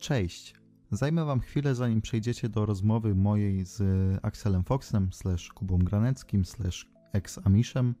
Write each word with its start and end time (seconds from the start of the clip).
Cześć! 0.00 0.54
Zajmę 0.90 1.24
Wam 1.24 1.40
chwilę, 1.40 1.74
zanim 1.74 2.00
przejdziecie 2.00 2.48
do 2.48 2.66
rozmowy 2.66 3.14
mojej 3.14 3.64
z 3.64 3.82
Axelem 4.22 4.64
Foxem, 4.64 5.12
slash 5.12 5.48
Kubą 5.48 5.78
Graneckim, 5.78 6.44
slash 6.44 6.86
ex-Amiszem. 7.12 7.94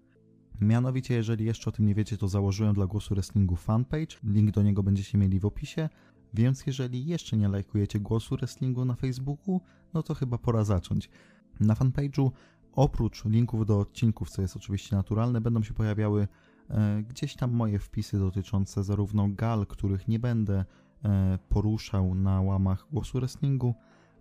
Mianowicie, 0.60 1.14
jeżeli 1.14 1.44
jeszcze 1.44 1.70
o 1.70 1.72
tym 1.72 1.86
nie 1.86 1.94
wiecie, 1.94 2.16
to 2.16 2.28
założyłem 2.28 2.74
dla 2.74 2.86
Głosu 2.86 3.14
Wrestlingu 3.14 3.56
fanpage. 3.56 4.16
Link 4.24 4.50
do 4.50 4.62
niego 4.62 4.82
będziecie 4.82 5.18
mieli 5.18 5.40
w 5.40 5.46
opisie. 5.46 5.88
Więc 6.34 6.66
jeżeli 6.66 7.06
jeszcze 7.06 7.36
nie 7.36 7.48
lajkujecie 7.48 8.00
Głosu 8.00 8.36
Wrestlingu 8.36 8.84
na 8.84 8.94
Facebooku, 8.94 9.60
no 9.94 10.02
to 10.02 10.14
chyba 10.14 10.38
pora 10.38 10.64
zacząć. 10.64 11.10
Na 11.60 11.74
fanpage'u 11.74 12.30
oprócz 12.72 13.24
linków 13.24 13.66
do 13.66 13.80
odcinków, 13.80 14.30
co 14.30 14.42
jest 14.42 14.56
oczywiście 14.56 14.96
naturalne, 14.96 15.40
będą 15.40 15.62
się 15.62 15.74
pojawiały 15.74 16.28
e, 16.70 17.02
gdzieś 17.02 17.36
tam 17.36 17.52
moje 17.52 17.78
wpisy 17.78 18.18
dotyczące 18.18 18.84
zarówno 18.84 19.28
gal, 19.28 19.66
których 19.66 20.08
nie 20.08 20.18
będę 20.18 20.64
poruszał 21.48 22.14
na 22.14 22.40
łamach 22.40 22.86
głosu 22.92 23.18
wrestlingu, 23.18 23.74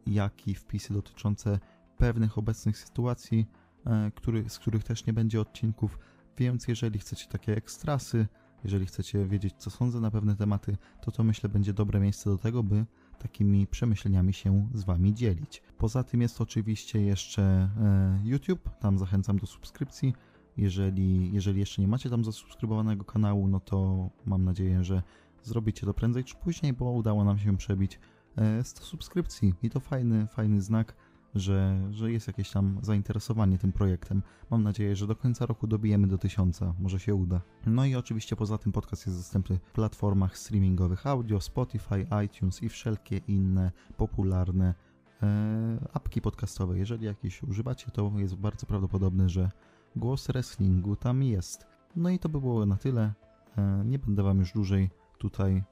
jak 0.07 0.47
i 0.47 0.55
wpisy 0.55 0.93
dotyczące 0.93 1.59
pewnych 1.97 2.37
obecnych 2.37 2.77
sytuacji, 2.77 3.45
e, 3.85 4.11
który, 4.15 4.49
z 4.49 4.59
których 4.59 4.83
też 4.83 5.05
nie 5.05 5.13
będzie 5.13 5.41
odcinków. 5.41 5.99
Więc 6.37 6.67
jeżeli 6.67 6.99
chcecie 6.99 7.27
takie 7.27 7.55
ekstrasy, 7.55 8.27
jeżeli 8.63 8.85
chcecie 8.85 9.25
wiedzieć, 9.25 9.53
co 9.57 9.69
sądzę 9.69 9.99
na 9.99 10.11
pewne 10.11 10.35
tematy, 10.35 10.77
to 11.01 11.11
to 11.11 11.23
myślę 11.23 11.49
będzie 11.49 11.73
dobre 11.73 11.99
miejsce 11.99 12.29
do 12.29 12.37
tego, 12.37 12.63
by 12.63 12.85
takimi 13.19 13.67
przemyśleniami 13.67 14.33
się 14.33 14.69
z 14.73 14.83
Wami 14.83 15.13
dzielić. 15.13 15.61
Poza 15.77 16.03
tym 16.03 16.21
jest 16.21 16.41
oczywiście 16.41 17.01
jeszcze 17.01 17.41
e, 17.41 18.19
YouTube, 18.23 18.69
tam 18.79 18.97
zachęcam 18.97 19.37
do 19.37 19.47
subskrypcji. 19.47 20.13
Jeżeli, 20.57 21.33
jeżeli 21.33 21.59
jeszcze 21.59 21.81
nie 21.81 21.87
macie 21.87 22.09
tam 22.09 22.23
zasubskrybowanego 22.23 23.03
kanału, 23.03 23.47
no 23.47 23.59
to 23.59 24.09
mam 24.25 24.45
nadzieję, 24.45 24.83
że 24.83 25.03
zrobicie 25.43 25.85
to 25.85 25.93
prędzej 25.93 26.23
czy 26.23 26.35
później, 26.35 26.73
bo 26.73 26.91
udało 26.91 27.23
nam 27.23 27.39
się 27.39 27.57
przebić 27.57 27.99
e, 28.37 28.63
100 28.63 28.83
subskrypcji 28.83 29.53
i 29.63 29.69
to 29.69 29.79
fajny, 29.79 30.27
fajny 30.27 30.61
znak, 30.61 30.95
że, 31.35 31.87
że 31.91 32.11
jest 32.11 32.27
jakieś 32.27 32.51
tam 32.51 32.79
zainteresowanie 32.81 33.57
tym 33.57 33.71
projektem. 33.71 34.21
Mam 34.49 34.63
nadzieję, 34.63 34.95
że 34.95 35.07
do 35.07 35.15
końca 35.15 35.45
roku 35.45 35.67
dobijemy 35.67 36.07
do 36.07 36.17
tysiąca, 36.17 36.73
może 36.79 36.99
się 36.99 37.15
uda. 37.15 37.41
No 37.65 37.85
i 37.85 37.95
oczywiście 37.95 38.35
poza 38.35 38.57
tym 38.57 38.71
podcast 38.71 39.05
jest 39.05 39.19
dostępny 39.19 39.57
w 39.57 39.71
platformach 39.71 40.37
streamingowych 40.37 41.07
audio, 41.07 41.41
Spotify, 41.41 42.07
iTunes 42.25 42.63
i 42.63 42.69
wszelkie 42.69 43.17
inne 43.17 43.71
popularne 43.97 44.73
e, 45.23 45.87
apki 45.93 46.21
podcastowe. 46.21 46.77
Jeżeli 46.77 47.05
jakieś 47.05 47.43
używacie, 47.43 47.91
to 47.91 48.11
jest 48.17 48.35
bardzo 48.35 48.65
prawdopodobne, 48.65 49.29
że 49.29 49.51
głos 49.95 50.27
wrestlingu 50.27 50.95
tam 50.95 51.23
jest. 51.23 51.65
No 51.95 52.09
i 52.09 52.19
to 52.19 52.29
by 52.29 52.41
było 52.41 52.65
na 52.65 52.77
tyle. 52.77 53.13
E, 53.57 53.83
nie 53.85 53.99
będę 53.99 54.23
Wam 54.23 54.39
już 54.39 54.53
dłużej 54.53 54.89
tutaj 55.19 55.63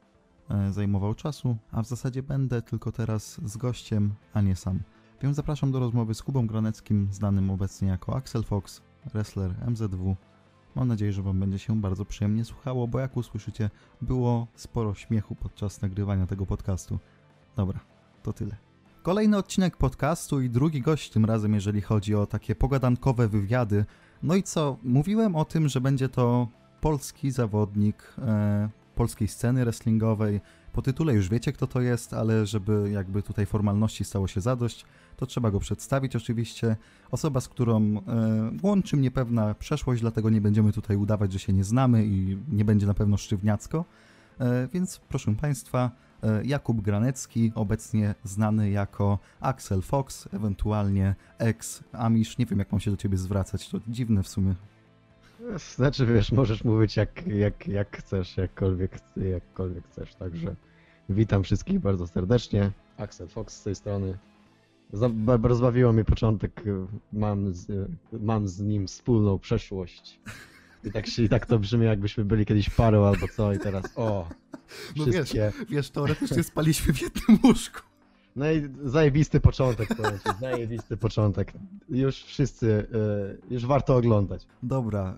e, 0.49 0.71
zajmował 0.71 1.15
czasu, 1.15 1.57
a 1.71 1.81
w 1.81 1.87
zasadzie 1.87 2.23
będę 2.23 2.61
tylko 2.61 2.91
teraz 2.91 3.41
z 3.43 3.57
gościem, 3.57 4.13
a 4.33 4.41
nie 4.41 4.55
sam. 4.55 4.79
Więc 5.21 5.35
zapraszam 5.35 5.71
do 5.71 5.79
rozmowy 5.79 6.13
z 6.13 6.23
Kubą 6.23 6.47
Groneckim, 6.47 7.07
znanym 7.11 7.49
obecnie 7.49 7.87
jako 7.87 8.15
Axel 8.15 8.43
Fox, 8.43 8.81
wrestler 9.13 9.55
MZW. 9.67 10.15
Mam 10.75 10.87
nadzieję, 10.87 11.13
że 11.13 11.21
Wam 11.21 11.39
będzie 11.39 11.59
się 11.59 11.81
bardzo 11.81 12.05
przyjemnie 12.05 12.45
słuchało, 12.45 12.87
bo 12.87 12.99
jak 12.99 13.17
usłyszycie, 13.17 13.69
było 14.01 14.47
sporo 14.55 14.93
śmiechu 14.93 15.35
podczas 15.35 15.81
nagrywania 15.81 16.27
tego 16.27 16.45
podcastu. 16.45 16.99
Dobra, 17.55 17.79
to 18.23 18.33
tyle. 18.33 18.55
Kolejny 19.03 19.37
odcinek 19.37 19.77
podcastu 19.77 20.41
i 20.41 20.49
drugi 20.49 20.81
gość 20.81 21.09
tym 21.09 21.25
razem, 21.25 21.53
jeżeli 21.53 21.81
chodzi 21.81 22.15
o 22.15 22.25
takie 22.25 22.55
pogadankowe 22.55 23.27
wywiady. 23.27 23.85
No 24.23 24.35
i 24.35 24.43
co? 24.43 24.77
Mówiłem 24.83 25.35
o 25.35 25.45
tym, 25.45 25.69
że 25.69 25.81
będzie 25.81 26.09
to 26.09 26.47
polski 26.81 27.31
zawodnik 27.31 28.13
e, 28.17 28.69
polskiej 28.97 29.27
sceny 29.27 29.63
wrestlingowej. 29.63 30.41
Po 30.73 30.81
tytule 30.81 31.13
już 31.13 31.29
wiecie, 31.29 31.53
kto 31.53 31.67
to 31.67 31.81
jest, 31.81 32.13
ale 32.13 32.45
żeby 32.45 32.89
jakby 32.91 33.23
tutaj 33.23 33.45
formalności 33.45 34.03
stało 34.03 34.27
się 34.27 34.41
zadość, 34.41 34.85
to 35.17 35.25
trzeba 35.25 35.51
go 35.51 35.59
przedstawić 35.59 36.15
oczywiście. 36.15 36.75
Osoba, 37.11 37.41
z 37.41 37.47
którą 37.47 37.81
e, 37.81 38.01
łączy 38.63 38.97
mnie 38.97 39.11
pewna 39.11 39.53
przeszłość, 39.53 40.01
dlatego 40.01 40.29
nie 40.29 40.41
będziemy 40.41 40.71
tutaj 40.71 40.97
udawać, 40.97 41.33
że 41.33 41.39
się 41.39 41.53
nie 41.53 41.63
znamy 41.63 42.05
i 42.05 42.37
nie 42.51 42.65
będzie 42.65 42.87
na 42.87 42.93
pewno 42.93 43.17
sztywniacko. 43.17 43.85
E, 44.39 44.67
więc 44.73 44.99
proszę 45.09 45.35
Państwa, 45.35 45.91
e, 46.23 46.45
Jakub 46.45 46.81
Granecki, 46.81 47.51
obecnie 47.55 48.15
znany 48.23 48.69
jako 48.69 49.19
Axel 49.39 49.81
Fox, 49.81 50.29
ewentualnie 50.33 51.15
ex-Amish. 51.37 52.37
Nie 52.37 52.45
wiem, 52.45 52.59
jak 52.59 52.71
mam 52.71 52.81
się 52.81 52.91
do 52.91 52.97
Ciebie 52.97 53.17
zwracać, 53.17 53.69
to 53.69 53.79
dziwne 53.87 54.23
w 54.23 54.27
sumie. 54.27 54.55
Znaczy, 55.75 56.05
wiesz, 56.05 56.31
możesz 56.31 56.63
mówić 56.63 56.97
jak, 56.97 57.27
jak, 57.27 57.67
jak 57.67 57.97
chcesz, 57.97 58.37
jakkolwiek, 58.37 58.91
jakkolwiek 59.17 59.87
chcesz, 59.87 60.15
także 60.15 60.55
witam 61.09 61.43
wszystkich 61.43 61.79
bardzo 61.79 62.07
serdecznie. 62.07 62.71
Axel 62.97 63.27
Fox 63.27 63.59
z 63.59 63.63
tej 63.63 63.75
strony. 63.75 64.17
Rozbawiło 65.43 65.93
mnie 65.93 66.05
początek, 66.05 66.63
mam 67.13 67.53
z, 67.53 67.89
mam 68.11 68.47
z 68.47 68.59
nim 68.61 68.87
wspólną 68.87 69.39
przeszłość. 69.39 70.19
I 70.83 70.91
tak, 70.91 71.07
się, 71.07 71.23
I 71.23 71.29
tak 71.29 71.45
to 71.45 71.59
brzmi, 71.59 71.85
jakbyśmy 71.85 72.25
byli 72.25 72.45
kiedyś 72.45 72.69
parą 72.69 73.05
albo 73.05 73.27
co, 73.27 73.53
i 73.53 73.59
teraz 73.59 73.85
o, 73.95 74.29
No 74.95 75.05
wiesz, 75.05 75.15
wszystkie... 75.15 75.51
wiesz, 75.69 75.89
teoretycznie 75.89 76.43
spaliśmy 76.43 76.93
w 76.93 77.01
jednym 77.01 77.39
łóżku. 77.43 77.81
No 78.37 78.51
i 78.51 78.69
zajebisty 78.83 79.39
początek, 79.39 79.95
powiem 79.95 80.19
zajebisty 80.39 80.97
początek. 80.97 81.53
Już 81.89 82.23
wszyscy, 82.23 82.87
y, 83.49 83.53
już 83.53 83.65
warto 83.65 83.95
oglądać. 83.95 84.47
Dobra, 84.63 85.17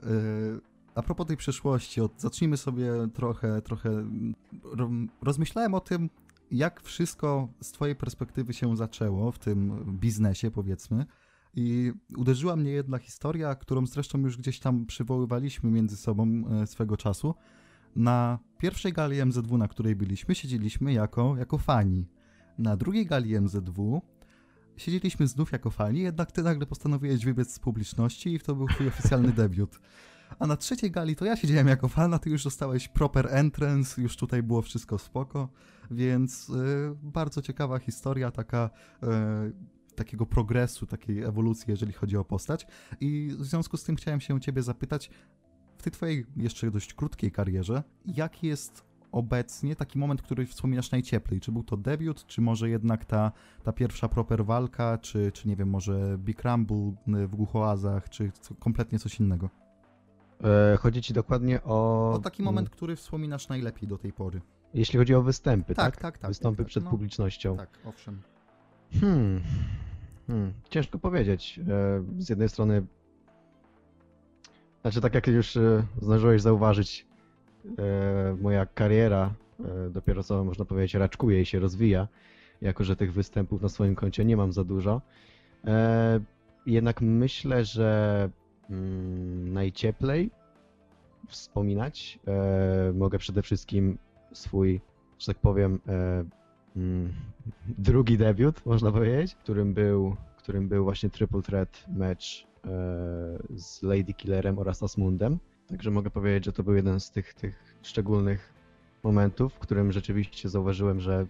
y, 0.56 0.60
a 0.96 1.04
propos 1.04 1.28
tej 1.28 1.38
przeszłości, 1.38 2.02
zacznijmy 2.18 2.58
sobie 2.58 2.92
trochę, 3.14 3.62
trochę. 3.62 3.90
Ro, 4.64 4.90
rozmyślałem 5.22 5.74
o 5.74 5.80
tym, 5.80 6.10
jak 6.52 6.82
wszystko 6.82 7.48
z 7.62 7.72
Twojej 7.72 7.96
perspektywy 7.96 8.54
się 8.54 8.78
zaczęło 8.78 9.32
w 9.32 9.40
tym 9.40 9.86
biznesie, 10.00 10.52
powiedzmy. 10.52 11.06
I 11.56 11.94
uderzyła 12.18 12.56
mnie 12.56 12.72
jedna 12.72 12.98
historia, 12.98 13.56
którą 13.56 13.86
zresztą 13.86 14.20
już 14.20 14.38
gdzieś 14.38 14.60
tam 14.60 14.86
przywoływaliśmy 14.86 15.72
między 15.72 15.98
sobą 15.98 16.44
e, 16.52 16.68
swego 16.68 16.98
czasu. 16.98 17.36
Na 17.96 18.40
pierwszej 18.58 18.94
gali 18.94 19.26
MZW, 19.26 19.58
na 19.58 19.68
której 19.68 19.96
byliśmy, 19.96 20.36
siedzieliśmy 20.36 20.94
jako, 20.94 21.38
jako 21.38 21.58
fani. 21.58 22.08
Na 22.60 22.78
drugiej 22.78 23.06
gali 23.06 23.42
MZW 23.42 24.02
siedzieliśmy 24.78 25.28
znów 25.28 25.52
jako 25.52 25.70
fani, 25.70 26.00
jednak 26.00 26.32
ty 26.32 26.44
nagle 26.44 26.66
postanowiłeś 26.66 27.26
wybiec 27.26 27.54
z 27.54 27.60
publiczności 27.60 28.34
i 28.34 28.40
to 28.40 28.56
był 28.56 28.68
twój 28.68 28.88
oficjalny 28.88 29.32
debiut. 29.32 29.80
A 30.40 30.48
na 30.48 30.58
trzeciej 30.58 30.92
gali 30.92 31.16
to 31.16 31.26
ja 31.26 31.36
siedziałem 31.36 31.68
jako 31.68 31.88
fan, 31.88 32.14
a 32.14 32.20
ty 32.20 32.30
już 32.30 32.44
dostałeś 32.44 32.88
proper 32.88 33.28
entrance, 33.32 34.02
już 34.02 34.18
tutaj 34.18 34.44
było 34.44 34.62
wszystko 34.62 34.98
spoko, 34.98 35.50
więc 35.92 36.50
y, 36.50 36.54
bardzo 37.04 37.42
ciekawa 37.42 37.80
historia 37.80 38.32
taka 38.32 38.70
y, 39.04 39.96
takiego 39.96 40.26
progresu, 40.26 40.86
takiej 40.86 41.24
ewolucji, 41.24 41.66
jeżeli 41.68 41.94
chodzi 41.94 42.18
o 42.18 42.26
postać. 42.26 42.68
I 43.00 43.32
w 43.40 43.46
związku 43.46 43.78
z 43.78 43.84
tym 43.84 43.96
chciałem 43.96 44.22
się 44.22 44.40
ciebie 44.40 44.62
zapytać, 44.62 45.10
w 45.78 45.84
tej 45.84 45.92
twojej 45.92 46.26
jeszcze 46.38 46.72
dość 46.72 46.94
krótkiej 46.94 47.32
karierze, 47.32 47.84
jaki 48.06 48.48
jest 48.48 48.89
obecnie 49.12 49.76
taki 49.76 50.00
moment, 50.00 50.22
który 50.22 50.46
wspominasz 50.46 50.92
najcieplej? 50.92 51.40
Czy 51.40 51.52
był 51.52 51.64
to 51.64 51.78
debiut, 51.78 52.26
czy 52.26 52.42
może 52.42 52.70
jednak 52.70 53.06
ta, 53.06 53.32
ta 53.64 53.74
pierwsza 53.74 54.10
proper 54.10 54.46
walka, 54.46 54.98
czy, 54.98 55.32
czy 55.32 55.48
nie 55.48 55.56
wiem, 55.56 55.70
może 55.70 56.18
Big 56.18 56.44
Rumble 56.44 56.92
w 57.28 57.36
Głuchoazach, 57.36 58.10
czy 58.10 58.32
co, 58.42 58.56
kompletnie 58.56 59.00
coś 59.00 59.20
innego? 59.20 59.50
E, 60.44 60.78
Chodzi 60.78 61.02
ci 61.02 61.14
dokładnie 61.14 61.64
o... 61.64 62.12
O 62.14 62.20
taki 62.20 62.44
moment, 62.44 62.70
który 62.70 62.96
wspominasz 62.96 63.50
najlepiej 63.50 63.88
do 63.90 63.98
tej 63.98 64.14
pory. 64.14 64.42
Jeśli 64.74 65.00
chodzi 65.00 65.16
o 65.16 65.22
występy, 65.22 65.76
Tak, 65.76 65.86
tak? 65.86 66.02
tak, 66.02 66.18
tak, 66.18 66.30
Występy 66.32 66.58
tak, 66.58 66.66
tak, 66.66 66.70
przed 66.70 66.84
no. 66.84 66.90
publicznością. 66.90 67.58
Tak, 67.58 67.80
owszem. 67.86 68.22
Hmm. 69.02 69.42
hmm. 70.28 70.54
Ciężko 70.70 71.00
powiedzieć. 71.00 71.60
E, 71.60 72.04
Z 72.18 72.30
jednej 72.30 72.50
strony, 72.50 72.86
znaczy 74.82 75.02
tak 75.02 75.16
jak 75.16 75.28
już 75.28 75.58
e, 75.58 75.84
zdążyłeś 76.02 76.42
zauważyć, 76.42 77.08
moja 78.42 78.66
kariera 78.66 79.34
e, 79.60 79.90
dopiero 79.90 80.24
co 80.24 80.44
można 80.44 80.66
powiedzieć 80.66 80.94
raczkuje 80.94 81.42
i 81.42 81.46
się 81.46 81.60
rozwija, 81.60 82.08
jako 82.62 82.84
że 82.84 82.96
tych 82.96 83.14
występów 83.14 83.62
na 83.62 83.70
swoim 83.70 83.96
koncie 83.96 84.26
nie 84.26 84.38
mam 84.38 84.54
za 84.54 84.64
dużo. 84.64 85.02
E, 85.66 86.20
Jednak 86.66 87.02
myślę, 87.02 87.66
że 87.66 88.30
mm, 88.70 89.54
najcieplej 89.54 90.32
wspominać 91.28 92.20
e, 92.28 92.94
mogę 92.94 93.18
przede 93.18 93.42
wszystkim 93.42 93.98
swój, 94.34 94.82
że 95.20 95.26
tak 95.26 95.38
powiem, 95.38 95.80
e, 95.88 96.24
mm, 96.76 97.14
drugi 97.78 98.18
debiut, 98.18 98.66
można 98.66 98.92
powiedzieć, 98.92 99.36
którym 99.36 99.74
był, 99.74 100.16
którym 100.38 100.68
był 100.68 100.84
właśnie 100.84 101.10
triple 101.10 101.42
threat 101.42 101.86
e, 102.02 102.16
z 103.56 103.84
Lady 103.84 104.14
Killerem 104.14 104.60
oraz 104.60 104.84
Asmundem. 104.84 105.40
Także 105.70 105.92
mogę 105.92 106.10
powiedzieć, 106.10 106.46
że 106.46 106.54
to 106.54 106.64
był 106.64 106.76
jeden 106.76 107.00
z 107.00 107.12
tych, 107.12 107.34
tych 107.34 107.76
szczególnych 107.82 108.54
momentów, 109.04 109.54
w 109.54 109.60
którym 109.60 109.92
rzeczywiście 109.92 110.50
zauważyłem, 110.50 111.00
że 111.00 111.26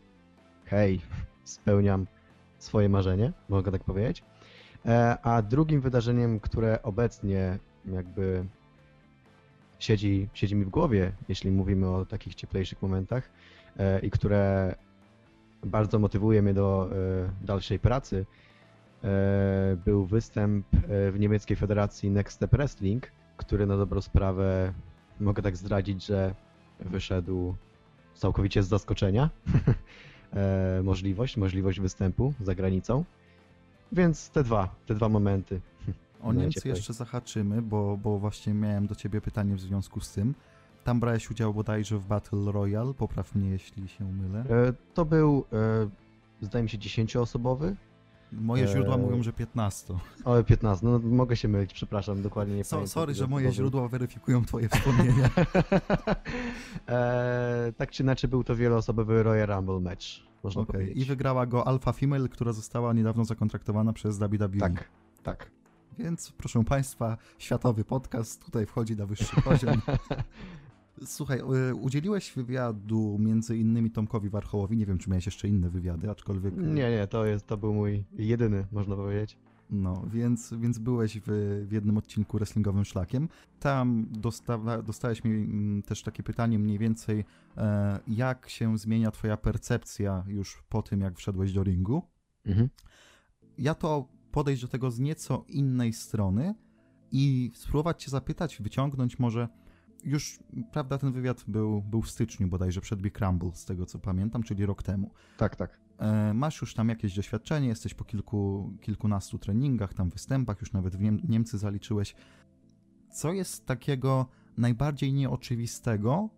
hej, 0.65 1.01
spełniam 1.43 2.07
swoje 2.57 2.89
marzenie, 2.89 3.33
mogę 3.49 3.71
tak 3.71 3.83
powiedzieć. 3.83 4.23
E, 4.85 5.17
a 5.21 5.41
drugim 5.41 5.81
wydarzeniem, 5.81 6.39
które 6.39 6.83
obecnie 6.83 7.59
jakby 7.85 8.45
siedzi, 9.79 10.29
siedzi 10.33 10.55
mi 10.55 10.65
w 10.65 10.69
głowie, 10.69 11.11
jeśli 11.27 11.51
mówimy 11.51 11.89
o 11.89 12.05
takich 12.05 12.35
cieplejszych 12.35 12.81
momentach 12.81 13.29
e, 13.77 13.99
i 13.99 14.09
które 14.09 14.75
bardzo 15.63 15.99
motywuje 15.99 16.41
mnie 16.41 16.53
do 16.53 16.89
e, 16.91 17.45
dalszej 17.45 17.79
pracy, 17.79 18.25
był 19.85 20.05
występ 20.05 20.65
w 20.87 21.15
niemieckiej 21.19 21.57
federacji 21.57 22.11
Next 22.11 22.35
Step 22.35 22.51
Wrestling, 22.51 23.11
który 23.39 23.65
na 23.65 23.77
dobrą 23.77 24.01
sprawę 24.01 24.73
mogę 25.19 25.43
tak 25.43 25.57
zdradzić, 25.57 26.05
że 26.05 26.35
wyszedł 26.79 27.55
całkowicie 28.13 28.63
z 28.63 28.67
zaskoczenia. 28.67 29.29
e, 30.33 30.81
możliwość, 30.83 31.37
możliwość 31.37 31.79
występu 31.79 32.33
za 32.41 32.55
granicą. 32.55 33.03
Więc 33.91 34.29
te 34.29 34.43
dwa, 34.43 34.75
te 34.85 34.95
dwa 34.95 35.09
momenty. 35.09 35.61
O 36.21 36.33
Niemcy 36.33 36.67
jeszcze 36.67 36.93
zahaczymy, 36.93 37.61
bo, 37.61 37.97
bo 37.97 38.19
właśnie 38.19 38.53
miałem 38.53 38.87
do 38.87 38.95
ciebie 38.95 39.21
pytanie 39.21 39.55
w 39.55 39.61
związku 39.61 39.99
z 39.99 40.11
tym. 40.11 40.33
Tam 40.83 40.99
brałeś 40.99 41.31
udział 41.31 41.53
bodajże 41.53 41.97
w 41.97 42.05
Battle 42.05 42.51
Royale, 42.51 42.93
popraw 42.93 43.35
mnie 43.35 43.49
jeśli 43.49 43.87
się 43.87 44.05
mylę. 44.05 44.39
E, 44.49 44.73
to 44.93 45.05
był, 45.05 45.45
e, 45.53 46.45
zdaje 46.45 46.63
mi 46.63 46.69
się, 46.69 46.77
10-osobowy. 46.77 47.75
Moje 48.31 48.67
źródła 48.67 48.95
e, 48.95 48.97
mówią, 48.97 49.23
że 49.23 49.33
15. 49.33 49.93
O, 50.23 50.43
15, 50.43 50.87
no 50.87 50.99
mogę 50.99 51.35
się 51.35 51.47
mylić, 51.47 51.73
przepraszam, 51.73 52.21
dokładnie 52.21 52.55
nie 52.55 52.63
So, 52.63 52.75
pamiętam. 52.75 52.89
sorry, 52.91 53.13
że 53.13 53.27
moje 53.27 53.51
źródła 53.51 53.87
weryfikują 53.87 54.45
twoje 54.45 54.69
wspomnienia. 54.69 55.29
e, 56.87 57.73
tak 57.77 57.91
czy 57.91 58.03
inaczej 58.03 58.29
był 58.29 58.43
to 58.43 58.55
wieloosobowy 58.55 59.23
Royal 59.23 59.47
Rumble 59.47 59.79
match, 59.79 60.05
można 60.43 60.61
Okej, 60.61 60.73
powiedzieć. 60.73 60.97
I 60.97 61.05
wygrała 61.05 61.45
go 61.45 61.67
Alpha 61.67 61.93
Female, 61.93 62.29
która 62.29 62.53
została 62.53 62.93
niedawno 62.93 63.25
zakontraktowana 63.25 63.93
przez 63.93 64.19
WWE. 64.19 64.59
Tak, 64.59 64.89
tak. 65.23 65.51
Więc 65.99 66.31
proszę 66.31 66.63
Państwa, 66.63 67.17
światowy 67.37 67.83
podcast 67.83 68.45
tutaj 68.45 68.65
wchodzi 68.65 68.95
na 68.95 69.05
wyższy 69.05 69.41
poziom. 69.41 69.81
Słuchaj, 71.05 71.39
y, 71.69 71.75
udzieliłeś 71.75 72.33
wywiadu 72.33 73.17
między 73.19 73.57
innymi 73.57 73.91
Tomkowi 73.91 74.29
Warchołowi. 74.29 74.77
Nie 74.77 74.85
wiem, 74.85 74.97
czy 74.97 75.09
miałeś 75.09 75.25
jeszcze 75.25 75.47
inne 75.47 75.69
wywiady, 75.69 76.09
aczkolwiek. 76.09 76.57
Nie, 76.57 76.91
nie, 76.91 77.07
to 77.07 77.25
jest, 77.25 77.47
to 77.47 77.57
był 77.57 77.73
mój 77.73 78.03
jedyny, 78.13 78.67
można 78.71 78.95
powiedzieć. 78.95 79.37
No, 79.69 80.03
więc, 80.13 80.53
więc 80.59 80.79
byłeś 80.79 81.19
w, 81.19 81.25
w 81.67 81.71
jednym 81.71 81.97
odcinku 81.97 82.37
wrestlingowym 82.37 82.85
szlakiem. 82.85 83.29
Tam 83.59 84.07
dosta, 84.11 84.81
dostałeś 84.83 85.23
mi 85.23 85.31
mm, 85.31 85.83
też 85.83 86.03
takie 86.03 86.23
pytanie 86.23 86.59
mniej 86.59 86.77
więcej, 86.77 87.25
e, 87.57 87.99
jak 88.07 88.49
się 88.49 88.77
zmienia 88.77 89.11
Twoja 89.11 89.37
percepcja 89.37 90.23
już 90.27 90.63
po 90.69 90.81
tym, 90.81 91.01
jak 91.01 91.17
wszedłeś 91.17 91.53
do 91.53 91.63
ringu. 91.63 92.01
Mhm. 92.45 92.69
ja 93.57 93.75
to 93.75 94.07
podejść 94.31 94.61
do 94.61 94.67
tego 94.67 94.91
z 94.91 94.99
nieco 94.99 95.45
innej 95.47 95.93
strony 95.93 96.55
i 97.11 97.51
spróbować 97.53 98.03
cię 98.03 98.11
zapytać, 98.11 98.61
wyciągnąć 98.61 99.19
może. 99.19 99.47
Już, 100.03 100.39
prawda, 100.71 100.97
ten 100.97 101.11
wywiad 101.11 101.43
był, 101.47 101.81
był 101.81 102.01
w 102.01 102.09
styczniu 102.09 102.47
bodajże 102.47 102.81
przed 102.81 103.01
Big 103.01 103.19
Rumble, 103.19 103.51
z 103.53 103.65
tego 103.65 103.85
co 103.85 103.99
pamiętam, 103.99 104.43
czyli 104.43 104.65
rok 104.65 104.83
temu. 104.83 105.11
Tak, 105.37 105.55
tak. 105.55 105.79
E, 105.97 106.33
masz 106.33 106.61
już 106.61 106.73
tam 106.73 106.89
jakieś 106.89 107.15
doświadczenie, 107.15 107.67
jesteś 107.67 107.93
po 107.93 108.03
kilku, 108.03 108.73
kilkunastu 108.81 109.39
treningach, 109.39 109.93
tam 109.93 110.09
występach, 110.09 110.61
już 110.61 110.73
nawet 110.73 110.95
w 110.95 110.99
Niem- 110.99 111.29
Niemcy 111.29 111.57
zaliczyłeś. 111.57 112.15
Co 113.11 113.33
jest 113.33 113.65
takiego 113.65 114.25
najbardziej 114.57 115.13
nieoczywistego 115.13 116.29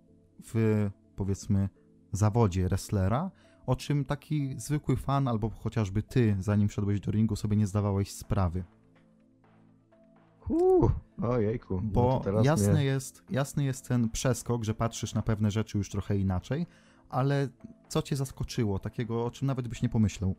w, 0.44 0.90
powiedzmy, 1.16 1.70
zawodzie 2.12 2.64
wrestlera, 2.64 3.32
o 3.66 3.76
czym 3.76 4.06
taki 4.06 4.60
zwykły 4.60 4.96
fan, 4.98 5.28
albo 5.28 5.50
chociażby 5.50 6.04
ty, 6.04 6.36
zanim 6.40 6.70
szedłeś 6.70 7.00
do 7.00 7.12
ringu, 7.12 7.36
sobie 7.36 7.58
nie 7.58 7.68
zdawałeś 7.68 8.12
sprawy? 8.12 8.64
Uuu, 10.52 10.92
ojejku. 11.22 11.76
no 11.76 11.82
Bo 11.84 12.22
teraz 12.24 12.46
jasny, 12.46 12.74
mnie- 12.74 12.84
jest, 12.86 13.24
jasny 13.30 13.64
jest 13.64 13.88
ten 13.88 14.10
przeskok, 14.10 14.64
że 14.64 14.74
patrzysz 14.74 15.14
na 15.14 15.22
pewne 15.22 15.52
rzeczy 15.52 15.78
już 15.78 15.90
trochę 15.90 16.18
inaczej, 16.18 16.68
ale 17.10 17.48
co 17.88 18.02
cię 18.02 18.16
zaskoczyło, 18.16 18.80
takiego, 18.80 19.26
o 19.26 19.32
czym 19.32 19.48
nawet 19.48 19.68
byś 19.68 19.82
nie 19.82 19.90
pomyślał? 19.90 20.36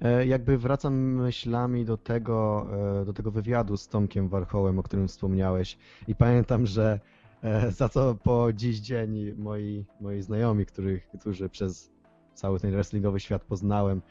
E, 0.00 0.26
Jakby 0.26 0.58
wracam 0.58 0.94
myślami 0.94 1.84
do 1.84 1.96
tego, 1.96 2.66
e, 3.00 3.04
do 3.04 3.12
tego 3.12 3.30
wywiadu 3.30 3.76
z 3.76 3.88
Tomkiem 3.88 4.28
Warchołem, 4.28 4.78
o 4.78 4.82
którym 4.82 5.08
wspomniałeś 5.08 5.78
i 6.08 6.14
pamiętam, 6.14 6.66
że 6.66 7.00
e, 7.42 7.70
za 7.80 7.88
co 7.88 8.14
po 8.14 8.52
dziś 8.52 8.78
dzień 8.80 9.32
moi, 9.36 9.84
moi 10.00 10.22
znajomi, 10.22 10.66
których, 10.66 11.08
którzy 11.20 11.48
przez 11.48 11.90
cały 12.34 12.60
ten 12.60 12.70
wrestlingowy 12.70 13.20
świat 13.20 13.44
poznałem, 13.44 14.02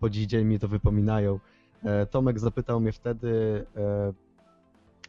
po 0.00 0.10
dziś 0.10 0.26
dzień 0.26 0.46
mi 0.46 0.58
to 0.58 0.68
wypominają. 0.68 1.38
E, 1.84 2.06
Tomek 2.06 2.38
zapytał 2.38 2.80
mnie 2.80 2.92
wtedy, 2.92 3.66
e, 3.76 4.12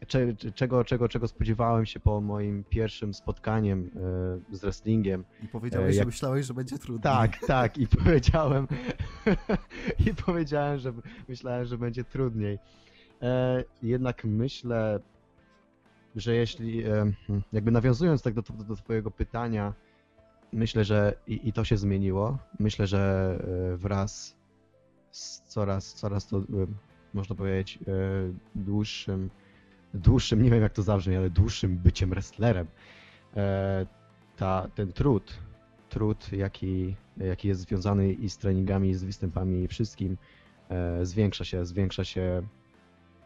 cze, 0.07 0.33
cze- 0.35 0.51
czego, 0.51 0.83
czego, 0.83 1.09
czego 1.09 1.27
spodziewałem 1.27 1.85
się 1.85 1.99
po 1.99 2.21
moim 2.21 2.63
pierwszym 2.63 3.13
spotkaniem 3.13 3.89
z 4.51 4.59
wrestlingiem. 4.61 5.23
I 5.43 5.47
powiedziałeś, 5.47 5.89
E, 5.89 5.93
że 5.93 5.97
jak- 5.99 6.05
myślałeś, 6.07 6.45
że 6.45 6.53
będzie 6.53 6.77
trudno. 6.77 7.03
Tak, 7.03 7.37
tak, 7.47 7.77
i 7.77 7.87
powiedziałem, 7.97 8.67
i 10.07 10.13
powiedziałem, 10.25 10.79
że 10.79 10.93
myślałem, 11.29 11.65
że 11.65 11.77
będzie 11.77 12.03
trudniej. 12.03 12.59
Jednak 13.83 14.23
myślę, 14.25 14.99
że 16.15 16.35
jeśli, 16.35 16.83
jakby 17.53 17.71
nawiązując 17.71 18.21
tak 18.21 18.33
do, 18.33 18.41
do, 18.41 18.63
do 18.63 18.75
Twojego 18.75 19.11
pytania, 19.11 19.73
myślę, 20.53 20.83
że 20.83 21.13
i, 21.27 21.47
i 21.49 21.53
to 21.53 21.63
się 21.63 21.77
zmieniło. 21.77 22.37
Myślę, 22.59 22.87
że 22.87 23.35
wraz 23.77 24.35
z 25.11 25.41
coraz, 25.41 25.93
coraz 25.93 26.27
to, 26.27 26.41
można 27.13 27.35
powiedzieć, 27.35 27.79
e, 27.87 27.91
dłuższym, 28.55 29.29
dłuższym, 29.93 30.43
nie 30.43 30.49
wiem 30.49 30.61
jak 30.61 30.73
to 30.73 30.83
zabrzmi, 30.83 31.15
ale 31.15 31.29
dłuższym 31.29 31.77
byciem 31.77 32.09
wrestlerem, 32.09 32.67
e, 33.35 33.85
ta, 34.37 34.67
ten 34.75 34.93
trud, 34.93 35.33
trud, 35.89 36.33
jaki, 36.33 36.95
jaki 37.17 37.47
jest 37.47 37.61
związany 37.61 38.13
i 38.13 38.29
z 38.29 38.37
treningami, 38.37 38.89
i 38.89 38.93
z 38.93 39.03
występami, 39.03 39.63
i 39.63 39.67
wszystkim, 39.67 40.17
e, 40.69 41.05
zwiększa 41.05 41.45
się, 41.45 41.65
zwiększa 41.65 42.03
się 42.03 42.41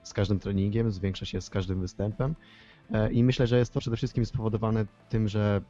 z 0.03 0.13
każdym 0.13 0.39
treningiem, 0.39 0.91
zwiększa 0.91 1.25
się 1.25 1.41
z 1.41 1.49
każdym 1.49 1.81
występem. 1.81 2.35
I 3.11 3.23
myślę, 3.23 3.47
że 3.47 3.57
jest 3.57 3.73
to 3.73 3.79
przede 3.79 3.97
wszystkim 3.97 4.25
spowodowane 4.25 4.85
tym, 5.09 5.27
że 5.27 5.61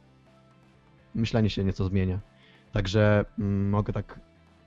myślenie 1.14 1.50
się 1.50 1.64
nieco 1.64 1.84
zmienia. 1.84 2.20
Także 2.72 3.24
mm, 3.38 3.68
mogę 3.68 3.92
tak 3.92 4.20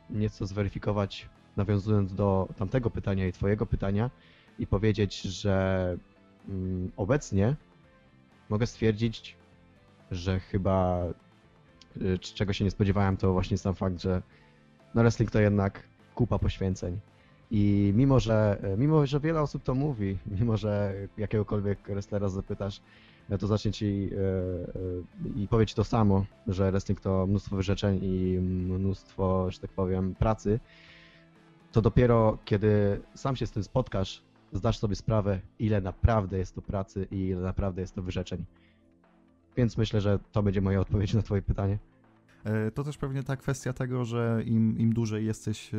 nieco 0.09 0.45
zweryfikować, 0.45 1.29
nawiązując 1.59 2.15
do 2.15 2.47
tamtego 2.57 2.89
pytania 2.89 3.27
i 3.27 3.31
Twojego 3.31 3.65
pytania, 3.65 4.09
i 4.59 4.67
powiedzieć, 4.67 5.21
że 5.21 5.97
mm, 6.49 6.91
obecnie 6.97 7.55
mogę 8.49 8.67
stwierdzić, 8.67 9.35
że 10.11 10.39
chyba 10.39 11.05
y, 12.01 12.19
czego 12.19 12.53
się 12.53 12.63
nie 12.63 12.71
spodziewałem, 12.71 13.17
to 13.17 13.33
właśnie 13.33 13.57
sam 13.57 13.75
fakt, 13.75 14.01
że 14.01 14.21
no 14.95 15.01
wrestling 15.01 15.31
to 15.31 15.39
jednak 15.39 15.83
kupa 16.15 16.39
poświęceń. 16.39 16.99
I 17.51 17.93
mimo, 17.95 18.19
że, 18.19 18.61
mimo, 18.77 19.05
że 19.05 19.19
wiele 19.19 19.41
osób 19.41 19.63
to 19.63 19.75
mówi, 19.75 20.17
mimo, 20.39 20.57
że 20.57 20.93
jakiegokolwiek 21.17 21.79
wrestlera 21.87 22.29
zapytasz, 22.29 22.81
no 23.29 23.37
to 23.37 23.47
zacznie 23.47 23.71
ci 23.71 24.09
e, 24.11 24.17
e, 24.17 25.41
i 25.43 25.47
powie 25.47 25.65
ci 25.65 25.75
to 25.75 25.83
samo, 25.83 26.25
że 26.47 26.71
wrestling 26.71 27.01
to 27.01 27.27
mnóstwo 27.27 27.55
wyrzeczeń 27.55 27.99
i 28.03 28.39
mnóstwo, 28.41 29.51
że 29.51 29.59
tak 29.59 29.71
powiem, 29.71 30.15
pracy, 30.15 30.59
to 31.71 31.81
dopiero 31.81 32.37
kiedy 32.45 33.01
sam 33.15 33.35
się 33.35 33.47
z 33.47 33.51
tym 33.51 33.63
spotkasz, 33.63 34.23
zdasz 34.53 34.77
sobie 34.77 34.95
sprawę, 34.95 35.39
ile 35.59 35.81
naprawdę 35.81 36.37
jest 36.37 36.55
to 36.55 36.61
pracy 36.61 37.07
i 37.11 37.27
ile 37.27 37.41
naprawdę 37.41 37.81
jest 37.81 37.95
to 37.95 38.01
wyrzeczeń. 38.01 38.45
Więc 39.57 39.77
myślę, 39.77 40.01
że 40.01 40.19
to 40.31 40.43
będzie 40.43 40.61
moja 40.61 40.79
odpowiedź 40.79 41.13
na 41.13 41.21
twoje 41.21 41.41
pytanie. 41.41 41.77
E, 42.43 42.71
To 42.71 42.83
też 42.83 42.97
pewnie 42.97 43.23
ta 43.23 43.35
kwestia 43.35 43.73
tego, 43.73 44.05
że 44.05 44.43
im, 44.45 44.79
im 44.79 44.93
dłużej 44.93 45.25
jesteś, 45.25 45.73
e, 45.73 45.77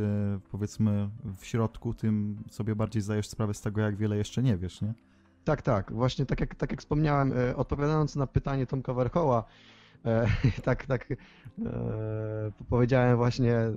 powiedzmy, 0.50 1.08
w 1.38 1.46
środku, 1.46 1.94
tym 1.94 2.36
sobie 2.50 2.74
bardziej 2.76 3.02
zdajesz 3.02 3.28
sprawę 3.28 3.54
z 3.54 3.60
tego, 3.60 3.80
jak 3.80 3.96
wiele 3.96 4.16
jeszcze 4.16 4.42
nie 4.42 4.56
wiesz, 4.56 4.82
nie? 4.82 4.92
Tak, 5.44 5.62
tak. 5.62 5.92
Właśnie 5.92 6.26
tak 6.26 6.40
jak, 6.40 6.54
tak 6.54 6.70
jak 6.70 6.80
wspomniałem, 6.80 7.32
e, 7.32 7.56
odpowiadając 7.56 8.16
na 8.16 8.26
pytanie 8.26 8.66
Tomka 8.66 8.94
Warchoła, 8.94 9.44
e, 10.04 10.26
tak, 10.64 10.86
tak 10.86 11.10
e, 11.10 11.16
powiedziałem 12.68 13.16
właśnie, 13.16 13.52
e, 13.54 13.74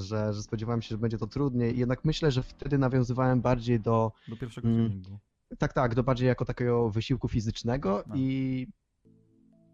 że, 0.00 0.32
że 0.32 0.42
spodziewałem 0.42 0.82
się, 0.82 0.88
że 0.88 0.98
będzie 0.98 1.18
to 1.18 1.26
trudniej. 1.26 1.78
Jednak 1.78 2.04
myślę, 2.04 2.30
że 2.30 2.42
wtedy 2.42 2.78
nawiązywałem 2.78 3.40
bardziej 3.40 3.80
do, 3.80 4.12
Do 4.28 4.36
pierwszego 4.36 4.68
Mm. 4.68 4.86
treningu. 4.86 5.18
tak, 5.58 5.72
tak, 5.72 5.94
do 5.94 6.02
bardziej 6.02 6.28
jako 6.28 6.44
takiego 6.44 6.90
wysiłku 6.90 7.28
fizycznego 7.28 8.04
No. 8.06 8.14
i, 8.16 8.66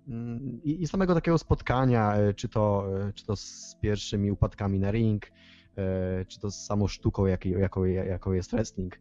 mm, 0.09 0.61
i, 0.65 0.87
samego 0.87 1.15
takiego 1.15 1.39
spotkania, 1.39 2.15
e, 2.17 2.35
czy 2.35 2.49
to, 2.49 2.87
e, 3.09 3.13
czy 3.13 3.25
to 3.27 3.37
z 3.37 3.77
pierwszymi 3.81 4.31
upadkami 4.31 4.79
na 4.81 4.91
ring, 4.91 5.27
czy 6.29 6.41
to 6.41 6.51
z 6.51 6.67
samą 6.67 6.87
sztuką, 6.89 7.27
jaką, 7.27 7.49
jaką, 7.49 7.85
jaką 7.85 8.33
jest 8.33 8.51
wrestling. 8.51 8.99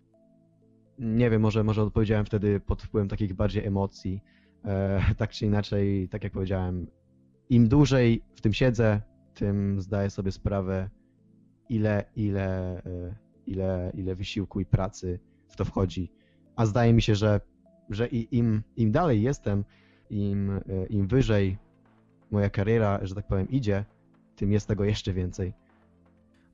Nie 0.99 1.29
wiem, 1.29 1.41
może, 1.41 1.63
może 1.63 1.83
odpowiedziałem 1.83 2.25
wtedy 2.25 2.59
pod 2.59 2.81
wpływem 2.81 3.07
takich 3.09 3.33
bardziej 3.33 3.65
emocji. 3.65 4.21
E, 4.65 5.01
tak 5.17 5.31
czy 5.31 5.45
inaczej, 5.45 6.09
tak 6.09 6.23
jak 6.23 6.33
powiedziałem, 6.33 6.87
im 7.49 7.67
dłużej 7.67 8.21
w 8.35 8.41
tym 8.41 8.53
siedzę, 8.53 9.01
tym 9.33 9.81
zdaję 9.81 10.09
sobie 10.09 10.31
sprawę, 10.31 10.89
ile, 11.69 12.03
ile, 12.15 12.77
e, 12.85 13.15
ile, 13.45 13.91
ile 13.93 14.15
wysiłku 14.15 14.59
i 14.59 14.65
pracy 14.65 15.19
w 15.47 15.55
to 15.55 15.65
wchodzi. 15.65 16.11
A 16.55 16.65
zdaje 16.65 16.93
mi 16.93 17.01
się, 17.01 17.15
że, 17.15 17.41
że 17.89 18.07
im, 18.07 18.63
im 18.77 18.91
dalej 18.91 19.21
jestem, 19.21 19.65
im, 20.09 20.49
e, 20.51 20.61
im 20.89 21.07
wyżej 21.07 21.57
moja 22.31 22.49
kariera, 22.49 22.99
że 23.01 23.15
tak 23.15 23.27
powiem, 23.27 23.49
idzie, 23.49 23.85
tym 24.35 24.51
jest 24.51 24.67
tego 24.67 24.83
jeszcze 24.83 25.13
więcej. 25.13 25.53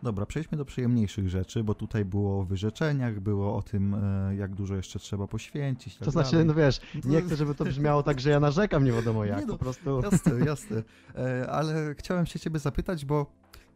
Dobra, 0.03 0.25
przejdźmy 0.25 0.57
do 0.57 0.65
przyjemniejszych 0.65 1.29
rzeczy, 1.29 1.63
bo 1.63 1.73
tutaj 1.75 2.05
było 2.05 2.39
o 2.39 2.43
wyrzeczeniach, 2.43 3.19
było 3.19 3.55
o 3.57 3.61
tym, 3.61 3.93
e, 3.93 4.35
jak 4.35 4.55
dużo 4.55 4.75
jeszcze 4.75 4.99
trzeba 4.99 5.27
poświęcić. 5.27 5.95
Tak 5.97 6.05
To 6.05 6.11
znaczy, 6.11 6.31
dalej. 6.31 6.45
no 6.47 6.53
wiesz, 6.53 6.79
To- 7.01 7.09
nie 7.09 7.21
chcę, 7.21 7.35
żeby 7.35 7.55
to 7.55 7.65
brzmiało 7.65 8.03
tak, 8.03 8.19
że 8.19 8.29
ja 8.29 8.39
narzekam 8.39 8.83
nie 8.83 8.91
wiadomo 8.91 9.25
jak, 9.25 9.39
Nie 9.39 9.45
no, 9.45 9.53
po 9.53 9.59
prostu... 9.59 10.01
Jasne, 10.01 10.39
jasne. 10.45 10.83
E, 11.15 11.49
Ale 11.51 11.95
chciałem 11.97 12.25
się 12.25 12.39
ciebie 12.39 12.59
zapytać, 12.59 13.05
bo 13.05 13.25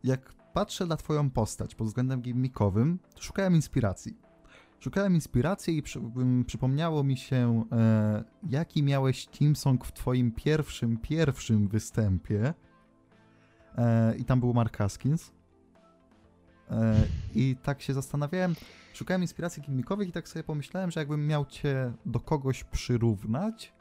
jak 0.04 0.34
patrzę 0.54 0.86
na 0.86 0.98
twoją 0.98 1.30
postać 1.30 1.76
pod 1.76 1.88
względem 1.88 2.22
gimmickowym, 2.22 3.00
to 3.16 3.22
szukałem 3.22 3.56
inspiracji. 3.56 4.18
Szukałem 4.80 5.16
inspiracji 5.16 5.78
i 5.78 5.82
przy, 5.82 6.02
przypomniało 6.48 7.04
mi 7.04 7.18
się, 7.18 7.64
e, 7.72 8.24
jaki 8.50 8.84
miałeś 8.84 9.26
team 9.28 9.56
song 9.56 9.86
w 9.86 9.92
twoim 9.94 10.32
pierwszym, 10.32 10.98
pierwszym 10.98 11.68
występie. 11.68 12.54
E, 13.78 14.16
I 14.16 14.26
tam 14.26 14.40
był 14.40 14.54
Mark 14.54 14.78
Haskins. 14.78 15.32
E, 16.72 17.04
I 17.36 17.56
tak 17.64 17.82
się 17.82 17.94
zastanawiałem, 17.94 18.56
szukałem 18.94 19.22
inspiracji 19.22 19.64
gimmickowych 19.64 20.10
i 20.10 20.12
tak 20.12 20.30
sobie 20.30 20.44
pomyślałem, 20.44 20.92
że 20.92 21.00
jakbym 21.00 21.28
miał 21.28 21.46
cię 21.46 21.94
do 22.06 22.20
kogoś 22.20 22.64
przyrównać, 22.64 23.74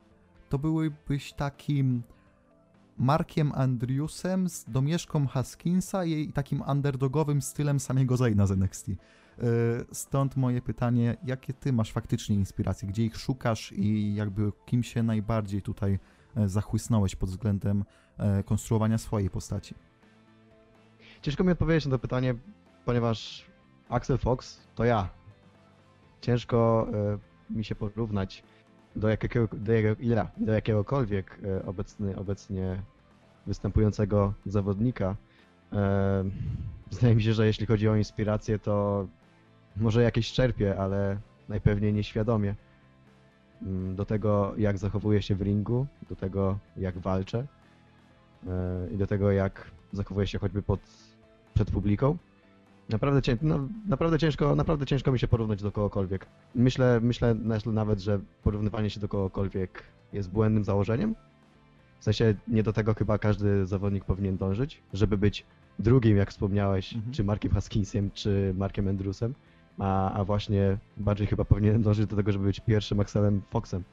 to 0.49 0.59
byłbyś 0.59 1.33
takim 1.33 2.03
Markiem 2.99 3.53
Andrewsem 3.55 4.49
z 4.49 4.64
domieszką 4.64 5.26
Haskinsa 5.26 6.05
i 6.05 6.33
takim 6.33 6.62
underdogowym 6.62 7.43
stylem 7.43 7.81
samego 7.81 8.17
Zayna 8.17 8.47
z 8.47 8.50
NXT. 8.50 8.88
Yy, 8.88 8.97
Stąd 9.93 10.37
moje 10.37 10.62
pytanie, 10.62 11.17
jakie 11.25 11.53
ty 11.53 11.73
masz 11.73 11.93
faktycznie 11.93 12.37
inspiracje, 12.37 12.88
gdzie 12.88 13.05
ich 13.05 13.17
szukasz 13.17 13.73
i 13.73 14.14
jakby 14.14 14.53
kim 14.67 14.83
się 14.83 15.03
najbardziej 15.03 15.62
tutaj 15.62 15.99
e, 16.37 16.49
zachłysnąłeś 16.49 17.17
pod 17.17 17.31
względem 17.31 17.85
e, 18.19 18.43
konstruowania 18.43 18.99
swojej 18.99 19.31
postaci? 19.31 19.75
Ciężko 21.23 21.45
mi 21.45 21.53
odpowiedzieć 21.53 21.87
na 21.87 21.91
to 21.91 21.99
pytanie, 21.99 22.35
ponieważ 22.85 23.45
Axel 23.88 24.19
Fox 24.19 24.61
to 24.75 24.85
ja. 24.85 25.09
Ciężko 26.21 26.87
e, 27.53 27.55
mi 27.55 27.64
się 27.64 27.75
porównać 27.75 28.43
do, 28.97 29.09
jakiego, 29.09 29.49
do, 29.53 29.73
jakiego, 29.73 30.26
do 30.37 30.53
jakiegokolwiek 30.53 31.38
e, 31.45 31.67
obecny, 31.67 32.17
obecnie 32.17 32.83
występującego 33.47 34.33
zawodnika. 34.47 35.17
E, 35.73 36.25
Wydaje 36.93 37.14
mi 37.14 37.23
się, 37.23 37.33
że 37.33 37.47
jeśli 37.47 37.67
chodzi 37.67 37.88
o 37.88 37.97
inspirację, 37.97 38.59
to 38.59 39.07
może 39.76 40.03
jakieś 40.03 40.33
czerpię, 40.33 40.79
ale 40.79 41.19
najpewniej 41.49 41.93
nieświadomie. 41.93 42.55
Mm, 43.62 43.97
Do 43.97 44.05
tego, 44.05 44.55
jak 44.57 44.79
zachowuję 44.79 45.23
się 45.23 45.35
w 45.35 45.43
ringu, 45.43 45.87
do 46.11 46.17
tego, 46.17 46.59
jak 46.76 46.99
walczę 46.99 47.47
i 48.91 48.97
do 48.97 49.07
tego, 49.07 49.33
jak 49.33 49.71
zachowuję 49.93 50.26
się 50.26 50.38
choćby 50.38 50.62
pod, 50.62 50.81
przed 51.55 51.71
publiką. 51.71 52.17
Naprawdę, 52.88 53.23
cię, 53.23 53.37
no, 53.43 53.69
naprawdę, 53.87 54.19
ciężko, 54.19 54.57
naprawdę 54.57 54.87
ciężko 54.87 55.12
mi 55.12 55.19
się 55.19 55.29
porównać 55.29 55.62
do 55.62 55.73
kogokolwiek. 55.73 56.26
Myślę, 56.55 57.00
myślę 57.00 57.35
nawet, 57.67 58.00
że 58.00 58.21
porównywanie 58.43 58.91
się 58.91 59.00
do 59.00 59.09
kogokolwiek 59.09 59.83
jest 60.12 60.31
błędnym 60.31 60.64
założeniem. 60.64 61.14
W 62.00 62.05
sensie 62.05 62.35
nie 62.49 62.62
do 62.62 62.73
tego 62.73 62.95
chyba 62.95 63.19
każdy 63.19 63.67
zawodnik 63.67 64.05
powinien 64.05 64.37
dążyć, 64.37 64.83
żeby 64.93 65.19
być 65.19 65.47
drugim, 65.79 66.17
jak 66.17 66.31
wspomniałeś, 66.31 66.95
Mhm. 66.95 67.12
czy 67.12 67.25
Markiem 67.25 67.53
Haskinsem, 67.53 68.11
czy 68.11 68.55
Markiem 68.59 68.88
Andrewsem, 68.88 69.35
a, 69.79 70.12
a 70.12 70.25
właśnie 70.25 70.79
bardziej 70.97 71.26
chyba 71.26 71.45
powinien 71.45 71.83
dążyć 71.83 72.07
do 72.07 72.17
tego, 72.17 72.33
żeby 72.33 72.45
być 72.45 72.61
pierwszym 72.61 73.00
Axelem 73.00 73.43
Foxem. 73.50 73.85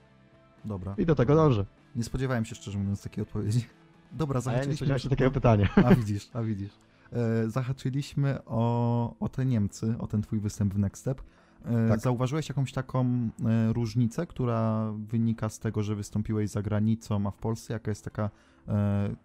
Dobra. 0.65 0.95
I 0.97 1.05
do 1.05 1.15
tego 1.15 1.35
dążę. 1.35 1.65
Nie 1.95 2.03
spodziewałem 2.03 2.45
się 2.45 2.55
szczerze 2.55 2.77
mówiąc 2.79 3.03
takiej 3.03 3.21
odpowiedzi. 3.21 3.65
Dobra, 4.11 4.41
A 4.45 4.51
ja 4.51 4.57
nie 4.65 4.75
spodziewałem 4.75 4.99
się 4.99 5.09
takiego 5.09 5.31
pytania. 5.31 5.69
A 5.75 5.95
widzisz, 5.95 6.29
a 6.33 6.41
widzisz. 6.41 6.71
E, 7.11 7.49
zahaczyliśmy 7.49 8.39
o, 8.45 9.15
o 9.19 9.29
te 9.29 9.45
Niemcy, 9.45 9.95
o 9.99 10.07
ten 10.07 10.21
twój 10.21 10.39
występ 10.39 10.73
w 10.73 10.79
Next 10.79 11.01
Step. 11.01 11.21
E, 11.65 11.89
Tak. 11.89 11.99
Zauważyłeś 11.99 12.49
jakąś 12.49 12.71
taką 12.71 13.05
e, 13.05 13.73
różnicę, 13.73 14.27
która 14.27 14.91
wynika 14.97 15.49
z 15.49 15.59
tego, 15.59 15.83
że 15.83 15.95
wystąpiłeś 15.95 16.49
za 16.49 16.61
granicą, 16.61 17.27
a 17.27 17.31
w 17.31 17.37
Polsce 17.37 17.73
jaka 17.73 17.91
jest 17.91 18.03
taka, 18.03 18.29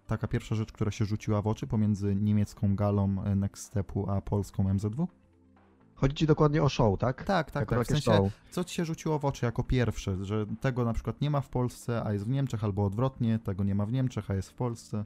taka 0.07 0.29
pierwsza 0.29 0.55
rzecz, 0.55 0.73
która 0.73 0.91
się 0.91 1.05
rzuciła 1.05 1.43
w 1.43 1.47
oczy 1.47 1.67
pomiędzy 1.67 2.15
niemiecką 2.17 2.77
galą 2.77 3.37
Next 3.37 3.65
Stepu, 3.65 4.11
a 4.11 4.21
polską 4.21 4.75
MZW? 4.75 5.09
Chodzi 5.95 6.15
ci 6.15 6.27
dokładnie 6.27 6.63
o 6.63 6.69
show, 6.69 6.99
tak? 6.99 7.25
Tak, 7.25 7.51
tak, 7.51 7.71
tak. 7.71 7.85
W 7.85 7.87
sensie, 7.87 8.03
show. 8.03 8.33
co 8.51 8.65
ci 8.65 8.75
się 8.75 8.85
rzuciło 8.85 9.19
w 9.19 9.25
oczy 9.25 9.47
jako 9.47 9.65
pierwsze, 9.65 10.25
że 10.25 10.47
tego 10.61 10.85
na 10.85 10.93
przykład 10.93 11.21
nie 11.21 11.31
ma 11.31 11.41
w 11.41 11.49
Polsce, 11.49 12.03
a 12.05 12.13
jest 12.13 12.25
w 12.25 12.29
Niemczech, 12.29 12.65
albo 12.65 12.85
odwrotnie, 12.85 13.39
tego 13.39 13.65
nie 13.65 13.75
ma 13.75 13.87
w 13.87 13.93
Niemczech, 13.93 14.31
a 14.31 14.35
jest 14.35 14.51
w 14.51 14.55
Polsce. 14.55 15.05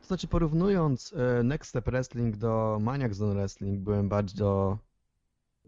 To 0.00 0.06
znaczy, 0.06 0.28
porównując 0.28 1.14
e, 1.16 1.42
Next 1.42 1.70
Step 1.70 1.84
Wrestling 1.84 2.36
do 2.36 2.78
Maniac 2.80 3.12
Zone 3.14 3.34
Wrestling, 3.34 3.80
byłem 3.80 4.08
bardzo. 4.08 4.78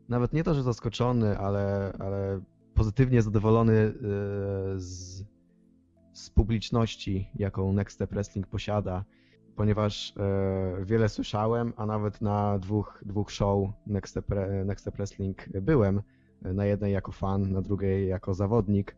Nawet 0.09 0.33
nie 0.33 0.45
to, 0.45 0.55
że 0.55 0.63
zaskoczony, 0.63 1.39
ale, 1.39 1.93
ale 1.99 2.41
pozytywnie 2.75 3.23
zadowolony 3.23 3.73
e, 3.73 3.93
z, 4.77 5.25
z 6.13 6.31
publiczności, 6.31 7.31
jaką 7.35 7.73
Next 7.73 7.95
Step 7.95 8.11
Wrestling 8.11 8.47
posiada, 8.47 9.05
ponieważ 9.57 10.15
e, 10.17 10.85
wiele 10.85 11.09
słyszałem, 11.09 11.73
a 11.77 11.87
nawet 11.87 12.21
na 12.21 12.59
dwóch, 12.59 13.03
dwóch 13.07 13.31
show 13.31 13.71
Next 13.87 14.11
Step, 14.11 14.27
Next 14.65 14.83
Step 14.83 14.97
Wrestling 14.97 15.49
byłem. 15.49 16.03
Na 16.43 16.65
jednej 16.65 16.93
jako 16.93 17.13
fan, 17.13 17.53
na 17.53 17.63
drugiej 17.63 18.09
jako 18.09 18.35
zawodnik. 18.35 18.97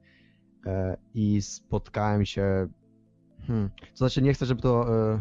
I 1.14 1.42
spotkałem 1.42 2.26
się 2.26 2.68
Hmm. 3.46 3.70
To 3.90 3.96
znaczy 3.96 4.22
nie 4.22 4.34
chcę, 4.34 4.46
żeby 4.46 4.62
to 4.62 4.96
e, 5.14 5.20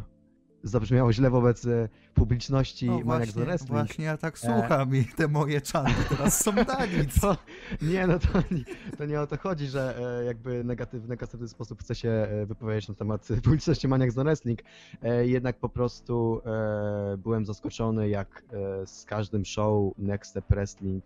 zabrzmiało 0.64 1.14
źle 1.14 1.30
wobec 1.30 1.66
e, 1.66 1.90
publiczności 2.14 2.86
No 2.88 2.94
Maniac 2.94 3.06
właśnie, 3.06 3.44
Wrestling. 3.46 3.72
właśnie 3.72 4.06
ja 4.06 4.18
tak 4.18 4.40
słucham 4.40 4.96
i 4.96 5.06
te 5.06 5.28
moje 5.28 5.62
czanty 5.62 5.94
teraz 6.10 6.44
są 6.44 6.52
na 6.54 6.86
nic. 6.98 7.22
To, 7.22 7.38
nie, 7.82 8.08
no 8.08 8.20
to, 8.20 8.28
nie- 8.52 8.64
to 8.98 9.06
nie 9.06 9.22
o 9.22 9.28
to 9.28 9.38
chodzi, 9.38 9.68
że 9.68 9.98
e, 10.22 10.24
jakby 10.26 10.64
negatyw, 10.64 11.04
w 11.04 11.08
negatywny 11.10 11.48
sposób 11.48 11.80
chcę 11.80 11.96
się 11.96 12.10
e, 12.10 12.46
wypowiedzieć 12.46 12.90
na 12.90 12.96
temat 12.96 13.32
e, 13.32 13.42
publiczności 13.42 13.88
Maniac 13.88 14.14
Zone 14.14 14.24
Wrestling. 14.30 14.60
E, 15.02 15.28
jednak 15.28 15.60
po 15.60 15.70
prostu 15.70 16.42
e, 16.46 17.18
byłem 17.18 17.46
zaskoczony, 17.46 18.10
jak 18.10 18.44
e, 18.82 18.86
z 18.88 19.06
każdym 19.06 19.46
show 19.46 19.94
Next 19.98 20.32
Step 20.32 20.46
Wrestling, 20.50 21.06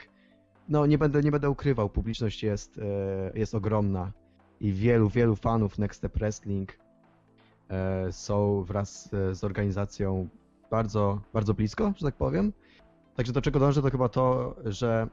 no 0.69 0.85
nie 0.85 0.97
będę, 0.97 1.21
nie 1.21 1.31
będę 1.31 1.49
ukrywał, 1.49 1.89
publiczność 1.89 2.43
jest, 2.43 2.77
e, 2.77 3.39
jest 3.39 3.55
ogromna 3.55 4.11
i 4.59 4.73
wielu, 4.73 5.09
wielu 5.09 5.35
fanów 5.35 5.77
Next 5.79 5.97
Step 5.97 6.17
Wrestling 6.17 6.71
e, 6.71 6.75
są 8.11 8.63
wraz 8.63 9.13
e, 9.13 9.35
z 9.35 9.43
organizacją 9.43 10.27
bardzo, 10.71 11.21
bardzo 11.33 11.53
blisko, 11.53 11.93
że 11.97 12.05
tak 12.05 12.15
powiem. 12.15 12.53
Także 13.15 13.33
do 13.33 13.41
czego 13.41 13.59
dążę, 13.59 13.81
to 13.81 13.89
chyba 13.89 14.09
to, 14.09 14.55
że, 14.65 15.07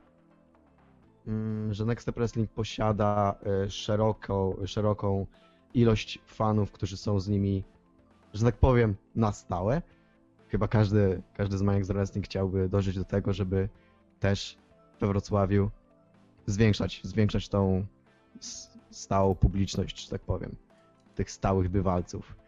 mm, 1.26 1.74
że 1.74 1.84
Next 1.84 2.02
Step 2.02 2.16
Wrestling 2.16 2.50
posiada 2.50 3.34
e, 3.46 3.70
szeroką, 3.70 4.56
szeroką 4.66 5.26
ilość 5.74 6.18
fanów, 6.26 6.72
którzy 6.72 6.96
są 6.96 7.20
z 7.20 7.28
nimi, 7.28 7.64
że 8.34 8.44
tak 8.44 8.56
powiem, 8.56 8.94
na 9.16 9.32
stałe. 9.32 9.82
Chyba 10.48 10.68
każdy, 10.68 11.22
każdy 11.34 11.58
z 11.58 11.62
Maniac 11.62 11.88
Wrestling 11.88 12.26
chciałby 12.26 12.68
dążyć 12.68 12.96
do 12.98 13.04
tego, 13.04 13.32
żeby 13.32 13.68
też 14.20 14.58
we 15.00 15.06
Wrocławiu 15.06 15.70
zwiększać, 16.46 17.00
zwiększać 17.04 17.48
tą 17.48 17.86
stałą 18.90 19.34
publiczność, 19.34 20.04
że 20.04 20.10
tak 20.10 20.20
powiem, 20.20 20.56
tych 21.14 21.30
stałych 21.30 21.68
bywalców. 21.68 22.41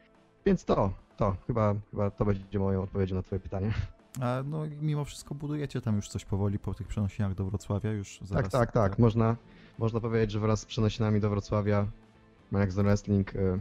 Więc 0.46 0.64
to, 0.64 0.92
to, 1.16 1.36
chyba, 1.46 1.74
chyba 1.90 2.10
to 2.10 2.24
będzie 2.24 2.58
moją 2.58 2.82
odpowiedzią 2.82 3.16
na 3.16 3.22
twoje 3.22 3.40
pytanie. 3.40 3.72
A 4.20 4.42
no 4.46 4.64
i 4.64 4.70
mimo 4.82 5.04
wszystko 5.04 5.34
budujecie 5.34 5.80
tam 5.80 5.96
już 5.96 6.08
coś 6.08 6.24
powoli 6.24 6.58
po 6.58 6.74
tych 6.74 6.86
przenosinach 6.86 7.34
do 7.34 7.44
Wrocławia 7.44 7.92
już 7.92 8.18
zaraz. 8.22 8.52
Tak, 8.52 8.52
tak, 8.52 8.72
tak. 8.72 8.98
Można, 8.98 9.36
można 9.78 10.00
powiedzieć, 10.00 10.30
że 10.30 10.40
wraz 10.40 10.60
z 10.60 10.66
przenosinami 10.66 11.20
do 11.20 11.30
Wrocławia 11.30 11.86
Zone 12.68 12.88
Wrestling 12.88 13.36
e, 13.36 13.40
e, 13.40 13.58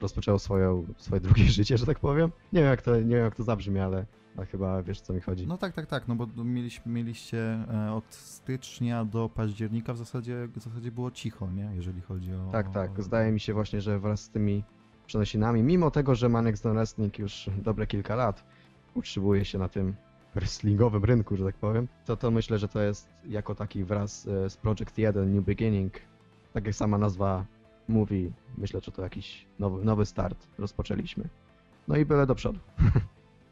rozpoczęło 0.00 0.38
swoją, 0.38 0.86
swoje 0.96 1.20
drugie 1.20 1.44
życie, 1.58 1.78
że 1.78 1.86
tak 1.86 1.98
powiem. 1.98 2.32
Nie 2.52 2.60
wiem 2.60 2.70
jak 2.70 2.82
to, 2.82 2.96
nie 2.96 3.16
wiem 3.16 3.24
jak 3.24 3.36
to 3.36 3.42
zabrzmi, 3.42 3.80
ale, 3.80 4.06
chyba 4.50 4.82
wiesz 4.82 5.00
co 5.00 5.12
mi 5.12 5.20
chodzi. 5.20 5.46
No 5.46 5.58
tak, 5.58 5.72
tak, 5.72 5.86
tak, 5.86 6.08
no 6.08 6.14
bo 6.14 6.44
mieliśmy, 6.44 6.92
mieliście 6.92 7.38
e, 7.38 7.92
od 7.92 8.14
stycznia 8.14 9.04
do 9.04 9.28
października 9.28 9.92
w 9.92 9.98
zasadzie, 9.98 10.48
w 10.48 10.60
zasadzie 10.60 10.92
było 10.92 11.10
cicho, 11.10 11.50
nie? 11.50 11.70
Jeżeli 11.74 12.00
chodzi 12.00 12.34
o... 12.34 12.48
Tak, 12.52 12.70
tak. 12.70 13.02
Zdaje 13.02 13.32
mi 13.32 13.40
się 13.40 13.54
właśnie, 13.54 13.80
że 13.80 13.98
wraz 13.98 14.20
z 14.20 14.30
tymi 14.30 14.64
przenosinami, 15.06 15.62
mimo 15.62 15.90
tego, 15.90 16.14
że 16.14 16.30
Zone 16.54 16.74
Wrestling 16.74 17.18
już 17.18 17.50
dobre 17.62 17.86
kilka 17.86 18.14
lat 18.14 18.44
utrzymuje 18.94 19.44
się 19.44 19.58
na 19.58 19.68
tym 19.68 19.94
wrestlingowym 20.34 21.04
rynku, 21.04 21.36
że 21.36 21.44
tak 21.44 21.54
powiem, 21.54 21.88
to 22.04 22.16
to 22.16 22.30
myślę, 22.30 22.58
że 22.58 22.68
to 22.68 22.82
jest 22.82 23.08
jako 23.28 23.54
taki 23.54 23.84
wraz 23.84 24.26
e, 24.26 24.50
z 24.50 24.56
Project 24.56 24.98
1 24.98 25.34
New 25.34 25.44
Beginning, 25.44 25.92
tak 26.52 26.66
jak 26.66 26.74
sama 26.74 26.98
nazwa 26.98 27.44
mówi, 27.88 28.32
myślę, 28.58 28.80
że 28.80 28.92
to 28.92 29.02
jakiś 29.02 29.46
nowy, 29.58 29.84
nowy 29.84 30.06
start 30.06 30.48
rozpoczęliśmy. 30.58 31.28
No 31.88 31.96
i 31.96 32.04
byle 32.04 32.26
do 32.26 32.34
przodu. 32.34 32.58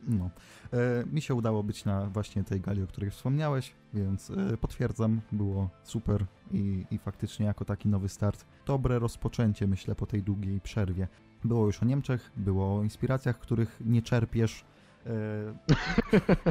No. 0.09 0.31
E, 0.73 1.05
mi 1.13 1.21
się 1.21 1.35
udało 1.35 1.63
być 1.63 1.85
na 1.85 2.07
właśnie 2.07 2.45
tej 2.45 2.61
gali, 2.61 2.83
o 2.83 2.87
której 2.87 3.11
wspomniałeś, 3.11 3.73
więc 3.95 4.31
e, 4.31 4.57
potwierdzam, 4.57 5.21
było 5.33 5.69
super 5.85 6.25
i, 6.53 6.85
i 6.91 6.99
faktycznie 6.99 7.47
jako 7.47 7.65
taki 7.65 7.89
nowy 7.89 8.09
start, 8.09 8.47
dobre 8.67 8.99
rozpoczęcie 8.99 9.67
myślę 9.67 9.95
po 9.95 10.07
tej 10.07 10.23
długiej 10.23 10.61
przerwie. 10.61 11.09
Było 11.45 11.67
już 11.67 11.83
o 11.83 11.85
Niemczech, 11.85 12.31
było 12.37 12.79
o 12.79 12.83
inspiracjach, 12.83 13.39
których 13.39 13.81
nie 13.85 14.03
czerpiesz. 14.03 14.65
E... 15.07 15.11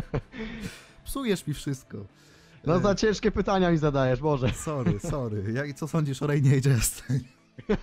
Psujesz 1.05 1.47
mi 1.47 1.53
wszystko. 1.53 1.97
No 2.65 2.75
E, 2.75 2.79
za 2.81 2.95
ciężkie 2.95 3.31
pytania 3.31 3.71
mi 3.71 3.77
zadajesz, 3.77 4.21
Boże. 4.21 4.49
Sorry, 4.53 4.99
sorry. 4.99 5.53
Jak, 5.53 5.73
co 5.73 5.87
sądzisz 5.87 6.21
o 6.23 6.27
Rainie 6.27 6.55
Justin? 6.55 7.19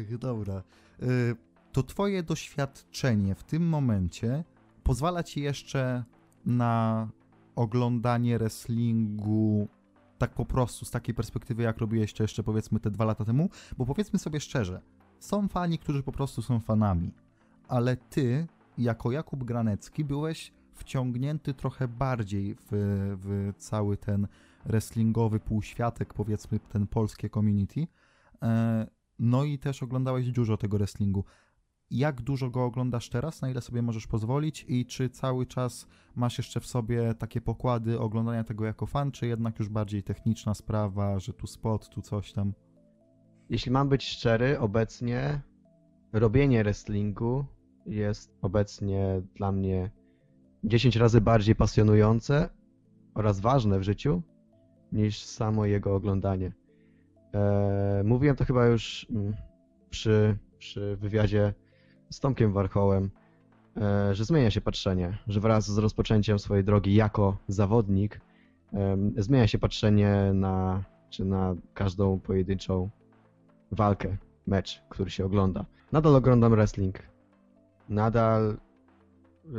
Ech, 0.00 0.18
dobra. 0.18 0.62
Y, 1.02 1.36
To 1.72 1.82
twoje 1.82 2.22
doświadczenie 2.22 3.34
w 3.34 3.44
tym 3.44 3.68
momencie 3.68 4.44
pozwala 4.84 5.22
ci 5.22 5.40
jeszcze 5.40 6.04
na 6.46 7.08
oglądanie 7.56 8.38
wrestlingu 8.38 9.68
tak 10.18 10.34
po 10.34 10.44
prostu, 10.44 10.84
z 10.84 10.90
takiej 10.90 11.14
perspektywy, 11.14 11.62
jak 11.62 11.78
robiłeś 11.78 12.12
to 12.12 12.22
jeszcze 12.22 12.42
powiedzmy 12.42 12.80
te 12.80 12.90
dwa 12.90 13.04
lata 13.04 13.24
temu, 13.24 13.50
bo 13.78 13.86
powiedzmy 13.86 14.18
sobie 14.18 14.40
szczerze, 14.40 14.80
są 15.18 15.48
fani, 15.48 15.78
którzy 15.78 16.02
po 16.02 16.12
prostu 16.12 16.42
są 16.42 16.60
fanami, 16.60 17.12
ale 17.68 17.96
ty, 17.96 18.46
jako 18.78 19.12
Jakub 19.12 19.44
Granecki, 19.44 20.04
byłeś 20.04 20.52
wciągnięty 20.74 21.54
trochę 21.54 21.88
bardziej 21.88 22.54
w, 22.54 22.68
w 23.22 23.52
cały 23.58 23.96
ten 23.96 24.28
wrestlingowy 24.66 25.40
półświatek, 25.40 26.14
powiedzmy 26.14 26.58
ten 26.58 26.86
polskie 26.86 27.30
community. 27.30 27.86
E, 28.42 28.86
No 29.18 29.44
i 29.44 29.58
też 29.58 29.82
oglądałeś 29.82 30.30
dużo 30.30 30.56
tego 30.56 30.78
wrestlingu. 30.78 31.24
Jak 31.90 32.22
dużo 32.22 32.50
go 32.50 32.64
oglądasz 32.64 33.08
teraz? 33.08 33.42
Na 33.42 33.50
ile 33.50 33.60
sobie 33.60 33.82
możesz 33.82 34.06
pozwolić? 34.06 34.64
I 34.68 34.86
czy 34.86 35.10
cały 35.10 35.46
czas 35.46 35.86
masz 36.14 36.38
jeszcze 36.38 36.60
w 36.60 36.66
sobie 36.66 37.14
takie 37.14 37.40
pokłady 37.40 38.00
oglądania 38.00 38.44
tego 38.44 38.64
jako 38.64 38.86
fan, 38.86 39.12
czy 39.12 39.26
jednak 39.26 39.58
już 39.58 39.68
bardziej 39.68 40.02
techniczna 40.02 40.54
sprawa, 40.54 41.18
że 41.18 41.32
tu 41.32 41.46
spot, 41.46 41.88
tu 41.88 42.02
coś 42.02 42.32
tam? 42.32 42.52
Jeśli 43.50 43.72
mam 43.72 43.88
być 43.88 44.04
szczery, 44.08 44.58
obecnie 44.58 45.40
robienie 46.12 46.62
wrestlingu 46.64 47.44
jest 47.86 48.38
obecnie 48.42 49.22
dla 49.36 49.52
mnie 49.52 49.90
10 50.64 50.96
razy 50.96 51.20
bardziej 51.20 51.54
pasjonujące 51.54 52.48
oraz 53.14 53.40
ważne 53.40 53.78
w 53.78 53.82
życiu 53.82 54.22
niż 54.92 55.22
samo 55.22 55.66
jego 55.66 55.94
oglądanie. 55.94 56.52
Eee, 57.32 58.04
mówiłem 58.04 58.36
to 58.36 58.44
chyba 58.44 58.66
już 58.66 59.06
mm, 59.10 59.34
przy, 59.90 60.38
przy 60.58 60.96
wywiadzie 60.96 61.54
z 62.10 62.20
Tomkiem 62.20 62.52
Warchołem, 62.52 63.10
e, 63.76 64.14
że 64.14 64.24
zmienia 64.24 64.50
się 64.50 64.60
patrzenie, 64.60 65.18
że 65.26 65.40
wraz 65.40 65.70
z 65.70 65.78
rozpoczęciem 65.78 66.38
swojej 66.38 66.64
drogi 66.64 66.94
jako 66.94 67.36
zawodnik 67.48 68.20
zmienia 69.16 69.46
się 69.46 69.58
patrzenie 69.58 70.30
na, 70.34 70.84
czy 71.10 71.24
na 71.24 71.54
każdą 71.74 72.20
pojedynczą 72.20 72.90
walkę, 73.72 74.16
mecz, 74.46 74.82
który 74.88 75.10
się 75.10 75.24
ogląda. 75.24 75.64
Nadal 75.92 76.16
oglądam 76.16 76.52
wrestling. 76.52 76.98
Nadal 77.88 78.50
e, 78.50 79.50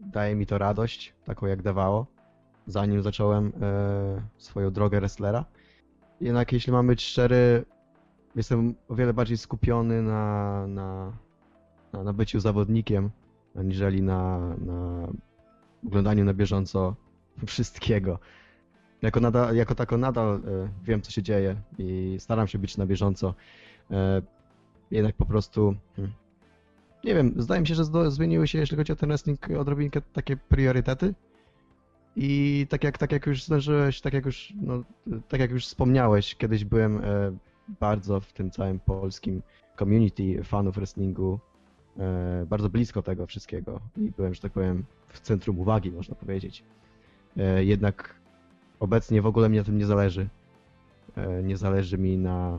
daje 0.00 0.36
mi 0.36 0.46
to 0.46 0.58
radość, 0.58 1.14
taką 1.24 1.46
jak 1.46 1.62
dawało, 1.62 2.06
zanim 2.66 3.02
zacząłem 3.02 3.52
e, 3.62 4.22
swoją 4.38 4.70
drogę 4.70 5.00
wrestlera. 5.00 5.44
Jednak 6.20 6.52
jeśli 6.52 6.72
mam 6.72 6.86
być 6.86 7.02
szczery, 7.02 7.64
jestem 8.36 8.74
o 8.88 8.94
wiele 8.94 9.14
bardziej 9.14 9.38
skupiony 9.38 10.02
na, 10.02 10.66
na, 10.66 11.12
na, 11.92 12.02
na 12.02 12.12
byciu 12.12 12.40
zawodnikiem, 12.40 13.10
aniżeli 13.56 14.02
na, 14.02 14.38
na 14.56 15.08
oglądaniu 15.86 16.24
na 16.24 16.34
bieżąco 16.34 16.94
wszystkiego. 17.46 18.18
Jako, 19.02 19.20
nadal, 19.20 19.56
jako 19.56 19.74
tako 19.74 19.96
nadal 19.96 20.34
e, 20.34 20.68
wiem, 20.84 21.02
co 21.02 21.10
się 21.10 21.22
dzieje 21.22 21.56
i 21.78 22.16
staram 22.18 22.48
się 22.48 22.58
być 22.58 22.76
na 22.76 22.86
bieżąco. 22.86 23.34
E, 23.90 24.22
jednak 24.90 25.16
po 25.16 25.26
prostu. 25.26 25.74
hmm, 25.96 26.12
Nie 27.04 27.14
wiem, 27.14 27.34
zdaje 27.36 27.60
mi 27.60 27.66
się, 27.66 27.74
że 27.74 28.10
zmieniły 28.10 28.48
się, 28.48 28.58
jeśli 28.58 28.76
chodzi 28.76 28.92
o 28.92 28.96
ten 28.96 29.08
wrestling, 29.08 29.50
odrobinkę 29.58 30.00
takie 30.00 30.36
priorytety. 30.36 31.14
I 32.16 32.66
tak 32.70 32.84
jak, 32.84 32.98
tak 32.98 33.12
jak 33.12 33.26
już 33.26 33.44
zdążyłeś, 33.44 34.00
tak 34.00 34.12
jak 34.12 34.26
już, 34.26 34.52
no, 34.62 34.82
tak 35.28 35.40
jak 35.40 35.50
już 35.50 35.66
wspomniałeś, 35.66 36.34
kiedyś 36.34 36.64
byłem 36.64 37.04
e, 37.04 37.36
bardzo 37.80 38.20
w 38.20 38.32
tym 38.32 38.50
całym 38.50 38.80
polskim 38.80 39.42
community 39.78 40.44
fanów 40.44 40.74
wrestlingu, 40.74 41.40
bardzo 42.46 42.68
blisko 42.70 43.02
tego 43.02 43.26
wszystkiego 43.26 43.80
i 43.96 44.10
byłem, 44.16 44.34
że 44.34 44.40
tak 44.40 44.52
powiem, 44.52 44.84
w 45.06 45.20
centrum 45.20 45.58
uwagi, 45.58 45.92
można 45.92 46.14
powiedzieć. 46.14 46.64
E, 47.36 47.64
jednak 47.64 48.14
obecnie 48.80 49.22
w 49.22 49.26
ogóle 49.26 49.48
mi 49.48 49.56
na 49.56 49.64
tym 49.64 49.78
nie 49.78 49.86
zależy. 49.86 50.28
E, 51.16 51.42
nie 51.42 51.56
zależy 51.56 51.98
mi 51.98 52.18
na, 52.18 52.58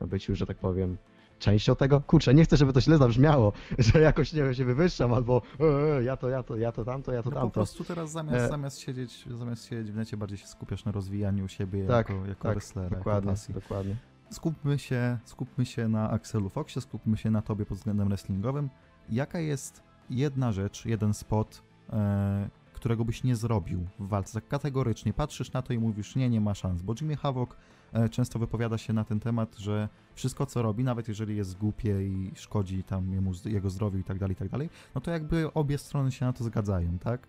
na 0.00 0.06
byciu, 0.06 0.34
że 0.34 0.46
tak 0.46 0.56
powiem, 0.56 0.96
częścią 1.38 1.76
tego. 1.76 2.00
Kurczę, 2.00 2.34
nie 2.34 2.44
chcę, 2.44 2.56
żeby 2.56 2.72
to 2.72 2.80
źle 2.80 2.98
zabrzmiało, 2.98 3.52
że 3.78 4.00
jakoś, 4.00 4.32
nie 4.32 4.42
wiem, 4.42 4.54
się 4.54 4.64
wywyższam, 4.64 5.14
albo 5.14 5.42
e, 5.60 5.96
e, 5.98 6.02
ja 6.04 6.16
to, 6.16 6.28
ja 6.28 6.42
to, 6.42 6.56
ja 6.56 6.72
to 6.72 6.84
tamto, 6.84 7.12
ja 7.12 7.22
to 7.22 7.30
No 7.30 7.34
po 7.34 7.40
tamto. 7.40 7.54
prostu 7.54 7.84
teraz 7.84 8.10
zamiast, 8.10 8.44
E. 8.44 8.48
zamiast, 8.48 8.78
siedzieć, 8.80 9.24
zamiast 9.30 9.68
siedzieć 9.68 9.92
w 9.92 9.96
necie, 9.96 10.16
bardziej 10.16 10.38
się 10.38 10.46
skupiasz 10.46 10.84
na 10.84 10.92
rozwijaniu 10.92 11.48
siebie 11.48 11.86
Tak, 11.86 12.08
jako, 12.08 12.26
jako 12.26 12.42
tak, 12.42 12.52
wrestlera, 12.52 12.96
Dokładnie, 12.96 13.32
dokładnie. 13.48 13.96
Skupmy 14.30 14.78
się, 14.78 15.18
skupmy 15.24 15.66
się 15.66 15.88
na 15.88 16.10
Axelu 16.10 16.48
Foxie, 16.48 16.82
skupmy 16.82 17.16
się 17.16 17.30
na 17.30 17.42
tobie 17.42 17.66
pod 17.66 17.78
względem 17.78 18.08
wrestlingowym. 18.08 18.70
Jaka 19.08 19.38
jest 19.38 19.82
jedna 20.10 20.52
rzecz, 20.52 20.86
jeden 20.86 21.14
spot, 21.14 21.62
e, 21.92 22.48
którego 22.72 23.04
byś 23.04 23.24
nie 23.24 23.36
zrobił 23.36 23.86
w 23.98 24.08
walce? 24.08 24.40
Tak 24.40 24.48
kategorycznie 24.48 25.12
patrzysz 25.12 25.52
na 25.52 25.62
to 25.62 25.72
i 25.72 25.78
mówisz, 25.78 26.16
nie, 26.16 26.30
nie 26.30 26.40
ma 26.40 26.54
szans, 26.54 26.82
bo 26.82 26.94
Jimmy 27.00 27.16
Havoc 27.16 27.50
e, 27.92 28.08
często 28.08 28.38
wypowiada 28.38 28.78
się 28.78 28.92
na 28.92 29.04
ten 29.04 29.20
temat, 29.20 29.56
że 29.58 29.88
wszystko 30.14 30.46
co 30.46 30.62
robi, 30.62 30.84
nawet 30.84 31.08
jeżeli 31.08 31.36
jest 31.36 31.58
głupie 31.58 32.06
i 32.06 32.32
szkodzi 32.34 32.84
tam 32.84 33.12
jemu, 33.12 33.32
jego 33.44 33.70
zdrowiu 33.70 33.98
i 33.98 34.04
tak 34.04 34.18
dalej, 34.18 34.32
i 34.32 34.36
tak 34.36 34.48
dalej, 34.48 34.70
no 34.94 35.00
to 35.00 35.10
jakby 35.10 35.52
obie 35.54 35.78
strony 35.78 36.12
się 36.12 36.26
na 36.26 36.32
to 36.32 36.44
zgadzają, 36.44 36.98
tak? 36.98 37.26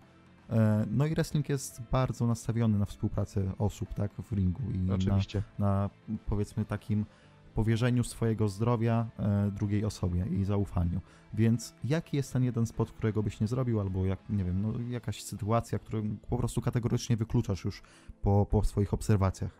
E, 0.50 0.86
No 0.90 1.06
i 1.06 1.14
wrestling 1.14 1.48
jest 1.48 1.82
bardzo 1.92 2.26
nastawiony 2.26 2.78
na 2.78 2.84
współpracę 2.84 3.52
osób, 3.58 3.94
tak, 3.94 4.12
w 4.12 4.32
ringu 4.32 4.62
i 4.74 4.78
na, 4.78 4.94
Oczywiście. 4.94 5.42
na 5.58 5.90
powiedzmy 6.26 6.64
takim 6.64 7.06
powierzeniu 7.54 8.04
swojego 8.04 8.48
zdrowia 8.48 9.06
e, 9.18 9.50
drugiej 9.50 9.84
osobie 9.84 10.26
i 10.26 10.44
zaufaniu. 10.44 11.00
Więc 11.34 11.74
jaki 11.84 12.16
jest 12.16 12.32
ten 12.32 12.44
jeden 12.44 12.66
spot, 12.66 12.92
którego 12.92 13.22
byś 13.22 13.40
nie 13.40 13.46
zrobił, 13.46 13.80
albo 13.80 14.04
jak, 14.04 14.18
nie 14.30 14.44
wiem, 14.44 14.62
no, 14.62 14.72
jakaś 14.90 15.22
sytuacja, 15.22 15.78
którą 15.78 16.16
po 16.28 16.36
prostu 16.36 16.60
kategorycznie 16.60 17.16
wykluczasz 17.16 17.64
już 17.64 17.82
po, 18.22 18.46
po 18.50 18.64
swoich 18.64 18.94
obserwacjach? 18.94 19.50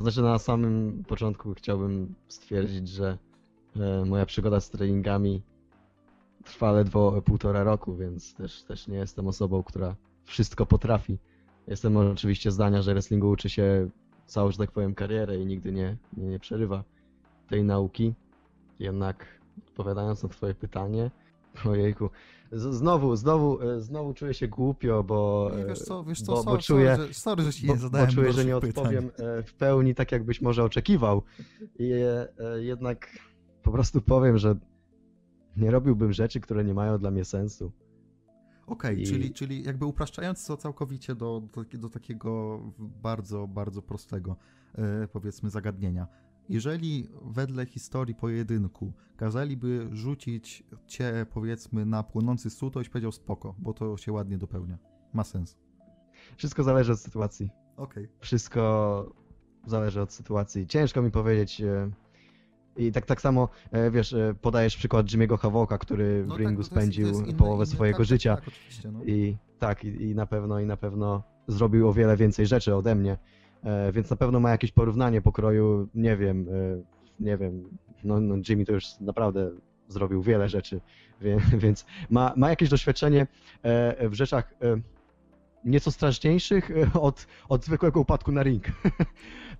Znaczy 0.00 0.22
na 0.22 0.38
samym 0.38 1.04
początku 1.08 1.54
chciałbym 1.54 2.14
stwierdzić, 2.28 2.88
że 2.88 3.18
moja 4.06 4.26
przygoda 4.26 4.60
z 4.60 4.70
treningami 4.70 5.42
trwa 6.44 6.72
ledwo 6.72 7.22
półtora 7.22 7.64
roku, 7.64 7.96
więc 7.96 8.34
też, 8.34 8.62
też 8.62 8.88
nie 8.88 8.96
jestem 8.96 9.28
osobą, 9.28 9.62
która 9.62 9.96
wszystko 10.24 10.66
potrafi. 10.66 11.18
Jestem 11.66 11.96
oczywiście 11.96 12.50
zdania, 12.50 12.82
że 12.82 12.94
wrestlingu 12.94 13.30
uczy 13.30 13.50
się 13.50 13.88
całą, 14.26 14.50
że 14.50 14.58
tak 14.58 14.70
powiem, 14.72 14.94
karierę 14.94 15.38
i 15.38 15.46
nigdy 15.46 15.72
nie, 15.72 15.96
nie, 16.16 16.26
nie 16.26 16.38
przerywa 16.38 16.84
tej 17.48 17.64
nauki. 17.64 18.14
Jednak 18.78 19.26
odpowiadając 19.68 20.22
na 20.22 20.28
twoje 20.28 20.54
pytanie, 20.54 21.10
ojejku, 21.70 22.10
znowu, 22.52 23.16
znowu, 23.16 23.62
e, 23.62 23.80
znowu 23.80 24.14
czuję 24.14 24.34
się 24.34 24.48
głupio, 24.48 25.02
bo... 25.02 25.50
Nie, 25.56 25.62
e, 25.62 25.66
wiesz 25.66 25.78
co, 25.78 26.04
wiesz 26.04 26.22
co, 26.22 26.44
bo- 26.44 26.58
czuję- 26.58 26.96
sorry, 26.96 27.06
że, 27.06 27.14
sorry, 27.14 27.44
nie 27.64 27.76
zadałem 27.76 28.06
bo 28.06 28.12
czuję, 28.12 28.32
że 28.32 28.44
nie 28.44 28.60
pytań. 28.60 28.70
odpowiem 28.70 29.10
e, 29.18 29.42
w 29.42 29.54
pełni 29.54 29.94
tak, 29.94 30.12
jakbyś 30.12 30.40
może 30.40 30.64
oczekiwał. 30.64 31.22
I 31.78 31.90
jednak 32.58 33.08
po 33.62 33.70
prostu 33.72 34.00
powiem, 34.00 34.38
że 34.38 34.56
nie 35.56 35.70
robiłbym 35.70 36.12
rzeczy, 36.12 36.40
które 36.40 36.64
nie 36.64 36.74
mają 36.74 36.98
dla 36.98 37.10
mnie 37.10 37.24
sensu. 37.24 37.72
Okej, 38.66 39.02
I- 39.02 39.06
czyli, 39.06 39.32
czyli 39.32 39.62
jakby 39.64 39.86
upraszczając 39.86 40.46
to 40.46 40.56
całkowicie 40.56 41.14
do, 41.14 41.42
do, 41.54 41.78
do 41.78 41.90
takiego 41.90 42.60
bardzo, 42.78 43.46
bardzo 43.48 43.82
prostego, 43.82 44.36
e, 44.74 45.08
powiedzmy, 45.08 45.50
zagadnienia. 45.50 46.06
Jeżeli 46.48 47.08
wedle 47.22 47.66
historii 47.66 48.14
pojedynku 48.14 48.92
kazaliby 49.16 49.88
rzucić 49.92 50.64
cię, 50.86 51.26
powiedzmy, 51.32 51.86
na 51.86 52.02
płonący 52.02 52.50
stół, 52.50 52.70
to 52.70 52.78
byś 52.80 52.88
powiedział 52.88 53.12
spoko, 53.12 53.54
bo 53.58 53.72
to 53.72 53.96
się 53.96 54.12
ładnie 54.12 54.38
dopełnia. 54.38 54.78
Ma 55.12 55.24
sens. 55.24 55.56
Wszystko 56.36 56.62
zależy 56.62 56.92
od 56.92 57.00
sytuacji. 57.00 57.50
Okej. 57.76 58.08
Wszystko 58.20 59.12
zależy 59.66 60.00
od 60.02 60.12
sytuacji. 60.12 60.66
Ciężko 60.66 61.02
mi 61.02 61.10
powiedzieć. 61.10 61.60
e, 61.60 61.90
I 62.76 62.92
tak, 62.92 63.06
tak 63.06 63.20
samo, 63.20 63.48
e, 63.72 63.90
wiesz, 63.90 64.12
e, 64.12 64.34
podajesz 64.42 64.76
przykład 64.76 65.06
Jimmy'ego 65.06 65.38
Havoka, 65.38 65.78
który 65.78 66.24
w 66.24 66.28
No 66.28 66.36
ringu 66.36 66.50
tak, 66.50 66.58
jest- 66.58 66.70
spędził 66.70 67.06
jest 67.06 67.20
inny- 67.20 67.36
połowę 67.36 67.64
inny- 67.64 67.74
swojego 67.74 67.98
tak, 67.98 68.06
życia. 68.06 68.36
Tak, 68.36 68.44
no. 68.92 69.04
I 69.04 69.36
tak, 69.58 69.84
i, 69.84 69.88
i 70.02 70.14
na 70.14 70.26
pewno, 70.26 70.60
i 70.60 70.66
na 70.66 70.76
pewno 70.76 71.22
zrobił 71.46 71.88
o 71.88 71.92
wiele 71.92 72.16
więcej 72.16 72.46
rzeczy 72.46 72.74
ode 72.74 72.94
mnie, 72.94 73.18
e, 73.64 73.92
więc 73.92 74.10
na 74.10 74.16
pewno 74.16 74.40
ma 74.40 74.50
jakieś 74.50 74.72
porównanie 74.72 75.22
pokroju, 75.22 75.88
nie 75.94 76.16
wiem, 76.16 76.46
e, 76.48 76.82
nie 77.20 77.36
wiem, 77.36 77.64
no, 78.04 78.20
no 78.20 78.34
Jimmy 78.48 78.64
to 78.64 78.72
już 78.72 78.84
naprawdę 79.00 79.50
zrobił 79.88 80.22
wiele 80.22 80.48
rzeczy, 80.48 80.80
wie, 81.20 81.36
więc 81.64 81.86
ma, 82.10 82.32
ma 82.36 82.50
jakieś 82.50 82.68
doświadczenie 82.68 83.26
e, 83.62 84.08
w 84.08 84.14
rzeczach 84.14 84.54
nieco 85.64 85.90
straszniejszych 85.90 86.70
od, 86.94 87.26
od 87.48 87.64
zwykłego 87.64 88.00
upadku 88.00 88.32
na 88.32 88.42
ring. 88.42 88.64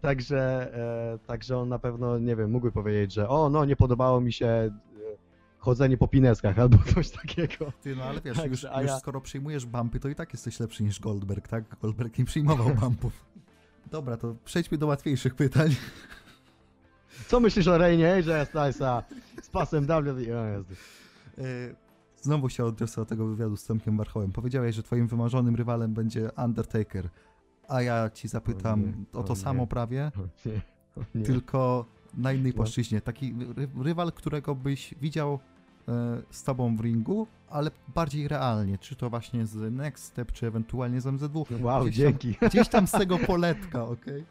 Także, 0.05 0.75
e, 1.15 1.19
także 1.27 1.59
on 1.59 1.69
na 1.69 1.79
pewno, 1.79 2.19
nie 2.19 2.37
wiem, 2.37 2.51
mógłby 2.51 2.73
powiedzieć, 2.73 3.13
że 3.13 3.29
o, 3.29 3.51
no 3.51 3.65
nie 3.65 3.77
podobało 3.77 4.21
mi 4.21 4.33
się 4.33 4.47
e, 4.47 4.71
chodzenie 5.59 5.97
po 5.97 6.09
pineskach 6.09 6.59
albo 6.59 6.79
coś 6.95 7.11
takiego. 7.11 7.73
Ty, 7.83 7.97
no 7.97 8.05
ale 8.05 8.21
wiesz, 8.21 8.45
już, 8.45 8.65
a 8.65 8.83
już 8.83 8.91
ja- 8.91 8.99
skoro 8.99 9.21
przyjmujesz 9.21 9.67
bumpy, 9.67 10.01
to 10.01 10.09
i 10.09 10.15
tak 10.15 10.33
jesteś 10.33 10.61
lepszy 10.61 10.85
niż 10.85 11.01
Goldberg, 11.01 11.49
tak? 11.49 11.65
Goldberg 11.83 12.19
nie 12.19 12.25
przyjmował 12.25 12.75
bumpów. 12.81 13.25
Dobra, 13.91 14.17
to 14.17 14.35
przejdźmy 14.45 14.79
do 14.79 14.87
łatwiejszych 14.87 15.35
pytań. 15.35 15.75
Co 17.27 17.41
myślisz 17.41 17.69
o 17.69 17.79
Reinie 17.79 18.13
AJ 18.13 18.47
Stylesa 18.47 19.03
z 19.43 19.49
pasem 19.51 19.87
WWE? 19.87 20.65
Znowu 22.23 22.49
się 22.49 22.65
odniosę 22.65 23.01
do 23.01 23.07
tego 23.07 23.27
wywiadu 23.27 23.57
z 23.57 23.65
Tomkiem 23.67 23.97
Warchołem. 23.97 24.33
Powiedziałeś, 24.33 24.75
że 24.75 24.83
twoim 24.83 25.07
wymarzonym 25.07 25.57
rywalem 25.57 25.95
będzie 25.95 26.31
Undertaker. 26.45 27.09
A 27.69 27.83
ja 27.83 28.11
ci 28.11 28.29
zapytam 28.29 28.83
O 28.83 28.87
nie, 28.87 28.93
o 29.13 29.19
o 29.19 29.23
to 29.23 29.33
nie. 29.35 29.41
samo 29.41 29.67
prawie, 29.67 30.13
nie, 31.15 31.23
tylko 31.25 31.85
na 32.15 32.33
innej 32.33 32.53
No. 32.53 32.57
płaszczyźnie. 32.57 33.01
Taki 33.01 33.35
ry 33.57 33.69
rywal, 33.83 34.13
którego 34.13 34.55
byś 34.55 34.95
widział 35.01 35.39
e, 35.89 36.23
z 36.31 36.43
tobą 36.43 36.77
w 36.77 36.81
ringu, 36.81 37.27
ale 37.49 37.71
bardziej 37.95 38.29
realnie. 38.29 38.79
Czy 38.79 38.97
to 38.97 39.11
właśnie 39.11 39.47
z 39.47 39.73
Next 39.75 40.05
Step, 40.05 40.33
czy 40.33 40.47
ewentualnie 40.47 41.01
z 41.01 41.07
MZW. 41.07 41.47
Wow, 41.61 41.83
Gdzieś 41.85 41.97
tam- 41.97 42.13
dzięki. 42.13 42.37
Gdzieś 42.51 42.69
tam 42.69 42.87
z 42.87 42.91
tego 42.91 43.19
poletka, 43.19 43.85
okej? 43.85 44.25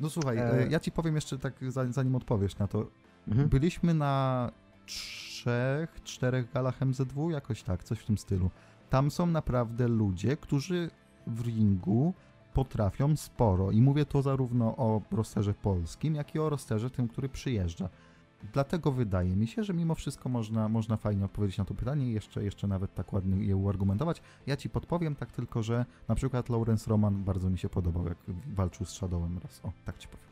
No 0.00 0.10
słuchaj, 0.10 0.38
E. 0.38 0.52
e, 0.52 0.68
ja 0.68 0.80
ci 0.80 0.92
powiem 0.92 1.14
jeszcze 1.14 1.38
tak, 1.38 1.54
za- 1.68 1.92
zanim 1.92 2.14
odpowiesz 2.14 2.58
na 2.58 2.68
to. 2.68 2.86
Mhm. 3.28 3.48
Byliśmy 3.48 3.94
na 3.94 4.50
trzech, 4.86 6.02
czterech 6.04 6.52
galach 6.52 6.82
MZW, 6.82 7.30
jakoś 7.30 7.62
tak, 7.62 7.84
coś 7.84 7.98
w 7.98 8.04
tym 8.06 8.18
stylu. 8.18 8.50
Tam 8.90 9.10
są 9.10 9.26
naprawdę 9.26 9.88
ludzie, 9.88 10.36
którzy 10.36 10.90
w 11.26 11.40
ringu 11.46 12.14
potrafią 12.54 13.16
sporo. 13.16 13.70
I 13.70 13.80
mówię 13.80 14.04
to 14.04 14.22
zarówno 14.22 14.76
o 14.76 15.02
rosterze 15.10 15.54
polskim, 15.54 16.14
jak 16.14 16.34
i 16.34 16.38
o 16.38 16.50
rosterze 16.50 16.90
tym, 16.90 17.08
który 17.08 17.28
przyjeżdża. 17.28 17.88
Dlatego 18.52 18.92
wydaje 18.92 19.36
mi 19.36 19.46
się, 19.46 19.64
że 19.64 19.74
mimo 19.74 19.94
wszystko 19.94 20.28
można, 20.28 20.68
można 20.68 20.96
fajnie 20.96 21.24
odpowiedzieć 21.24 21.58
na 21.58 21.64
to 21.64 21.74
pytanie 21.74 22.06
i 22.06 22.12
jeszcze, 22.12 22.44
jeszcze 22.44 22.66
nawet 22.66 22.94
tak 22.94 23.12
ładnie 23.12 23.46
je 23.46 23.56
uargumentować. 23.56 24.22
Ja 24.46 24.56
ci 24.56 24.70
podpowiem 24.70 25.14
tak 25.14 25.32
tylko, 25.32 25.62
że 25.62 25.84
na 26.08 26.14
przykład 26.14 26.48
Lawrence 26.48 26.90
Roman 26.90 27.24
bardzo 27.24 27.50
mi 27.50 27.58
się 27.58 27.68
podobał, 27.68 28.08
jak 28.08 28.18
walczył 28.54 28.86
z 28.86 28.90
Shadowem 28.90 29.38
raz. 29.42 29.60
O, 29.64 29.72
tak 29.84 29.98
ci 29.98 30.08
powiem. 30.08 30.26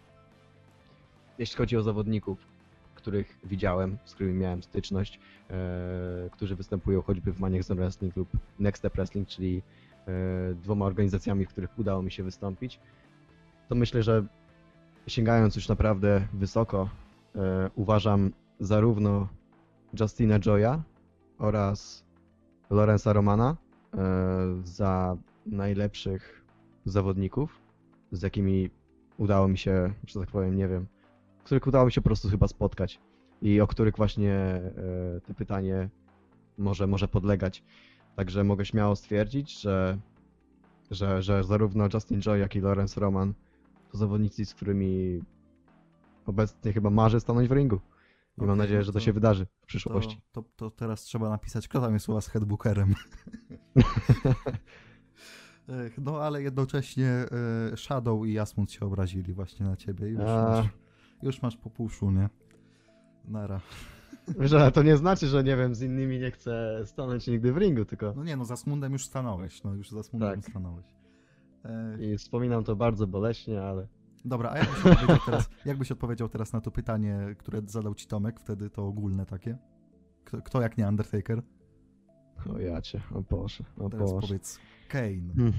Jeśli 1.39 1.57
chodzi 1.57 1.77
o 1.77 1.83
zawodników, 1.83 2.39
których 2.95 3.39
widziałem, 3.45 3.99
z 4.05 4.15
którymi 4.15 4.39
miałem 4.39 4.63
styczność, 4.63 5.21
e, 5.51 6.31
którzy 6.33 6.57
występują 6.57 7.03
choćby 7.03 7.33
w 7.33 7.41
Maniacs 7.41 7.69
Wrestling 7.69 8.17
lub 8.17 8.29
Next 8.59 8.81
Step 8.81 8.95
Wrestling, 8.95 9.29
czyli 9.29 9.63
dwoma 10.55 10.87
organizacjami, 10.87 11.47
w 11.47 11.49
których 11.49 11.79
udało 11.79 12.03
mi 12.03 12.13
się 12.13 12.23
wystąpić, 12.23 12.81
to 13.69 13.75
myślę, 13.75 14.03
że 14.03 14.25
sięgając 15.07 15.57
już 15.57 15.69
naprawdę 15.69 16.27
wysoko, 16.33 16.89
e, 17.37 17.71
uważam 17.75 18.33
zarówno 18.61 19.29
Justina 20.01 20.39
Joya 20.47 20.83
oraz 21.39 22.05
Lorenza 22.71 23.13
Romana 23.13 23.57
e, 23.95 23.99
za 24.65 25.17
najlepszych 25.47 26.45
zawodników, 26.85 27.61
z 28.13 28.23
jakimi 28.23 28.71
udało 29.19 29.49
mi 29.49 29.59
się, 29.59 29.93
że 30.07 30.21
tak 30.21 30.31
powiem, 30.31 30.57
nie 30.57 30.69
wiem, 30.69 30.87
których 31.45 31.67
udało 31.67 31.87
mi 31.87 31.93
się 31.93 32.01
po 32.01 32.09
prostu 32.09 32.29
chyba 32.29 32.49
spotkać 32.49 33.01
i 33.43 33.61
o 33.61 33.67
których 33.67 33.97
właśnie 33.97 34.35
e, 34.35 35.21
to 35.27 35.35
pytanie 35.35 35.89
może, 36.59 36.87
może 36.87 37.09
podlegać. 37.09 37.63
Także 38.17 38.45
mogę 38.45 38.65
śmiało 38.65 38.97
stwierdzić, 38.97 39.61
że, 39.61 39.99
że, 40.91 41.23
że 41.23 41.45
zarówno 41.45 41.89
Justin 41.95 42.21
Joy, 42.21 42.39
jak 42.39 42.57
i 42.57 42.61
Lawrence 42.61 43.01
Roman 43.01 43.35
to 43.93 43.99
zawodnicy, 43.99 44.45
z 44.47 44.55
którymi 44.55 45.23
obecnie 46.27 46.73
chyba 46.73 46.91
marzę 46.91 47.21
stanąć 47.21 47.49
w 47.49 47.53
ringu. 47.53 47.77
I 48.39 48.41
mam 48.41 48.51
Okej, 48.51 48.59
nadzieję, 48.59 48.79
no 48.79 48.85
że 48.85 48.93
to 48.93 48.99
to- 48.99 49.05
się 49.05 49.13
wydarzy 49.13 49.47
w 49.47 49.49
To, 49.61 49.67
przyszłości. 49.67 50.21
to, 50.33 50.45
to 50.57 50.71
teraz 50.71 51.03
trzeba 51.03 51.29
napisać, 51.31 51.69
kto 51.69 51.81
tam 51.81 51.95
jest 51.95 52.09
u 52.09 52.13
was 52.13 52.29
headbookerem. 52.29 52.95
No 55.99 56.21
ale 56.21 56.43
jednocześnie 56.43 57.07
e, 57.73 57.77
Shadow 57.77 58.27
i 58.27 58.33
Jasmund 58.33 58.73
się 58.73 58.87
obrazili 58.87 59.33
właśnie 59.35 59.67
na 59.67 59.77
ciebie. 59.77 60.09
Już, 60.09 60.21
A. 60.21 60.43
masz, 60.51 60.67
już 61.23 61.43
masz 61.43 61.57
po 61.57 61.71
półszu, 61.71 62.11
nie? 62.11 62.29
Nara. 63.25 63.61
Że 64.39 64.73
to 64.73 64.83
nie 64.83 64.97
znaczy, 64.97 65.27
że 65.27 65.45
nie 65.45 65.57
wiem, 65.57 65.75
z 65.75 65.83
innymi 65.83 66.19
nie 66.19 66.31
chcę 66.31 66.83
stanąć 66.87 67.27
nigdy 67.27 67.53
w 67.53 67.57
ringu, 67.57 67.85
tylko 67.85 68.13
No 68.17 68.25
nie, 68.25 68.37
no 68.37 68.45
za 68.45 68.57
Smundem 68.57 68.93
już 68.93 69.05
stanąłeś, 69.07 69.63
no 69.65 69.75
już 69.75 69.91
za 69.91 70.03
Smundem 70.03 70.41
Tak. 70.41 70.51
stanąłeś. 70.51 70.87
E, 71.65 71.97
i 72.05 72.19
wspominam 72.19 72.65
to 72.65 72.77
bardzo 72.77 73.07
boleśnie, 73.07 73.63
ale 73.63 73.87
dobra, 74.25 74.51
a 74.51 74.59
jakbyś 74.59 74.79
odpowiedział, 74.87 75.19
teraz, 75.27 75.51
jakbyś 75.65 75.93
odpowiedział 75.93 76.29
teraz 76.29 76.53
na 76.53 76.61
to 76.61 76.71
pytanie, 76.71 77.35
które 77.39 77.63
zadał 77.67 77.95
ci 77.95 78.07
Tomek, 78.07 78.41
wtedy 78.41 78.71
to 78.71 78.87
ogólne 78.87 79.27
takie? 79.27 79.59
Kto, 80.25 80.43
kto 80.43 80.61
jak 80.63 80.79
nie 80.79 80.89
Undertaker? 80.89 81.43
o 82.55 82.59
jacie, 82.59 83.01
o 83.15 83.23
Boże, 83.23 83.65
o 83.79 83.91
Teraz 83.91 84.11
Boże. 84.13 84.27
powiedz 84.27 84.59
Kane. 84.89 85.35
Hmm. 85.37 85.53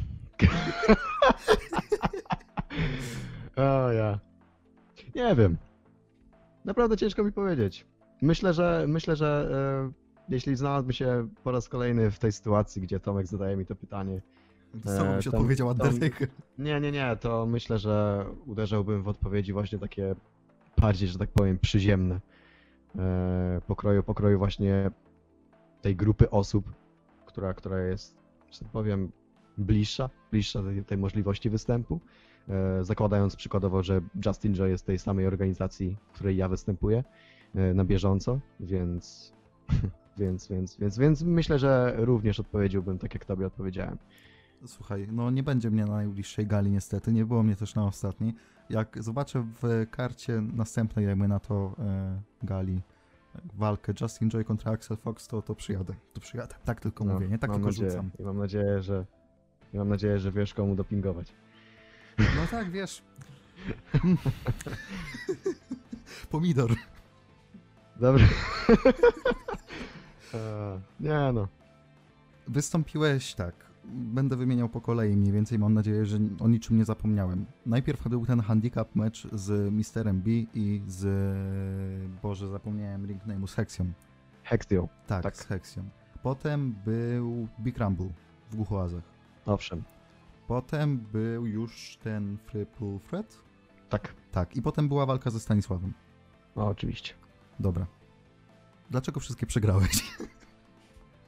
o 3.87 3.91
ja. 3.91 4.19
Nie 5.15 5.35
wiem. 5.35 5.57
Naprawdę 6.65 6.97
ciężko 6.97 7.23
mi 7.23 7.31
powiedzieć. 7.31 7.85
Myślę, 8.23 8.53
że 8.53 8.85
myślę, 8.87 9.15
że 9.15 9.49
e, 9.87 9.91
jeśli 10.29 10.55
znalazłbym 10.55 10.93
się 10.93 11.27
po 11.43 11.51
raz 11.51 11.69
kolejny 11.69 12.11
w 12.11 12.19
tej 12.19 12.31
sytuacji, 12.31 12.81
gdzie 12.81 12.99
Tomek 12.99 13.27
zadaje 13.27 13.57
mi 13.57 13.65
to 13.65 13.75
pytanie. 13.75 14.21
Tobą 14.83 15.05
E, 15.05 15.15
byś 15.17 15.27
odpowiedział 15.27 15.67
Undertaker. 15.67 16.27
Nie, 16.57 16.79
nie, 16.79 16.91
nie, 16.91 17.17
to 17.19 17.45
myślę, 17.45 17.77
że 17.77 18.25
uderzałbym 18.45 19.03
w 19.03 19.07
odpowiedzi 19.07 19.53
właśnie 19.53 19.79
takie 19.79 20.15
bardziej, 20.77 21.09
że 21.09 21.19
tak 21.19 21.29
powiem, 21.29 21.59
przyziemne. 21.59 22.19
E, 22.95 23.61
pokroju, 23.67 24.03
pokroju 24.03 24.37
właśnie 24.37 24.91
tej 25.81 25.95
grupy 25.95 26.29
osób, 26.29 26.73
która, 27.25 27.53
która 27.53 27.79
jest, 27.79 28.17
że 28.51 28.59
tak 28.59 28.69
powiem, 28.69 29.11
bliższa, 29.57 30.09
bliższa 30.31 30.63
tej, 30.63 30.83
tej 30.83 30.97
możliwości 30.97 31.49
występu. 31.49 31.99
E, 32.49 32.83
zakładając 32.83 33.35
przykładowo, 33.35 33.83
że 33.83 34.01
Justin 34.25 34.55
Joy 34.55 34.69
jest 34.69 34.85
tej 34.85 34.99
samej 34.99 35.27
organizacji, 35.27 35.97
w 36.07 36.13
której 36.13 36.37
ja 36.37 36.47
występuję 36.49 37.03
na 37.53 37.85
bieżąco, 37.85 38.39
więc, 38.59 39.33
więc, 40.17 40.47
więc, 40.47 40.77
więc, 40.77 40.97
więc 40.97 41.23
myślę, 41.23 41.59
że 41.59 41.93
również 41.97 42.39
odpowiedziałbym 42.39 42.99
tak, 42.99 43.13
jak 43.13 43.25
tobie 43.25 43.47
odpowiedziałem. 43.47 43.97
Słuchaj, 44.65 45.07
no 45.11 45.31
nie 45.31 45.43
będzie 45.43 45.71
mnie 45.71 45.85
na 45.85 45.93
najbliższej 45.93 46.47
gali 46.47 46.71
niestety, 46.71 47.13
nie 47.13 47.25
było 47.25 47.43
mnie 47.43 47.55
też 47.55 47.75
na 47.75 47.85
ostatniej. 47.85 48.33
Jak 48.69 49.03
zobaczę 49.03 49.47
w 49.61 49.85
karcie 49.91 50.41
następnej, 50.41 51.05
jakby 51.05 51.27
na 51.27 51.39
to 51.39 51.75
e, 51.79 52.21
gali 52.43 52.81
e, 53.35 53.41
walkę 53.53 53.93
Justin 54.01 54.29
Joy 54.29 54.43
kontra 54.43 54.71
Axel 54.71 54.97
Fox, 54.97 55.27
to, 55.27 55.41
to 55.41 55.55
przyjadę, 55.55 55.93
to 56.13 56.21
przyjadę. 56.21 56.55
Tak 56.65 56.81
tylko 56.81 57.05
No, 57.05 57.13
mówię, 57.13 57.27
nie? 57.27 57.39
Tak 57.39 57.51
tylko 57.51 57.65
nadzieję. 57.65 57.91
rzucam. 57.91 58.11
I 58.19 58.23
mam 58.23 58.37
nadzieję, 58.37 58.81
że 58.81 59.05
i 59.73 59.77
mam 59.77 59.89
nadzieję, 59.89 60.19
że 60.19 60.31
wiesz 60.31 60.53
komu 60.53 60.75
dopingować. 60.75 61.33
No 62.17 62.47
tak, 62.51 62.71
wiesz. 62.71 63.03
Pomidor. 66.31 66.75
Dobrze. 68.03 68.27
E, 70.33 70.79
nie 70.99 71.31
no. 71.33 71.47
Wystąpiłeś 72.47 73.33
tak. 73.33 73.55
Będę 73.85 74.35
wymieniał 74.35 74.69
po 74.69 74.81
kolei 74.81 75.17
mniej 75.17 75.31
więcej. 75.31 75.59
Mam 75.59 75.73
nadzieję, 75.73 76.05
że 76.05 76.17
o 76.39 76.47
niczym 76.47 76.77
nie 76.77 76.85
zapomniałem. 76.85 77.45
Najpierw 77.65 78.07
był 78.07 78.25
ten 78.25 78.39
handicap 78.39 78.95
mecz 78.95 79.27
z 79.31 79.73
Misterem 79.73 80.21
B 80.21 80.29
i 80.53 80.81
z. 80.87 81.05
Boże, 82.21 82.47
zapomniałem 82.47 83.05
ring 83.05 83.23
name'u 83.25 83.47
z 83.47 83.53
Hexią. 83.53 83.91
Hextio. 84.43 84.87
Tak, 85.07 85.23
Tak. 85.23 85.37
z 85.37 85.45
Hexią. 85.45 85.83
Potem 86.23 86.75
był 86.85 87.47
Big 87.59 87.77
Rumble 87.77 88.09
w 88.49 88.51
dwóch 88.51 88.71
oazach. 88.71 89.03
Owszem. 89.45 89.83
Potem 90.47 90.97
był 90.97 91.45
już 91.45 91.97
ten 92.03 92.37
Triple 92.51 92.99
Threat. 93.09 93.37
Tak. 93.89 94.13
Tak, 94.31 94.55
i 94.55 94.61
potem 94.61 94.87
była 94.87 95.05
walka 95.05 95.29
ze 95.29 95.39
Stanisławem. 95.39 95.93
No, 96.55 96.67
oczywiście. 96.67 97.22
Dobra. 97.59 97.85
Dlaczego 98.91 99.19
wszystkie 99.19 99.45
przegrałeś? 99.45 100.03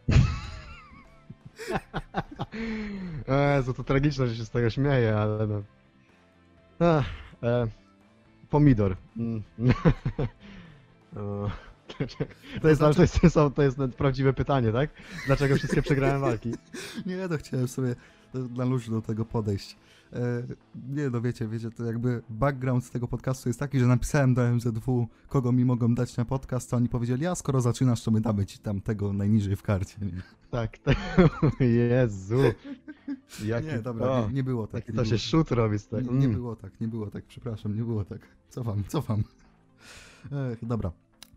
Jezu, 3.57 3.73
to 3.73 3.83
tragiczne, 3.83 4.27
że 4.27 4.35
się 4.35 4.45
z 4.45 4.49
tego 4.49 4.69
śmieję, 4.69 5.17
ale 5.17 5.47
no. 5.47 5.63
Ach, 6.79 7.05
e, 7.43 7.67
pomidor. 8.49 8.97
Mm. 9.17 9.43
To, 12.61 12.69
jest, 12.69 12.81
to, 12.81 13.01
jest, 13.01 13.19
to, 13.55 13.63
jest, 13.63 13.77
to 13.77 13.88
prawdziwe 13.88 14.33
pytanie, 14.33 14.71
tak? 14.71 14.89
Dlaczego 15.25 15.55
wszystkie 15.55 15.81
przegrałem 15.81 16.21
walki? 16.21 16.51
Nie, 17.05 17.27
no 17.29 17.38
chciałem 17.38 17.67
sobie 17.67 17.95
na 18.33 18.65
luźno 18.65 18.95
do 18.95 19.07
tego 19.07 19.25
podejść. 19.25 19.77
E, 20.13 20.44
nie, 20.89 21.10
no 21.10 21.22
wiecie, 21.22 21.48
wiecie, 21.48 21.72
to 21.72 21.84
jakby 21.86 22.22
background 22.30 22.91
tego 22.91 23.08
podcastu 23.08 23.50
jest 23.50 23.60
taki, 23.60 23.80
że 23.80 23.86
napisałem 23.88 24.34
do 24.34 24.41
MZW, 24.41 25.08
kogo 25.30 25.52
mi 25.52 25.65
mogą 25.65 25.96
dać 25.96 26.18
na 26.18 26.26
podcast, 26.26 26.70
to 26.70 26.78
oni 26.78 26.89
powiedzieli, 26.89 27.26
a 27.28 27.36
skoro 27.36 27.62
zaczynasz, 27.62 28.04
to 28.04 28.12
my 28.12 28.22
damy 28.22 28.46
ci 28.46 28.60
tam 28.60 28.82
tego 28.82 29.13
najniżej 29.13 29.56
w 29.56 29.63
karcie. 29.63 29.98
Nie? 30.02 30.22
Tak, 30.52 30.78
tak. 30.78 30.98
Jezu. 31.89 32.38
Jaki, 33.46 33.68
Nie, 33.68 33.80
dobra, 33.80 34.08
o, 34.08 34.28
nie, 34.28 34.34
nie 34.34 34.44
było 34.44 34.68
tak. 34.68 34.88
Jaki 34.88 34.98
to 34.98 35.06
się 35.06 35.10
było. 35.10 35.20
szut 35.20 35.52
robi 35.52 35.80
z 35.80 35.88
tego. 35.88 36.12
Nie, 36.13 36.28
nie 36.28 36.34
było 36.34 36.56
tak, 36.56 36.82
nie 36.82 36.88
było 36.88 37.08
tak, 37.08 37.26
przepraszam, 37.26 37.76
nie 37.76 37.84
było 37.84 38.06
tak. 38.06 38.20
Cofam, 38.50 38.84
cofam. 38.88 39.24
Ech, 40.52 40.65
dobra. 40.65 40.91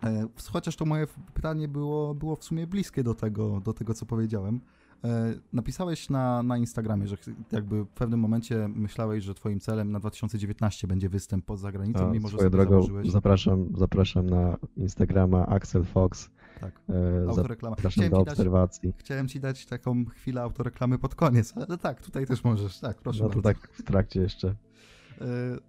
E, 0.05 0.29
chociaż 0.53 0.77
to 0.77 0.85
moje 0.85 1.07
pytanie 1.35 1.69
było, 1.69 2.15
było 2.15 2.37
w 2.37 2.45
sumie 2.45 2.67
bliskie 2.67 3.03
do 3.03 3.15
tego, 3.15 3.61
do 3.61 3.73
tego 3.73 3.95
co 3.95 4.07
powiedziałem. 4.07 4.61
E, 5.05 5.35
napisałeś 5.53 6.11
na, 6.11 6.43
na 6.43 6.59
Instagramie, 6.59 7.07
że 7.07 7.17
jakby 7.53 7.85
w 7.85 7.89
pewnym 7.89 8.21
momencie 8.21 8.69
myślałeś, 8.69 9.25
że 9.25 9.35
twoim 9.35 9.61
celem 9.61 9.93
na 9.93 10.01
2019 10.01 10.87
będzie 10.89 11.09
występ 11.09 11.45
poza 11.45 11.73
granicą, 11.73 12.09
A, 12.09 12.13
mimo 12.13 12.29
że 12.29 12.37
sobie 12.37 12.51
drogą 12.51 12.71
założyłeś... 12.71 13.11
zapraszam, 13.11 13.69
zapraszam 13.77 14.27
na 14.31 14.57
Instagrama 14.77 15.47
Axel 15.47 15.85
Fox. 15.85 16.31
Tak, 16.61 16.81
E, 17.25 17.29
autoreklama. 17.29 17.77
zapraszam 17.77 18.05
Chciałem 18.05 18.11
do 18.11 18.19
ci, 18.19 18.25
dać, 18.25 18.33
obserwacji. 18.33 18.93
chciałem 18.99 19.29
ci 19.29 19.41
dać 19.41 19.67
taką 19.67 20.05
chwilę 20.05 20.43
autoreklamy 20.43 20.99
pod 20.99 21.15
koniec, 21.15 21.55
ale 21.57 21.79
tak, 21.79 22.01
tutaj 22.03 22.27
też 22.27 22.45
możesz, 22.45 22.79
tak, 22.81 22.97
proszę 22.99 23.23
No 23.25 23.29
to 23.31 23.41
bardzo. 23.43 23.61
tak 23.61 23.73
w 23.73 23.83
trakcie 23.83 24.21
jeszcze. 24.21 24.49
E, 25.21 25.25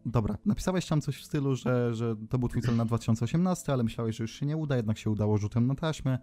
dobra, 0.06 0.38
napisałeś 0.46 0.88
tam 0.88 1.02
coś 1.02 1.18
w 1.22 1.26
stylu, 1.26 1.56
że, 1.56 1.94
że 1.94 2.15
to 2.30 2.39
był 2.39 2.50
twój 2.50 2.62
cel 2.62 2.76
na 2.76 2.86
2018, 2.86 3.74
ale 3.74 3.84
myślałeś, 3.84 4.15
że 4.15 4.24
już 4.24 4.32
się 4.32 4.46
nie 4.46 4.58
uda, 4.58 4.76
jednak 4.78 4.98
się 4.98 5.10
udało 5.10 5.38
rzutem 5.38 5.68
na 5.68 5.76
taśmę. 5.76 6.20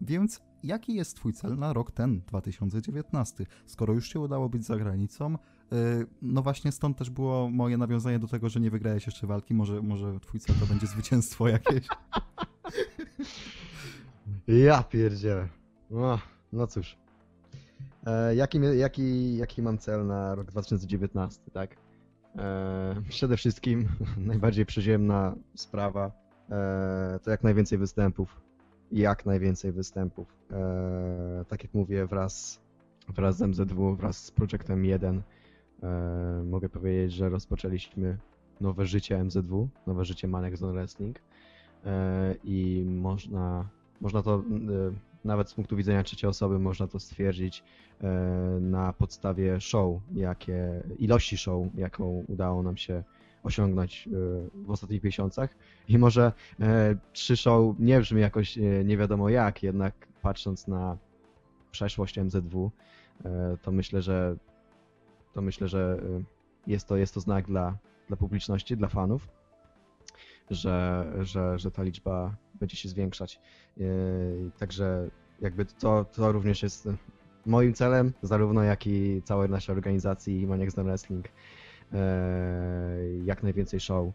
Więc 0.00 0.42
jaki 0.62 0.94
jest 0.94 1.16
twój 1.16 1.32
cel 1.32 1.58
na 1.58 1.72
rok 1.72 1.92
ten, 1.92 2.20
2019? 2.20 3.46
Skoro 3.66 3.94
już 3.94 4.08
się 4.08 4.20
udało 4.20 4.48
być 4.48 4.64
za 4.64 4.76
granicą, 4.76 5.34
e, 5.34 5.36
no 6.22 6.42
właśnie 6.42 6.72
stąd 6.72 6.98
też 6.98 7.10
było 7.10 7.50
moje 7.50 7.76
nawiązanie 7.78 8.18
do 8.18 8.28
tego, 8.28 8.48
że 8.48 8.60
nie 8.60 8.70
wygrałeś 8.70 9.06
jeszcze 9.06 9.26
walki, 9.26 9.54
może, 9.54 9.82
może 9.82 10.20
twój 10.20 10.40
cel 10.40 10.56
to 10.60 10.66
będzie 10.66 10.86
zwycięstwo 10.86 11.48
jakieś. 11.48 11.86
Ja 14.48 14.82
pierdzielę. 14.82 15.48
No, 15.90 16.18
no 16.52 16.66
cóż. 16.66 16.96
E, 18.06 18.34
jaki, 18.34 18.60
jaki, 18.76 19.36
jaki 19.36 19.62
mam 19.62 19.78
cel 19.78 20.06
na 20.06 20.34
rok 20.34 20.46
2019, 20.50 21.50
tak? 21.52 21.76
E, 22.38 23.02
przede 23.08 23.36
wszystkim 23.36 23.88
najbardziej 24.16 24.66
przyziemna 24.66 25.34
sprawa 25.54 26.12
e, 26.50 27.18
to 27.22 27.30
jak 27.30 27.42
najwięcej 27.42 27.78
występów. 27.78 28.43
Jak 28.92 29.26
najwięcej 29.26 29.72
występów. 29.72 30.36
E, 30.50 31.44
tak 31.48 31.62
jak 31.62 31.74
mówię, 31.74 32.06
wraz, 32.06 32.60
wraz 33.08 33.36
z 33.36 33.42
MZW, 33.42 33.96
wraz 33.96 34.24
z 34.24 34.30
Projektem 34.30 34.84
1 34.84 35.22
e, 35.82 36.42
mogę 36.44 36.68
powiedzieć, 36.68 37.12
że 37.12 37.28
rozpoczęliśmy 37.28 38.18
nowe 38.60 38.86
życie 38.86 39.24
MZW, 39.24 39.68
nowe 39.86 40.04
życie 40.04 40.28
Manek 40.28 40.56
Zone 40.56 40.72
Wrestling 40.72 41.18
e, 41.84 42.34
i 42.44 42.84
można 42.86 43.68
można 44.00 44.22
to 44.22 44.42
nawet 45.24 45.48
z 45.48 45.54
punktu 45.54 45.76
widzenia 45.76 46.02
trzeciej 46.02 46.30
osoby 46.30 46.58
można 46.58 46.86
to 46.86 46.98
stwierdzić 47.00 47.64
na 48.60 48.92
podstawie 48.92 49.60
show, 49.60 50.00
jakie, 50.14 50.82
ilości 50.98 51.36
show, 51.36 51.66
jaką 51.74 52.24
udało 52.28 52.62
nam 52.62 52.76
się 52.76 53.02
osiągnąć 53.44 54.06
y, 54.06 54.10
w 54.54 54.70
ostatnich 54.70 55.04
miesiącach. 55.04 55.50
I 55.88 55.98
może 55.98 56.32
e, 56.60 56.96
trzy 57.12 57.36
show 57.36 57.76
nie 57.78 58.00
brzmi 58.00 58.20
jakoś 58.20 58.58
e, 58.58 58.84
nie 58.84 58.96
wiadomo 58.96 59.28
jak, 59.28 59.62
jednak 59.62 59.94
patrząc 60.22 60.68
na 60.68 60.96
przeszłość 61.70 62.18
MZW, 62.18 62.70
e, 63.24 63.56
to 63.62 63.72
myślę, 63.72 64.02
że 64.02 64.36
to 65.32 65.42
myślę, 65.42 65.68
że 65.68 66.02
jest 66.66 66.88
to, 66.88 66.96
jest 66.96 67.14
to 67.14 67.20
znak 67.20 67.46
dla, 67.46 67.78
dla 68.08 68.16
publiczności, 68.16 68.76
dla 68.76 68.88
fanów, 68.88 69.28
że, 70.50 71.06
że, 71.20 71.58
że 71.58 71.70
ta 71.70 71.82
liczba 71.82 72.36
będzie 72.54 72.76
się 72.76 72.88
zwiększać. 72.88 73.40
Także 74.58 75.10
jakby 75.40 75.64
to, 75.64 76.04
to 76.04 76.32
również 76.32 76.62
jest 76.62 76.88
moim 77.46 77.74
celem, 77.74 78.12
zarówno 78.22 78.62
jak 78.62 78.86
i 78.86 79.22
całej 79.24 79.50
naszej 79.50 79.74
organizacji 79.74 80.46
Maniacs 80.46 80.74
Wrestling. 80.74 81.28
Yy, 81.92 81.98
Jak 83.24 83.42
najwięcej 83.42 83.80
show. 83.80 84.06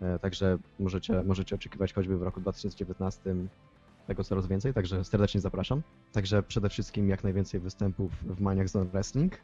Yy, 0.00 0.18
Także 0.18 0.58
możecie, 0.78 1.22
możecie 1.22 1.54
oczekiwać 1.54 1.92
choćby 1.92 2.18
w 2.18 2.22
roku 2.22 2.40
2019 2.40 3.34
tego 4.06 4.24
coraz 4.24 4.46
więcej, 4.46 4.74
także 4.74 5.04
serdecznie 5.04 5.40
zapraszam. 5.40 5.82
Także 6.12 6.42
przede 6.42 6.68
wszystkim 6.68 7.08
jak 7.08 7.24
najwięcej 7.24 7.60
występów 7.60 8.12
w 8.24 8.40
Maniacs 8.40 8.72
Done 8.72 8.90
Wrestling. 8.90 9.38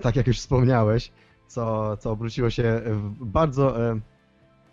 Tak 0.00 0.16
jak 0.16 0.26
już 0.26 0.38
wspomniałeś, 0.38 1.12
co, 1.46 1.96
co 1.96 2.10
obróciło 2.10 2.50
się 2.50 2.82
w 2.86 3.24
bardzo, 3.24 3.90
e, 3.90 4.00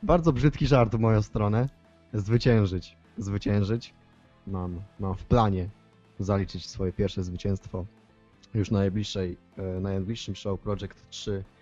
bardzo 0.03 0.33
brzydki 0.33 0.67
żart 0.67 0.95
w 0.95 0.99
moją 0.99 1.21
stronę. 1.21 1.69
Zwyciężyć. 2.13 2.97
Zwyciężyć. 3.17 3.93
Mam, 4.47 4.81
mam 4.99 5.15
w 5.15 5.25
planie 5.25 5.69
zaliczyć 6.19 6.69
swoje 6.69 6.93
pierwsze 6.93 7.23
zwycięstwo 7.23 7.85
już 8.53 8.71
na 8.71 8.79
najbliższej, 8.79 9.37
e, 9.57 9.61
na 9.61 9.89
najbliższym 9.89 10.35
show 10.35 10.59
Project 10.59 11.09
3 11.09 11.31
e, 11.31 11.58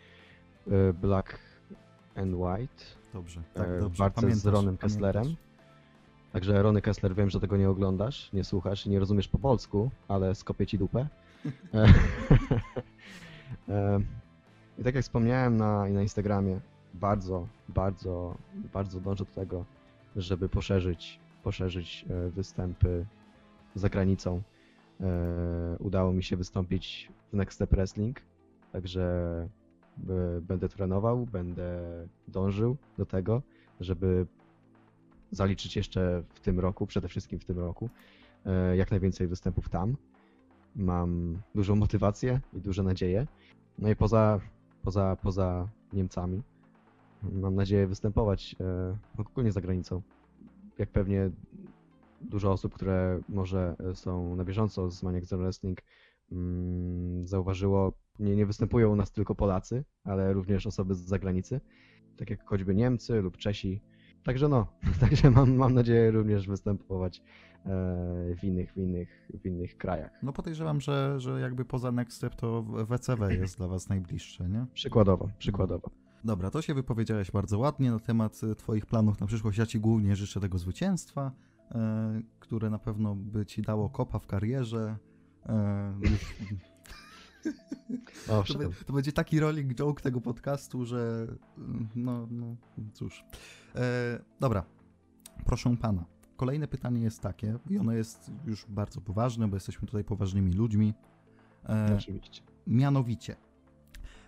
Black 1.01 1.39
and 2.15 2.33
White. 2.35 2.83
Dobrze, 3.13 3.41
tak, 3.53 3.67
E, 3.69 3.79
dobrze. 3.79 3.99
walce 3.99 4.31
z 4.31 4.45
Ronem 4.45 4.63
pamiętasz. 4.65 4.81
Kesslerem. 4.91 5.35
Także 6.31 6.61
Rony 6.63 6.81
Kessler, 6.81 7.15
wiem, 7.15 7.29
że 7.29 7.39
tego 7.39 7.57
nie 7.57 7.69
oglądasz, 7.69 8.33
nie 8.33 8.43
słuchasz 8.43 8.85
i 8.85 8.89
nie 8.89 8.99
rozumiesz 8.99 9.27
po 9.27 9.39
polsku, 9.39 9.91
ale 10.07 10.35
skopię 10.35 10.65
ci 10.67 10.77
dupę. 10.77 11.07
E, 11.73 11.85
e, 13.69 13.99
I 14.79 14.83
tak 14.83 14.95
jak 14.95 15.03
wspomniałem 15.03 15.57
na, 15.57 15.85
na 15.89 16.01
Instagramie, 16.01 16.59
bardzo, 16.93 17.47
bardzo, 17.69 18.37
bardzo 18.73 18.99
dążę 19.01 19.25
do 19.25 19.31
tego, 19.31 19.65
żeby 20.15 20.49
poszerzyć, 20.49 21.19
poszerzyć 21.43 22.05
e, 22.09 22.29
występy 22.29 23.05
za 23.75 23.89
granicą. 23.89 24.41
E, 25.01 25.05
Udało 25.79 26.13
mi 26.13 26.23
się 26.23 26.37
wystąpić 26.37 27.11
w 27.33 27.35
Next 27.35 27.55
Step 27.55 27.69
Wrestling, 27.71 28.21
także 28.71 29.01
e, 29.43 29.66
będę 30.41 30.69
trenował, 30.69 31.25
będę 31.25 31.79
dążył 32.27 32.77
do 32.97 33.05
tego, 33.05 33.41
żeby 33.79 34.25
zaliczyć 35.31 35.75
jeszcze 35.75 36.23
w 36.33 36.39
tym 36.39 36.59
roku, 36.59 36.87
przede 36.87 37.07
wszystkim 37.07 37.39
w 37.39 37.45
tym 37.45 37.59
roku, 37.59 37.89
e, 38.45 38.77
jak 38.77 38.91
najwięcej 38.91 39.27
występów 39.27 39.69
tam. 39.69 39.95
Mam 40.75 41.41
dużą 41.55 41.75
motywację 41.75 42.39
i 42.53 42.61
duże 42.61 42.83
nadzieje. 42.83 43.27
No 43.79 43.89
i 43.89 43.95
poza, 43.95 44.39
poza, 44.83 45.17
poza 45.21 45.67
Niemcami 45.93 46.41
mam 47.23 47.55
nadzieję 47.55 47.87
występować 47.87 48.55
e, 48.59 48.97
ogólnie 49.17 49.51
za 49.51 49.61
granicą. 49.61 50.01
Jak 50.77 50.89
pewnie 50.89 51.31
dużo 52.21 52.51
osób, 52.51 52.73
które 52.73 53.19
może 53.29 53.75
e, 53.79 53.95
są 53.95 54.35
na 54.35 54.43
bieżąco 54.43 54.91
z 54.91 55.03
Maniac 55.03 55.25
Zone 55.25 55.43
Wrestling 55.43 55.81
mm, 56.31 57.27
zauważyło, 57.27 57.93
nie, 58.19 58.35
nie 58.35 58.45
występują 58.45 58.91
u 58.91 58.95
nas 58.95 59.11
tylko 59.11 59.35
Polacy, 59.35 59.83
ale 60.03 60.33
również 60.33 60.67
osoby 60.67 60.95
z 60.95 60.99
zagranicy, 60.99 61.61
tak 62.17 62.29
jak 62.29 62.45
choćby 62.45 62.75
Niemcy 62.75 63.21
lub 63.21 63.37
Czesi. 63.37 63.81
Także 64.23 64.47
no, 64.47 64.67
także 65.01 65.31
mam, 65.31 65.55
mam 65.55 65.73
nadzieję 65.73 66.11
również 66.11 66.47
występować 66.47 67.21
e, 67.65 67.69
w 68.35 68.43
innych, 68.43 68.73
w 68.73 68.77
innych, 68.77 69.29
w 69.41 69.45
innych 69.45 69.77
krajach. 69.77 70.11
No 70.23 70.33
podejrzewam, 70.33 70.81
że, 70.81 71.19
że 71.19 71.41
jakby 71.41 71.65
poza 71.65 71.91
Next 71.91 72.17
Step 72.17 72.35
to 72.35 72.63
WCW 72.63 73.29
jest 73.29 73.57
dla 73.57 73.67
was 73.67 73.89
najbliższe, 73.89 74.49
nie? 74.49 74.65
Przykładowo, 74.73 75.29
przykładowo. 75.37 75.89
Dobra, 76.23 76.51
to 76.51 76.61
się 76.61 76.73
wypowiedziałeś 76.73 77.31
bardzo 77.31 77.59
ładnie 77.59 77.91
na 77.91 77.99
temat 77.99 78.41
e, 78.51 78.55
Twoich 78.55 78.85
planów 78.85 79.19
na 79.19 79.27
przyszłość. 79.27 79.57
Ja 79.57 79.65
Ci 79.65 79.79
głównie 79.79 80.15
życzę 80.15 80.39
tego 80.39 80.57
zwycięstwa, 80.57 81.31
e, 81.71 82.21
które 82.39 82.69
na 82.69 82.79
pewno 82.79 83.15
by 83.15 83.45
Ci 83.45 83.61
dało 83.61 83.89
kopa 83.89 84.19
w 84.19 84.27
karierze. 84.27 84.97
Już, 88.37 88.47
to, 88.53 88.85
to 88.85 88.93
będzie 88.93 89.11
taki 89.11 89.39
rolling 89.39 89.73
joke 89.75 90.01
tego 90.01 90.21
podcastu, 90.21 90.85
że 90.85 91.27
no, 91.95 92.27
no 92.31 92.55
cóż. 92.93 93.25
E, 93.75 94.19
dobra, 94.39 94.63
proszę 95.45 95.77
Pana. 95.77 96.05
Kolejne 96.37 96.67
pytanie 96.67 97.01
jest 97.01 97.21
takie, 97.21 97.59
i 97.69 97.77
ono 97.77 97.93
jest 97.93 98.31
już 98.45 98.65
bardzo 98.65 99.01
poważne, 99.01 99.47
bo 99.47 99.55
jesteśmy 99.55 99.87
tutaj 99.87 100.03
poważnymi 100.03 100.53
ludźmi. 100.53 100.93
E, 101.69 101.95
Oczywiście. 101.97 102.41
Mianowicie, 102.67 103.35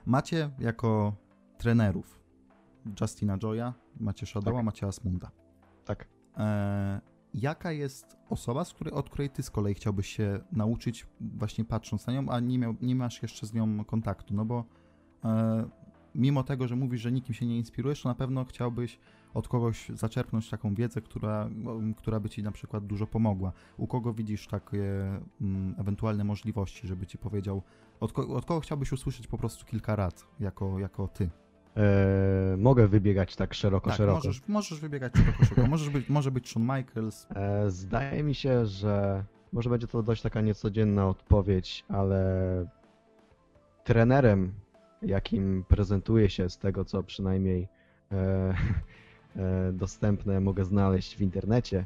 macie 0.06 0.50
jako 0.60 1.16
trenerów 1.58 2.20
Justina 3.02 3.38
Joya, 3.44 3.74
macie 4.00 4.26
Shadowa, 4.26 4.58
Tak. 4.58 4.66
macie 4.66 4.88
Asmunda. 4.88 5.32
Tak. 5.86 6.08
E, 6.38 7.02
jaka 7.34 7.72
jest 7.72 8.18
osoba, 8.30 8.66
z 8.66 8.74
której, 8.74 8.94
od 8.94 9.10
której 9.10 9.30
ty 9.30 9.44
z 9.44 9.52
kolei 9.52 9.74
chciałbyś 9.74 10.08
się 10.08 10.40
nauczyć, 10.52 11.08
właśnie 11.22 11.66
patrząc 11.66 12.08
na 12.08 12.14
nią, 12.14 12.30
a 12.30 12.40
nie, 12.40 12.60
miał, 12.60 12.76
nie 12.82 12.96
masz 12.96 13.22
jeszcze 13.22 13.48
z 13.48 13.54
nią 13.54 13.86
kontaktu? 13.86 14.34
No 14.34 14.46
bo 14.46 14.66
e, 15.24 15.70
mimo 16.16 16.44
tego, 16.44 16.68
że 16.68 16.76
mówisz, 16.76 17.02
że 17.02 17.12
nikim 17.12 17.36
się 17.36 17.46
nie 17.46 17.58
inspirujesz, 17.58 18.02
to 18.02 18.10
na 18.10 18.16
pewno 18.16 18.46
chciałbyś 18.46 19.00
od 19.34 19.48
kogoś 19.48 19.90
zaczerpnąć 19.90 20.50
taką 20.50 20.76
wiedzę, 20.76 21.02
która, 21.02 21.50
która 21.98 22.20
by 22.20 22.30
ci 22.30 22.44
na 22.44 22.52
przykład 22.52 22.86
dużo 22.86 23.08
pomogła. 23.08 23.52
U 23.78 23.88
kogo 23.88 24.14
widzisz 24.14 24.48
takie 24.48 24.84
mm, 25.42 25.76
ewentualne 25.78 26.24
możliwości, 26.24 26.88
żeby 26.88 27.08
ci 27.08 27.18
powiedział, 27.18 27.62
od, 28.00 28.14
ko- 28.14 28.28
od 28.28 28.46
kogo 28.46 28.60
chciałbyś 28.60 28.92
usłyszeć 28.92 29.28
po 29.28 29.38
prostu 29.38 29.66
kilka 29.66 29.96
rad, 29.96 30.28
jako, 30.40 30.80
jako 30.80 31.08
ty? 31.08 31.30
E, 31.80 32.58
mogę 32.58 32.88
wybiegać 32.88 33.36
tak 33.36 33.54
szeroko, 33.54 33.90
tak, 33.90 33.98
szeroko. 33.98 34.18
możesz, 34.18 34.48
możesz 34.48 34.80
wybiegać 34.80 35.14
szeroko, 35.16 35.46
szeroko. 35.46 35.68
Możesz 35.68 35.90
być, 35.90 36.10
może 36.10 36.32
być 36.32 36.50
Shawn 36.50 36.64
Michaels, 36.64 37.28
E, 37.36 37.72
Zdaje 37.72 38.24
mi 38.24 38.36
się, 38.36 38.66
że 38.66 39.24
może 39.54 39.70
będzie 39.70 39.88
to 39.88 40.04
dość 40.04 40.22
taka 40.22 40.42
niecodzienna 40.42 41.08
odpowiedź, 41.08 41.86
ale 41.90 42.66
trenerem, 43.84 44.54
jakim 45.02 45.64
prezentuje 45.68 46.30
się 46.30 46.50
z 46.50 46.58
tego, 46.58 46.86
co 46.86 47.04
przynajmniej 47.04 47.68
e, 48.12 48.16
e, 49.36 49.72
dostępne 49.74 50.40
mogę 50.40 50.66
znaleźć 50.66 51.16
w 51.18 51.22
internecie, 51.22 51.86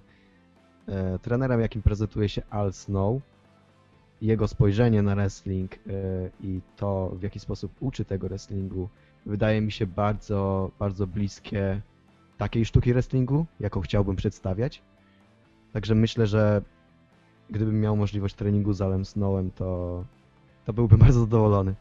trenerem, 1.21 1.61
jakim 1.61 1.81
prezentuje 1.81 2.29
się 2.29 2.41
Al 2.49 2.73
Snow, 2.73 3.21
jego 4.21 4.47
spojrzenie 4.47 5.01
na 5.01 5.15
wrestling 5.15 5.71
i 6.41 6.61
to, 6.75 7.11
w 7.15 7.23
jaki 7.23 7.39
sposób 7.39 7.71
uczy 7.79 8.05
tego 8.05 8.27
wrestlingu, 8.27 8.89
wydaje 9.25 9.61
mi 9.61 9.71
się 9.71 9.87
bardzo, 9.87 10.71
bardzo 10.79 11.07
bliskie 11.07 11.81
takiej 12.37 12.65
sztuki 12.65 12.93
wrestlingu, 12.93 13.45
jaką 13.59 13.81
chciałbym 13.81 14.15
przedstawiać. 14.15 14.81
Także 15.73 15.95
myślę, 15.95 16.27
że 16.27 16.61
gdybym 17.49 17.81
miał 17.81 17.97
możliwość 17.97 18.35
treningu 18.35 18.73
z 18.73 18.81
Alem 18.81 19.05
Snowem, 19.05 19.51
to, 19.51 20.03
to 20.65 20.73
byłbym 20.73 20.99
bardzo 21.05 21.19
zadowolony. 21.19 21.75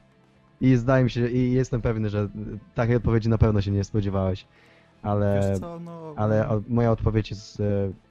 I 0.61 0.76
zdaje 0.76 1.05
mi 1.05 1.11
się, 1.11 1.28
i 1.28 1.52
jestem 1.52 1.83
pewny, 1.83 2.09
że 2.11 2.28
takiej 2.74 2.96
odpowiedzi 2.96 3.28
na 3.28 3.38
pewno 3.38 3.61
się 3.61 3.70
nie 3.70 3.85
spodziewałeś, 3.85 4.46
ale, 5.02 5.57
co, 5.61 5.81
no, 5.81 6.12
ale 6.16 6.48
o- 6.48 6.62
moja 6.68 6.90
odpowiedź 6.90 7.31
jest 7.31 7.61
e, 7.61 7.64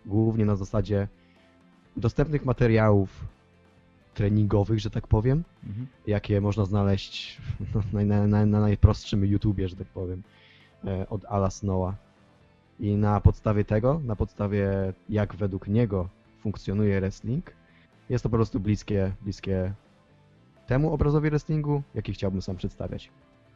głównie 0.06 0.46
na 0.46 0.56
zasadzie 0.56 1.08
dostępnych 1.98 2.46
materiałów 2.46 3.26
treningowych, 4.14 4.80
że 4.80 4.90
tak 4.90 5.08
powiem, 5.08 5.44
Mhm. 5.68 5.88
jakie 6.08 6.42
można 6.42 6.66
znaleźć 6.66 7.42
na, 7.94 8.04
na, 8.06 8.28
na, 8.28 8.46
na 8.46 8.60
najprostszym 8.60 9.26
YouTubie, 9.26 9.68
że 9.68 9.76
tak 9.76 9.88
powiem, 9.88 10.24
e, 10.86 11.10
od 11.10 11.26
Ala 11.26 11.50
Snowa. 11.50 11.96
I 12.80 12.96
na 12.96 13.22
podstawie 13.22 13.66
tego, 13.66 14.02
na 14.06 14.16
podstawie 14.16 14.94
jak 15.10 15.36
według 15.36 15.68
niego 15.68 16.10
funkcjonuje 16.40 17.00
wrestling, 17.00 17.52
jest 18.10 18.24
to 18.24 18.30
po 18.30 18.38
prostu 18.38 18.60
bliskie, 18.60 19.12
bliskie 19.22 19.74
temu 20.68 20.94
obrazowi 20.94 21.30
wrestlingu, 21.30 21.82
jaki 21.96 22.14
chciałbym 22.14 22.42
sam 22.42 22.56
przedstawiać. 22.56 23.10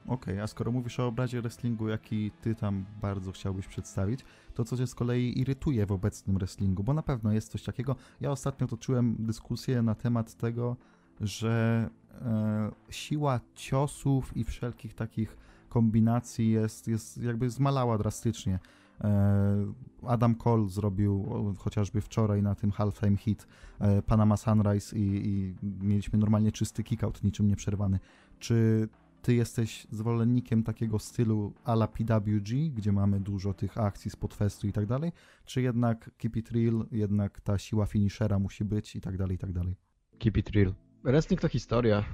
Okej, 0.08 0.40
a 0.40 0.48
skoro 0.48 0.72
mówisz 0.72 1.00
o 1.00 1.08
obrazie 1.08 1.42
wrestlingu, 1.42 1.88
jaki 1.88 2.32
ty 2.42 2.56
tam 2.56 2.86
bardzo 3.02 3.32
chciałbyś 3.32 3.68
przedstawić, 3.68 4.20
to 4.54 4.64
co 4.64 4.78
cię 4.78 4.88
z 4.88 4.96
kolei 4.96 5.40
irytuje 5.40 5.86
w 5.86 5.92
obecnym 5.92 6.38
wrestlingu? 6.38 6.84
Bo 6.84 6.94
na 6.94 7.04
pewno 7.04 7.32
jest 7.32 7.52
coś 7.52 7.64
takiego. 7.64 7.96
Ja 8.22 8.32
ostatnio 8.32 8.68
toczyłem 8.68 9.16
dyskusję 9.20 9.82
na 9.82 9.96
temat 9.96 10.36
tego, 10.36 10.76
że 11.22 11.90
e, 12.22 12.72
siła 12.90 13.40
ciosów 13.56 14.38
i 14.38 14.44
wszelkich 14.44 14.94
takich 14.94 15.38
kombinacji 15.70 16.52
jest, 16.52 16.88
jest 16.88 17.18
jakby 17.18 17.50
zmalała 17.50 17.98
drastycznie. 17.98 18.60
E, 19.02 19.74
Adam 20.08 20.36
Cole 20.36 20.70
zrobił 20.70 21.26
chociażby 21.58 22.02
wczoraj 22.02 22.42
na 22.42 22.56
tym 22.56 22.72
halftime 22.72 23.18
hit 23.18 23.48
e, 23.80 24.02
Panama 24.02 24.38
Sunrise 24.38 24.96
i, 24.98 25.28
i 25.28 25.56
mieliśmy 25.82 26.20
normalnie 26.20 26.52
czysty 26.52 26.84
kickout, 26.84 27.24
niczym 27.24 27.48
nieprzerwany. 27.48 28.00
Czy 28.40 28.88
ty 29.26 29.36
jesteś 29.36 29.88
zwolennikiem 29.92 30.64
takiego 30.64 31.00
stylu 31.00 31.54
ala 31.64 31.88
PWG, 31.88 32.70
gdzie 32.74 32.92
mamy 32.92 33.20
dużo 33.20 33.54
tych 33.54 33.78
akcji 33.78 34.12
z 34.12 34.16
podfestu 34.16 34.68
i 34.68 34.72
tak 34.72 34.86
dalej, 34.86 35.12
czy 35.46 35.62
jednak 35.62 36.12
keep 36.18 36.36
it 36.36 36.52
real, 36.52 36.86
jednak 36.92 37.42
ta 37.42 37.58
siła 37.58 37.86
finishera 37.86 38.40
musi 38.40 38.66
być 38.66 38.96
i 38.96 39.02
tak 39.02 39.18
dalej, 39.18 39.36
i 39.36 39.38
tak 39.40 39.52
dalej? 39.54 39.76
Keep 40.20 40.38
it 40.38 40.50
real. 40.50 40.74
Wrestling 41.04 41.42
to 41.42 41.48
historia, 41.48 42.06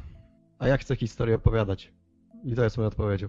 a 0.60 0.67
ja 0.67 0.78
chcę 0.78 0.95
historię 0.95 1.36
opowiadać. 1.36 1.93
I 2.43 2.56
to 2.56 2.63
jest 2.63 2.78
moja 2.78 2.88
odpowiedzią. 2.88 3.28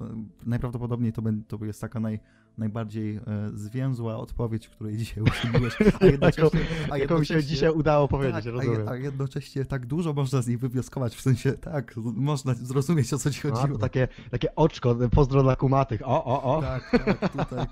E, 0.00 0.24
Najprawdopodobniej 0.46 1.12
to, 1.12 1.22
ben- 1.22 1.44
to 1.44 1.64
jest 1.64 1.80
taka 1.80 2.00
naj, 2.00 2.20
najbardziej 2.58 3.16
e, 3.16 3.20
zwięzła 3.54 4.16
odpowiedź, 4.16 4.68
której 4.68 4.96
dzisiaj 4.96 5.22
uczyniłeś, 5.28 5.76
a 6.00 6.06
jednocześnie... 6.06 6.60
a 6.90 6.98
Jaką 6.98 7.18
mi 7.18 7.26
się 7.26 7.42
dzisiaj 7.44 7.70
udało 7.72 8.08
powiedzieć, 8.08 8.44
tak, 8.44 8.46
a, 8.46 8.50
rozumiem. 8.56 8.88
a 8.88 8.96
jednocześnie 8.96 9.64
tak 9.64 9.86
dużo 9.86 10.12
można 10.12 10.42
z 10.42 10.46
niej 10.48 10.56
wywnioskować, 10.56 11.14
w 11.16 11.20
sensie 11.20 11.52
tak, 11.52 11.94
można 11.96 12.54
zrozumieć 12.54 13.12
o 13.12 13.18
co 13.18 13.30
ci 13.30 13.48
A, 13.48 13.50
chodziło. 13.50 13.78
to 13.78 13.82
takie, 13.82 14.08
takie 14.30 14.54
oczko, 14.54 14.96
pozdro 15.10 15.42
dla 15.42 15.56
kumatych. 15.56 16.02
O, 16.04 16.24
o, 16.24 16.56
o. 16.56 16.62
Tak, 16.62 16.90
tak, 17.04 17.32
tutaj, 17.32 17.66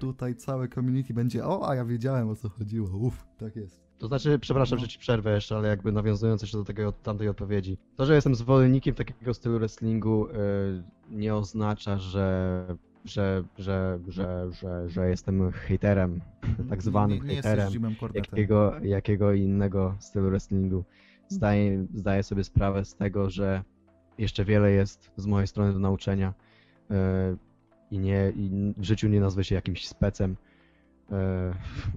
tutaj 0.00 0.34
całe 0.36 0.68
community 0.68 1.14
będzie, 1.14 1.46
o, 1.46 1.68
a 1.68 1.74
ja 1.74 1.84
wiedziałem 1.84 2.28
o 2.28 2.36
co 2.36 2.48
chodziło, 2.48 2.88
uff, 2.96 3.26
tak 3.38 3.56
jest. 3.56 3.86
To 3.98 4.06
znaczy, 4.08 4.38
przepraszam, 4.38 4.78
No. 4.78 4.84
że 4.84 4.88
ci 4.88 4.98
przerwę 4.98 5.34
jeszcze, 5.34 5.56
ale 5.56 5.68
jakby 5.68 5.92
nawiązując 5.92 6.42
jeszcze 6.42 6.58
do 6.58 6.64
tego, 6.64 6.92
tamtej 6.92 7.28
odpowiedzi. 7.28 7.78
To, 7.96 8.06
że 8.06 8.14
jestem 8.14 8.34
zwolennikiem 8.34 8.94
takiego 8.94 9.34
stylu 9.34 9.58
wrestlingu, 9.58 10.26
y, 10.28 10.32
nie 11.10 11.34
oznacza, 11.34 11.98
że, 11.98 12.76
że, 13.06 13.44
że, 13.58 13.98
że, 14.08 14.48
że, 14.52 14.88
że 14.88 15.08
jestem 15.10 15.52
hejterem, 15.52 16.20
tak 16.70 16.82
zwanym 16.82 17.26
nie, 17.26 17.34
nie, 17.34 17.42
Cornettem. 17.96 18.24
jakiego, 18.32 18.74
jakiego 18.82 19.32
innego 19.32 19.96
stylu 19.98 20.30
wrestlingu. 20.30 20.84
Zdaję, 21.28 21.86
zdaję 21.94 22.22
sobie 22.22 22.44
sprawę 22.44 22.84
z 22.84 22.94
tego, 22.94 23.30
że 23.30 23.62
jeszcze 24.18 24.44
wiele 24.44 24.70
jest 24.70 25.12
z 25.16 25.26
mojej 25.26 25.46
strony 25.46 25.72
do 25.72 25.78
nauczenia 25.78 26.34
y, 26.90 26.94
i, 27.90 27.98
nie, 27.98 28.32
i 28.36 28.74
w 28.76 28.84
życiu 28.84 29.08
nie 29.08 29.20
nazwę 29.20 29.44
się 29.44 29.54
jakimś 29.54 29.88
specem 29.88 30.36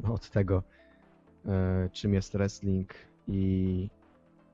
y, 0.03 0.07
od 0.07 0.29
tego, 0.29 0.63
e, 1.45 1.89
czym 1.91 2.13
jest 2.13 2.33
wrestling 2.33 2.93
i, 3.27 3.89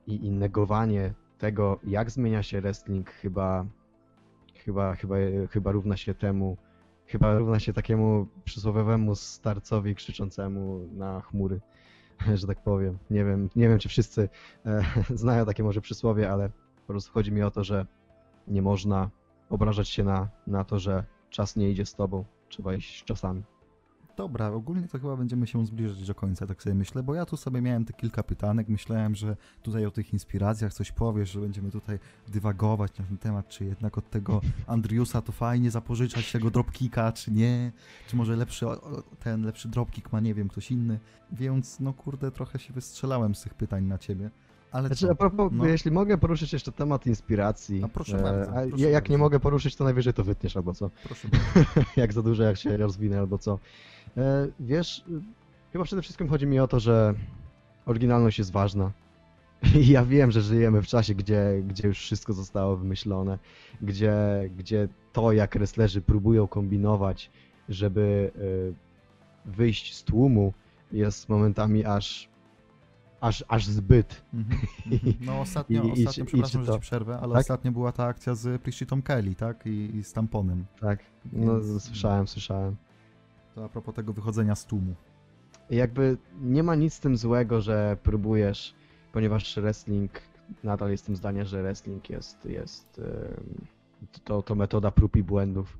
i, 0.06 0.26
i 0.26 0.30
negowanie 0.30 1.14
tego, 1.38 1.80
jak 1.84 2.10
zmienia 2.10 2.42
się 2.42 2.60
wrestling, 2.60 3.10
chyba, 3.10 3.66
chyba, 4.66 4.94
chyba, 4.94 5.16
chyba 5.50 5.72
równa 5.72 5.96
się 5.96 6.14
temu, 6.14 6.56
chyba 7.06 7.38
równa 7.38 7.60
się 7.60 7.72
takiemu 7.72 8.26
przysłowiowemu 8.44 9.14
starcowi 9.14 9.94
krzyczącemu 9.94 10.88
na 10.92 11.20
chmury, 11.20 11.60
że 12.34 12.46
tak 12.46 12.62
powiem. 12.62 12.98
Nie 13.10 13.24
wiem, 13.24 13.50
nie 13.56 13.68
wiem 13.68 13.78
czy 13.78 13.88
wszyscy 13.88 14.28
e, 14.66 14.84
znają 15.24 15.46
takie 15.46 15.62
może 15.62 15.80
przysłowie, 15.80 16.30
ale 16.30 16.50
po 16.76 16.92
prostu 16.92 17.12
chodzi 17.12 17.32
mi 17.32 17.42
o 17.42 17.50
to, 17.50 17.64
że 17.64 17.86
nie 18.48 18.62
można 18.62 19.10
obrażać 19.50 19.88
się 19.88 20.04
na, 20.04 20.28
na 20.46 20.64
to, 20.64 20.78
że 20.78 21.04
czas 21.30 21.56
nie 21.56 21.70
idzie 21.70 21.86
z 21.86 21.94
tobą, 21.94 22.24
trzeba 22.48 22.74
iść 22.74 23.04
czasami. 23.04 23.42
Dobra, 24.16 24.48
ogólnie 24.48 24.88
to 24.88 24.98
chyba 24.98 25.16
będziemy 25.16 25.46
się 25.46 25.66
zbliżać 25.66 26.06
do 26.06 26.14
końca, 26.14 26.46
tak 26.46 26.62
sobie 26.62 26.74
myślę, 26.74 27.02
bo 27.02 27.14
ja 27.14 27.26
tu 27.26 27.36
sobie 27.36 27.60
miałem 27.60 27.84
te 27.84 27.92
kilka 27.92 28.22
pytanek, 28.22 28.68
myślałem, 28.68 29.14
że 29.14 29.36
tutaj 29.62 29.86
o 29.86 29.90
tych 29.90 30.12
inspiracjach 30.12 30.74
coś 30.74 30.92
powiesz, 30.92 31.30
że 31.30 31.40
będziemy 31.40 31.70
tutaj 31.70 31.98
dywagować 32.28 32.98
na 32.98 33.04
ten 33.04 33.18
temat, 33.18 33.48
czy 33.48 33.64
jednak 33.64 33.98
od 33.98 34.10
tego 34.10 34.40
Andriusa 34.66 35.22
to 35.22 35.32
fajnie 35.32 35.70
zapożyczać 35.70 36.32
tego 36.32 36.50
dropkicka, 36.50 37.12
czy 37.12 37.30
nie, 37.32 37.72
czy 38.08 38.16
może 38.16 38.36
lepszy, 38.36 38.66
ten 39.20 39.42
lepszy 39.44 39.68
dropkick 39.68 40.12
ma, 40.12 40.20
nie 40.20 40.34
wiem, 40.34 40.48
ktoś 40.48 40.70
inny, 40.70 41.00
więc 41.32 41.80
no 41.80 41.92
kurde, 41.92 42.30
trochę 42.30 42.58
się 42.58 42.72
wystrzelałem 42.72 43.34
z 43.34 43.42
tych 43.42 43.54
pytań 43.54 43.84
na 43.84 43.98
ciebie, 43.98 44.30
ale 44.72 44.88
Znaczy, 44.88 45.06
co? 45.06 45.12
a 45.12 45.14
propos, 45.14 45.52
No. 45.54 45.66
jeśli 45.66 45.90
mogę 45.90 46.18
poruszyć 46.18 46.52
jeszcze 46.52 46.72
temat 46.72 47.06
inspiracji. 47.06 47.82
A 47.84 47.88
proszę 47.88 48.18
e, 48.18 48.22
bardzo, 48.22 48.52
proszę 48.52 48.82
ja- 48.84 48.90
jak 48.90 49.04
nie 49.08 49.12
bardzo. 49.14 49.24
mogę 49.24 49.40
poruszyć, 49.40 49.76
to 49.76 49.84
najwyżej 49.84 50.14
to 50.14 50.24
wytniesz 50.24 50.56
albo 50.56 50.74
co. 50.74 50.90
Proszę 51.04 51.28
bardzo. 51.28 51.80
jak 52.00 52.12
za 52.12 52.22
dużo, 52.22 52.42
jak 52.42 52.56
się 52.56 52.76
rozwinę 52.76 53.18
albo 53.18 53.38
co. 53.38 53.58
E, 54.16 54.48
wiesz, 54.60 54.98
y, 54.98 55.20
chyba 55.72 55.84
przede 55.84 56.02
wszystkim 56.02 56.28
chodzi 56.28 56.46
mi 56.46 56.60
o 56.60 56.68
to, 56.68 56.80
że 56.80 57.14
oryginalność 57.86 58.38
jest 58.38 58.52
ważna. 58.52 58.90
I 59.80 59.88
ja 59.88 60.04
wiem, 60.04 60.30
że 60.30 60.40
żyjemy 60.40 60.82
w 60.82 60.86
czasie, 60.86 61.14
gdzie, 61.14 61.62
gdzie 61.68 61.88
już 61.88 61.98
wszystko 61.98 62.32
zostało 62.32 62.76
wymyślone, 62.76 63.38
gdzie, 63.82 64.14
gdzie 64.56 64.88
to, 65.12 65.32
jak 65.32 65.58
wrestlerzy 65.58 66.00
próbują 66.00 66.48
kombinować, 66.48 67.30
żeby 67.68 68.30
y, 68.36 68.74
wyjść 69.50 69.94
z 69.96 70.04
tłumu, 70.04 70.52
jest 70.92 71.28
momentami 71.28 71.84
aż, 71.84 72.28
aż, 73.20 73.44
aż 73.48 73.66
zbyt. 73.66 74.22
Mhm, 74.34 74.60
mhm. 74.92 75.14
No 75.20 75.40
ostatnio, 75.46 75.82
I- 75.82 75.86
i 75.86 75.90
ostatnio 76.06 76.24
i 76.24 76.26
przepraszam, 76.26 76.60
czy 76.60 76.66
że 76.66 76.72
ci 76.72 76.80
przerwę, 76.80 77.18
ale 77.20 77.32
tak? 77.32 77.40
ostatnio 77.40 77.72
była 77.72 77.92
ta 77.92 78.04
akcja 78.04 78.34
z 78.34 78.62
Prishitą 78.62 79.02
Kelly, 79.02 79.34
tak? 79.34 79.66
I, 79.66 79.96
i 79.96 80.04
z 80.04 80.12
tamponem. 80.12 80.64
Tak, 80.80 80.98
no 81.32 81.60
Więc- 81.60 81.82
słyszałem, 81.82 82.26
słyszałem. 82.28 82.76
To 83.56 83.64
a 83.64 83.68
propos 83.68 83.94
tego 83.94 84.12
wychodzenia 84.12 84.54
z 84.54 84.66
tłumu. 84.66 84.94
jakby 85.70 86.16
nie 86.40 86.62
ma 86.62 86.74
nic 86.74 86.94
z 86.94 87.00
tym 87.00 87.16
złego, 87.16 87.60
że 87.60 87.96
próbujesz, 88.02 88.74
ponieważ 89.12 89.56
wrestling, 89.56 90.10
nadal 90.64 90.90
jestem 90.90 91.16
zdania, 91.16 91.44
że 91.44 91.62
wrestling 91.62 92.10
jest, 92.10 92.44
jest 92.44 93.00
to, 94.24 94.42
to 94.42 94.54
metoda 94.54 94.90
prób 94.90 95.16
i 95.16 95.22
błędów 95.22 95.78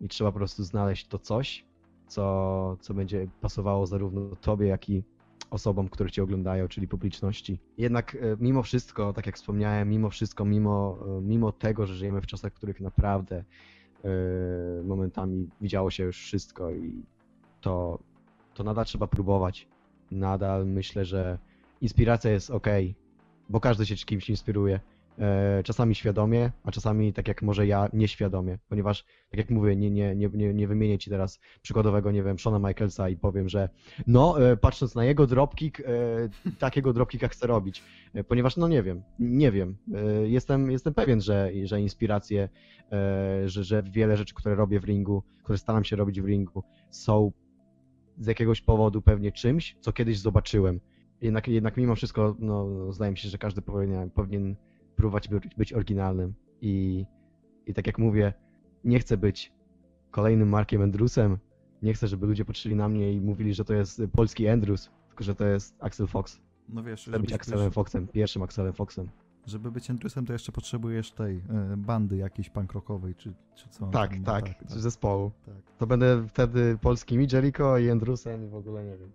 i 0.00 0.08
trzeba 0.08 0.32
po 0.32 0.38
prostu 0.38 0.64
znaleźć 0.64 1.08
to 1.08 1.18
coś, 1.18 1.64
co, 2.06 2.76
co 2.80 2.94
będzie 2.94 3.28
pasowało 3.40 3.86
zarówno 3.86 4.36
tobie, 4.36 4.66
jak 4.66 4.88
i 4.88 5.02
osobom, 5.50 5.88
które 5.88 6.10
cię 6.10 6.22
oglądają, 6.22 6.68
czyli 6.68 6.88
publiczności. 6.88 7.60
Jednak 7.78 8.14
e, 8.14 8.18
mimo 8.40 8.62
wszystko, 8.62 9.12
tak 9.12 9.26
jak 9.26 9.36
wspomniałem, 9.36 9.88
mimo 9.88 10.10
wszystko, 10.10 10.44
mimo, 10.44 10.98
e, 11.18 11.20
mimo 11.20 11.52
tego, 11.52 11.86
że 11.86 11.94
żyjemy 11.94 12.20
w 12.20 12.26
czasach, 12.26 12.52
w 12.52 12.56
których 12.56 12.80
naprawdę 12.80 13.44
momentami 14.84 15.48
widziało 15.60 15.90
się 15.90 16.04
już 16.04 16.18
wszystko 16.18 16.70
i 16.70 17.02
to, 17.60 17.98
to 18.54 18.64
nadal 18.64 18.84
trzeba 18.84 19.06
próbować. 19.06 19.68
Nadal 20.10 20.66
myślę, 20.66 21.04
że 21.04 21.38
inspiracja 21.80 22.30
jest 22.30 22.50
ok, 22.50 22.66
bo 23.48 23.60
każdy 23.60 23.86
się 23.86 23.96
kimś 23.96 24.30
inspiruje 24.30 24.80
czasami 25.64 25.94
świadomie, 25.94 26.50
a 26.64 26.70
czasami 26.70 27.12
tak 27.12 27.28
jak 27.28 27.42
może 27.42 27.66
ja 27.66 27.88
nieświadomie, 27.92 28.58
ponieważ 28.68 29.04
tak 29.30 29.38
jak 29.38 29.50
mówię, 29.50 29.76
nie, 29.76 29.90
nie, 29.90 30.14
nie, 30.14 30.54
nie, 30.54 30.68
wymienię 30.68 30.98
ci 30.98 31.10
teraz 31.10 31.40
przykładowego, 31.62 32.10
nie 32.10 32.22
wiem, 32.22 32.38
Shona 32.38 32.68
Michaelsa 32.68 33.08
i 33.08 33.16
powiem, 33.16 33.48
że 33.48 33.68
no, 34.06 34.50
e, 34.50 34.56
patrząc 34.56 34.94
na 34.94 35.04
jego 35.04 35.26
dropkick, 35.26 35.80
e, 35.80 35.84
takiego 36.58 36.92
dropkicka 36.92 37.28
chcę 37.28 37.46
robić, 37.46 37.82
e, 38.14 38.24
ponieważ 38.24 38.56
no 38.56 38.68
nie 38.68 38.82
wiem, 38.82 39.02
nie 39.18 39.52
wiem. 39.52 39.76
E, 39.94 40.28
Jestem, 40.28 40.70
jestem 40.70 40.94
pewien, 40.94 41.20
że, 41.20 41.50
że 41.64 41.80
inspiracje, 41.80 42.48
e, 42.92 43.48
że, 43.48 43.64
że 43.64 43.82
wiele 43.82 44.16
rzeczy, 44.16 44.34
które 44.34 44.54
robię 44.54 44.80
w 44.80 44.84
ringu, 44.84 45.22
które 45.44 45.58
staram 45.58 45.84
się 45.84 45.96
robić 45.96 46.20
w 46.20 46.24
ringu, 46.24 46.62
są 46.90 47.32
z 48.18 48.26
jakiegoś 48.26 48.60
powodu 48.60 49.02
pewnie 49.02 49.32
czymś, 49.32 49.76
co 49.80 49.92
kiedyś 49.92 50.18
zobaczyłem. 50.18 50.80
Jednak, 51.22 51.48
jednak 51.48 51.76
mimo 51.76 51.94
wszystko, 51.94 52.36
no, 52.38 52.92
zdaje 52.92 53.10
mi 53.12 53.18
się, 53.18 53.28
że 53.28 53.38
każdy 53.38 53.62
powinien, 53.62 54.10
powinien 54.10 54.56
próbować 54.96 55.28
być, 55.56 55.72
oryginalnym. 55.72 56.34
I, 56.60 57.06
I 57.66 57.74
tak 57.74 57.86
jak 57.86 57.98
mówię, 57.98 58.32
nie 58.84 58.98
chcę 58.98 59.16
być 59.16 59.52
kolejnym 60.10 60.48
Markiem 60.48 60.82
Andrewsem. 60.82 61.38
Nie 61.82 61.94
chcę, 61.94 62.08
żeby 62.08 62.26
ludzie 62.26 62.44
patrzyli 62.44 62.74
na 62.76 62.88
mnie 62.88 63.12
i 63.12 63.20
mówili, 63.20 63.54
że 63.54 63.64
to 63.64 63.74
jest 63.74 64.02
polski 64.12 64.48
Andrews, 64.48 64.90
tylko 65.08 65.24
że 65.24 65.34
to 65.34 65.44
jest 65.44 65.76
Axel 65.80 66.06
Fox. 66.06 66.40
No 66.68 66.82
wiesz, 66.82 67.02
Chcę 67.08 67.20
być 67.20 67.32
Axelem 67.32 67.70
Foxem, 67.70 68.08
pierwszym 68.08 68.42
Axelem 68.42 68.72
Foxem. 68.72 69.08
żeby 69.46 69.70
być 69.70 69.90
Andrewsem, 69.90 70.26
to 70.26 70.32
jeszcze 70.32 70.52
potrzebujesz 70.52 71.12
tej 71.12 71.36
e, 71.36 71.76
bandy 71.76 72.16
jakiejś 72.16 72.50
punk 72.50 72.72
rockowej, 72.72 73.14
czy, 73.14 73.34
czy 73.54 73.68
co 73.68 73.86
Tak, 73.86 74.10
tam 74.10 74.20
ma, 74.20 74.26
tak, 74.26 74.48
tak, 74.48 74.58
tak, 74.58 74.78
zespołu. 74.78 75.30
tak. 75.46 75.54
To 75.78 75.86
będę 75.86 76.28
wtedy 76.28 76.78
polskim 76.80 77.22
i 77.22 77.26
Jericho 77.32 77.78
i 77.78 77.90
Andrewsem 77.90 78.44
i 78.44 78.48
w 78.48 78.54
ogóle 78.54 78.84
nie 78.84 78.96
wiem. 78.96 79.12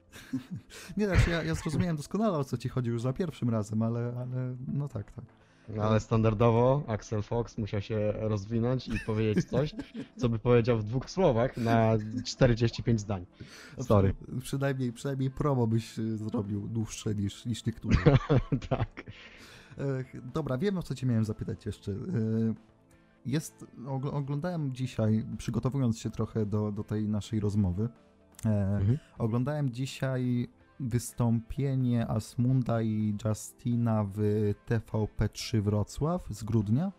Nie, 0.98 1.08
znaczy 1.08 1.30
ja, 1.30 1.44
ja 1.44 1.56
zrozumiałem 1.56 1.96
doskonale 1.96 2.38
o 2.38 2.44
co 2.44 2.58
ci 2.58 2.70
chodzi 2.70 2.90
już 2.90 3.02
za 3.02 3.14
pierwszym 3.14 3.50
razem, 3.50 3.82
ale, 3.82 4.14
ale 4.18 4.56
no 4.68 4.88
tak, 4.88 5.12
tak. 5.12 5.26
No, 5.70 5.84
ale 5.84 6.00
standardowo 6.00 6.84
Axel 6.88 7.22
Fox 7.22 7.58
musiał 7.58 7.82
się 7.82 8.12
rozwinąć 8.16 8.88
i 8.88 9.00
powiedzieć 9.06 9.46
coś, 9.46 9.76
co 10.18 10.30
by 10.30 10.40
powiedział 10.40 10.78
w 10.78 10.84
dwóch 10.84 11.10
słowach 11.10 11.58
na 11.58 11.92
45 12.26 13.00
zdań. 13.00 13.26
Sorry. 13.80 14.14
Przynajmniej, 14.42 14.94
przynajmniej 14.94 15.32
promo 15.32 15.68
byś 15.68 16.00
e, 16.00 16.18
zrobił 16.18 16.68
dłuższe 16.68 17.16
niż, 17.16 17.46
niż 17.46 17.66
niektórzy. 17.66 18.00
tak. 18.70 19.04
E, 19.78 19.84
Dobra, 20.34 20.58
wiem 20.58 20.78
o 20.78 20.84
co 20.84 20.96
cię 20.96 21.08
miałem 21.08 21.26
zapytać 21.26 21.66
jeszcze. 21.66 21.92
E, 21.92 21.96
Jest, 23.26 23.66
ogl- 23.86 24.14
oglądałem 24.16 24.74
dzisiaj, 24.76 25.26
przygotowując 25.38 26.00
się 26.00 26.10
trochę 26.10 26.46
do, 26.46 26.72
do 26.72 26.84
tej 26.84 27.10
naszej 27.10 27.40
rozmowy, 27.40 27.90
e, 28.46 28.50
Mhm. 28.78 28.98
oglądałem 29.18 29.70
dzisiaj 29.72 30.48
wystąpienie 30.82 32.08
Asmunda 32.08 32.82
i 32.82 33.16
Justina 33.26 34.06
w 34.14 34.20
TVP3 34.68 35.62
Wrocław 35.62 36.28
z 36.30 36.44
grudnia, 36.44 36.92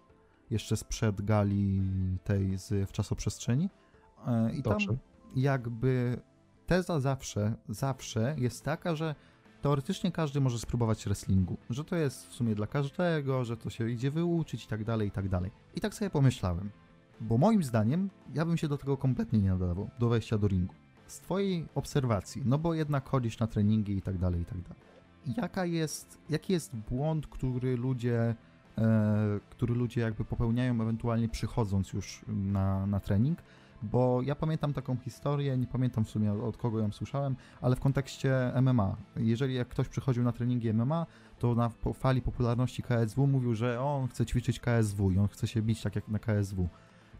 jeszcze 0.51 0.77
sprzed 0.77 1.23
gali 1.23 1.83
tej 2.25 2.59
z, 2.59 2.91
w 2.91 2.93
czasoprzestrzeni. 2.93 3.69
E, 4.27 4.53
I 4.53 4.63
tam 4.63 4.73
Dobrze. 4.73 4.97
jakby 5.37 6.21
teza 6.67 7.01
zawsze, 7.01 7.55
zawsze 7.69 8.35
jest 8.39 8.65
taka, 8.65 8.97
że 8.97 9.15
teoretycznie 9.63 10.13
każdy 10.13 10.41
może 10.41 10.59
spróbować 10.59 11.05
wrestlingu, 11.05 11.57
że 11.71 11.85
to 11.85 11.97
jest 11.97 12.27
w 12.27 12.33
sumie 12.33 12.55
dla 12.55 12.67
każdego, 12.67 13.45
że 13.45 13.57
to 13.57 13.71
się 13.71 13.91
idzie 13.91 14.11
wyuczyć 14.11 14.65
i 14.65 14.69
tak 14.69 14.85
dalej, 14.85 15.09
i 15.09 15.11
tak 15.11 15.29
dalej. 15.29 15.51
I 15.75 15.81
tak 15.81 15.95
sobie 15.95 16.11
pomyślałem, 16.11 16.71
bo 17.21 17.39
moim 17.39 17.63
zdaniem 17.63 18.11
ja 18.35 18.45
bym 18.45 18.57
się 18.57 18.69
do 18.69 18.79
tego 18.79 18.97
kompletnie 18.97 19.39
nie 19.39 19.51
nadawał, 19.51 19.91
do 19.99 20.09
wejścia 20.09 20.39
do 20.39 20.49
ringu. 20.49 20.75
Z 21.13 21.21
twojej 21.21 21.67
obserwacji, 21.75 22.43
no 22.45 22.59
bo 22.59 22.75
jednak 22.75 23.09
chodzisz 23.09 23.39
na 23.39 23.47
treningi 23.47 23.97
i 23.97 24.03
tak 24.03 24.19
dalej, 24.19 24.41
i 24.41 24.45
tak 24.45 24.61
dalej. 24.61 24.83
Jaka 25.37 25.65
jest, 25.65 26.19
jaki 26.31 26.53
jest 26.53 26.77
błąd, 26.77 27.27
który 27.27 27.77
ludzie, 27.77 28.35
e, 28.79 29.41
który 29.51 29.75
ludzie 29.75 30.01
jakby 30.01 30.25
popełniają 30.25 30.83
ewentualnie 30.83 31.29
przychodząc 31.29 31.93
już 31.93 32.25
na, 32.29 32.87
na 32.87 33.01
trening, 33.01 33.39
bo 33.83 34.23
ja 34.23 34.35
pamiętam 34.35 34.73
taką 34.73 34.97
historię, 34.97 35.57
nie 35.57 35.67
pamiętam 35.67 36.05
w 36.05 36.11
sumie 36.11 36.33
od 36.33 36.57
kogo 36.57 36.79
ją 36.79 36.93
słyszałem, 36.93 37.37
ale 37.61 37.77
w 37.77 37.81
kontekście 37.81 38.53
MMA. 38.63 38.97
Jeżeli 39.17 39.55
jak 39.55 39.69
ktoś 39.69 39.89
przychodził 39.89 40.23
na 40.23 40.33
treningi 40.33 40.75
MMA, 40.75 41.07
to 41.39 41.55
na 41.55 41.71
fali 41.95 42.23
popularności 42.23 42.83
KSW 42.83 43.27
mówił, 43.27 43.55
że 43.55 43.81
on 43.81 44.09
chce 44.09 44.27
ćwiczyć 44.27 44.61
KSW 44.61 45.11
i 45.11 45.19
on 45.19 45.29
chce 45.29 45.49
się 45.49 45.63
bić 45.63 45.83
tak 45.83 45.97
jak 45.97 46.09
na 46.09 46.19
KSW. 46.19 46.69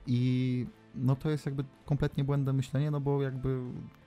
I 0.07 0.67
no 0.95 1.17
to 1.17 1.31
jest 1.31 1.47
jakby 1.47 1.65
kompletnie 1.85 2.25
błędne 2.25 2.53
myślenie, 2.53 2.91
no 2.91 3.01
bo 3.01 3.23
jakby 3.23 3.61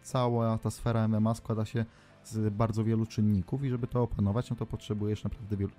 cała 0.04 0.58
ta 0.58 0.72
sfera 0.72 1.08
MMA 1.08 1.34
składa 1.36 1.66
się 1.66 1.86
z 2.24 2.54
bardzo 2.54 2.84
wielu 2.84 3.06
czynników 3.06 3.64
i 3.64 3.70
żeby 3.70 3.88
to 3.88 4.04
opanować, 4.04 4.50
no 4.50 4.56
to 4.56 4.66
potrzebujesz 4.66 5.24
naprawdę 5.24 5.58
wielu, 5.58 5.72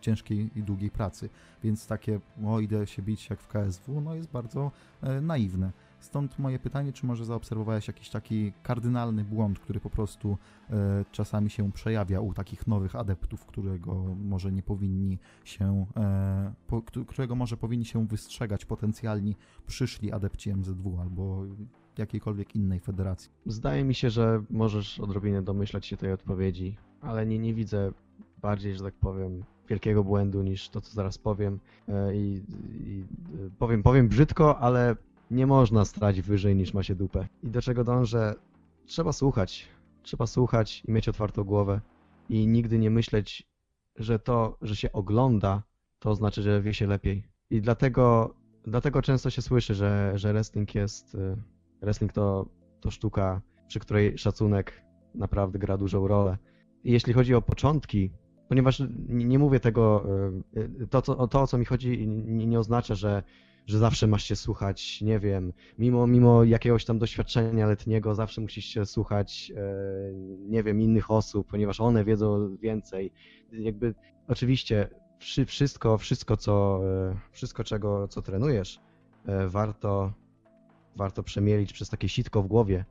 ciężkiej 0.00 0.50
i 0.58 0.62
długiej 0.62 0.90
pracy. 0.90 1.28
Więc 1.64 1.86
takie, 1.86 2.20
o 2.46 2.60
idę 2.60 2.86
się 2.86 3.02
bić 3.02 3.30
jak 3.30 3.40
w 3.40 3.48
KSW, 3.48 4.00
no 4.00 4.14
jest 4.14 4.30
bardzo 4.30 4.70
e, 5.02 5.20
naiwne. 5.20 5.72
Stąd 6.06 6.38
moje 6.38 6.58
pytanie, 6.58 6.92
czy 6.92 7.06
może 7.06 7.24
zaobserwowałeś 7.24 7.88
jakiś 7.88 8.10
taki 8.10 8.52
kardynalny 8.62 9.24
błąd, 9.24 9.58
który 9.58 9.80
po 9.80 9.90
prostu 9.90 10.38
e, 10.70 11.04
czasami 11.12 11.50
się 11.50 11.72
przejawia 11.72 12.20
u 12.20 12.34
takich 12.34 12.66
nowych 12.66 12.96
adeptów, 12.96 13.46
którego 13.46 13.94
może 14.24 14.52
nie 14.52 14.62
powinni 14.62 15.18
się, 15.44 15.86
e, 15.96 16.52
po, 16.66 16.82
któ- 16.82 17.04
którego 17.04 17.34
może 17.34 17.56
powinni 17.56 17.84
się 17.84 18.06
wystrzegać 18.06 18.64
potencjalni 18.64 19.36
przyszli 19.66 20.12
adepci 20.12 20.50
MZW 20.50 21.00
albo 21.00 21.42
jakiejkolwiek 21.98 22.56
innej 22.56 22.80
federacji. 22.80 23.30
Zdaje 23.46 23.84
mi 23.84 23.94
się, 23.94 24.10
że 24.10 24.42
możesz 24.50 25.00
odrobinę 25.00 25.42
domyślać 25.42 25.86
się 25.86 25.96
tej 25.96 26.12
odpowiedzi, 26.12 26.76
ale 27.00 27.26
nie, 27.26 27.38
nie 27.38 27.54
widzę 27.54 27.92
bardziej, 28.42 28.74
że 28.74 28.84
tak 28.84 28.94
powiem, 28.94 29.44
wielkiego 29.68 30.04
błędu 30.04 30.42
niż 30.42 30.68
to, 30.68 30.80
co 30.80 30.92
zaraz 30.92 31.18
powiem. 31.18 31.58
E, 31.88 32.16
I, 32.16 32.42
i 32.84 33.04
powiem, 33.58 33.82
powiem 33.82 34.08
brzydko, 34.08 34.58
ale 34.58 34.96
nie 35.30 35.46
można 35.46 35.84
strać 35.84 36.22
wyżej 36.22 36.56
niż 36.56 36.74
ma 36.74 36.82
się 36.82 36.94
dupę. 36.94 37.28
I 37.42 37.50
do 37.50 37.62
czego 37.62 37.84
dążę? 37.84 38.34
Trzeba 38.86 39.12
słuchać. 39.12 39.68
Trzeba 40.02 40.26
słuchać 40.26 40.82
i 40.88 40.92
mieć 40.92 41.08
otwartą 41.08 41.44
głowę 41.44 41.80
i 42.28 42.46
nigdy 42.46 42.78
nie 42.78 42.90
myśleć, 42.90 43.48
że 43.96 44.18
to, 44.18 44.58
że 44.62 44.76
się 44.76 44.92
ogląda, 44.92 45.62
to 45.98 46.14
znaczy, 46.14 46.42
że 46.42 46.62
wie 46.62 46.74
się 46.74 46.86
lepiej. 46.86 47.28
I 47.50 47.60
dlatego, 47.60 48.34
dlatego 48.64 49.02
często 49.02 49.30
się 49.30 49.42
słyszy, 49.42 49.74
że, 49.74 50.12
że 50.14 50.32
wrestling 50.32 50.74
jest. 50.74 51.14
e, 51.14 51.36
Wrestling 51.82 52.12
to, 52.12 52.46
to 52.80 52.90
sztuka, 52.90 53.40
przy 53.68 53.80
której 53.80 54.18
szacunek 54.18 54.82
naprawdę 55.14 55.58
gra 55.58 55.78
dużą 55.78 56.08
rolę. 56.08 56.38
I 56.84 56.92
jeśli 56.92 57.12
chodzi 57.12 57.34
o 57.34 57.42
początki, 57.42 58.10
ponieważ 58.48 58.82
nie, 59.08 59.38
mówię 59.38 59.60
tego, 59.60 60.06
e, 60.56 60.82
e, 60.82 60.86
to, 60.86 61.02
co, 61.02 61.28
to 61.28 61.42
o 61.42 61.46
co 61.46 61.58
mi 61.58 61.64
chodzi, 61.64 62.08
nie, 62.08 62.46
nie 62.46 62.58
oznacza, 62.58 62.94
że, 62.94 63.22
że 63.66 63.78
zawsze 63.78 64.06
masz 64.06 64.24
się 64.24 64.36
słuchać, 64.36 65.00
nie 65.02 65.18
wiem, 65.18 65.52
mimo, 65.78 66.06
mimo 66.06 66.44
jakiegoś 66.44 66.84
tam 66.84 66.98
doświadczenia 66.98 67.66
letniego, 67.66 68.14
zawsze 68.14 68.40
musisz 68.40 68.64
się 68.64 68.86
słuchać, 68.86 69.52
e, 69.56 69.62
nie 70.48 70.62
wiem, 70.62 70.80
innych 70.80 71.10
osób, 71.10 71.46
ponieważ 71.50 71.80
one 71.80 72.04
wiedzą 72.04 72.56
więcej. 72.56 73.12
Jakby, 73.52 73.94
oczywiście, 74.28 74.88
wszy- 75.18 75.46
wszystko, 75.46 75.98
wszystko, 75.98 76.36
co, 76.36 76.80
e, 76.84 77.16
wszystko 77.32 77.64
czego, 77.64 78.08
co 78.08 78.22
trenujesz, 78.22 78.80
e, 79.26 79.48
warto, 79.48 80.12
warto 80.96 81.22
przemielić 81.22 81.72
przez 81.72 81.88
takie 81.88 82.08
sitko 82.08 82.42
w 82.42 82.46
głowie 82.46 82.84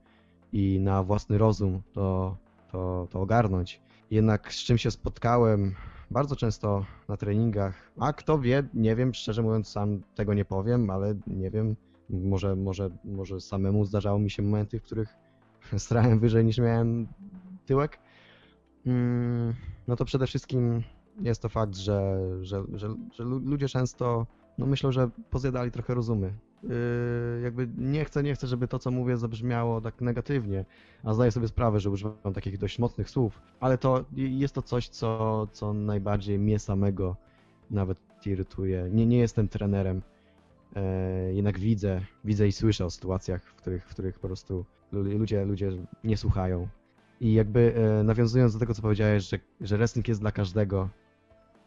i 0.54 0.80
na 0.80 1.04
własny 1.04 1.38
rozum 1.38 1.82
to, 1.94 2.38
to, 2.72 3.08
to 3.12 3.22
ogarnąć. 3.22 3.82
Jednak 4.12 4.54
z 4.54 4.58
czym 4.58 4.78
się 4.78 4.92
spotkałem 4.92 5.76
bardzo 6.12 6.36
często 6.36 6.86
na 7.08 7.18
treningach, 7.18 7.92
a 8.00 8.14
kto 8.14 8.40
wie, 8.40 8.64
nie 8.74 8.96
wiem, 8.96 9.14
szczerze 9.14 9.42
mówiąc 9.42 9.68
sam 9.68 10.02
tego 10.16 10.34
nie 10.34 10.46
powiem, 10.46 10.90
ale 10.90 11.16
nie 11.28 11.52
wiem, 11.52 11.76
może, 12.10 12.56
może, 12.56 12.90
może 13.04 13.42
samemu 13.42 13.86
zdarzało 13.86 14.20
mi 14.20 14.30
się 14.32 14.44
momenty, 14.44 14.80
w 14.80 14.84
których 14.84 15.16
strałem 15.78 16.20
wyżej 16.20 16.46
niż 16.46 16.58
miałem 16.58 17.08
tyłek. 17.66 18.00
Mm, 18.86 19.54
No 19.88 19.96
to 19.96 20.06
przede 20.06 20.28
wszystkim 20.28 20.84
jest 21.22 21.42
to 21.42 21.50
fakt, 21.50 21.76
że, 21.76 22.20
że, 22.42 22.64
że, 22.74 22.96
że 23.14 23.24
lu- 23.24 23.40
ludzie 23.40 23.68
często 23.68 24.28
no 24.58 24.66
myślą, 24.66 24.92
że 24.92 25.10
pozjadali 25.30 25.72
trochę 25.72 25.94
rozumy. 25.94 26.34
Yy, 26.64 26.70
jakby 27.44 27.68
nie 27.78 28.06
chcę, 28.06 28.24
nie 28.24 28.36
chcę, 28.36 28.48
żeby 28.48 28.68
to, 28.68 28.80
co 28.80 28.92
mówię, 28.92 29.18
zabrzmiało 29.18 29.82
tak 29.82 30.02
negatywnie, 30.02 30.66
a 31.04 31.14
zdaję 31.14 31.32
sobie 31.32 31.48
sprawę, 31.48 31.80
że 31.80 31.90
używam 31.90 32.34
takich 32.34 32.58
dość 32.58 32.80
mocnych 32.80 33.10
słów, 33.10 33.42
ale 33.60 33.78
to 33.78 34.06
jest 34.14 34.56
to 34.56 34.62
coś, 34.62 34.90
co, 34.90 35.48
co 35.52 35.74
najbardziej 35.74 36.40
mnie 36.40 36.60
samego 36.60 37.16
nawet 37.72 37.98
irytuje. 38.26 38.90
Nie, 38.92 39.06
nie 39.06 39.18
jestem 39.18 39.48
trenerem, 39.48 40.02
e, 40.76 41.34
jednak 41.34 41.60
widzę, 41.60 42.02
widzę 42.24 42.48
i 42.48 42.52
słyszę 42.52 42.86
o 42.86 42.90
sytuacjach, 42.90 43.44
w 43.44 43.56
których, 43.56 43.86
w 43.86 43.90
których 43.90 44.20
po 44.20 44.28
prostu 44.28 44.66
lu- 44.92 45.18
ludzie, 45.18 45.46
ludzie 45.46 45.72
nie 46.04 46.18
słuchają. 46.18 46.68
I 47.22 47.34
jakby 47.34 47.74
e, 48.00 48.04
nawiązując 48.04 48.54
do 48.54 48.60
tego, 48.60 48.74
co 48.74 48.82
powiedziałeś, 48.82 49.30
że, 49.30 49.40
że 49.62 49.78
wrestling 49.78 50.08
jest 50.08 50.22
dla 50.22 50.32
każdego. 50.32 50.90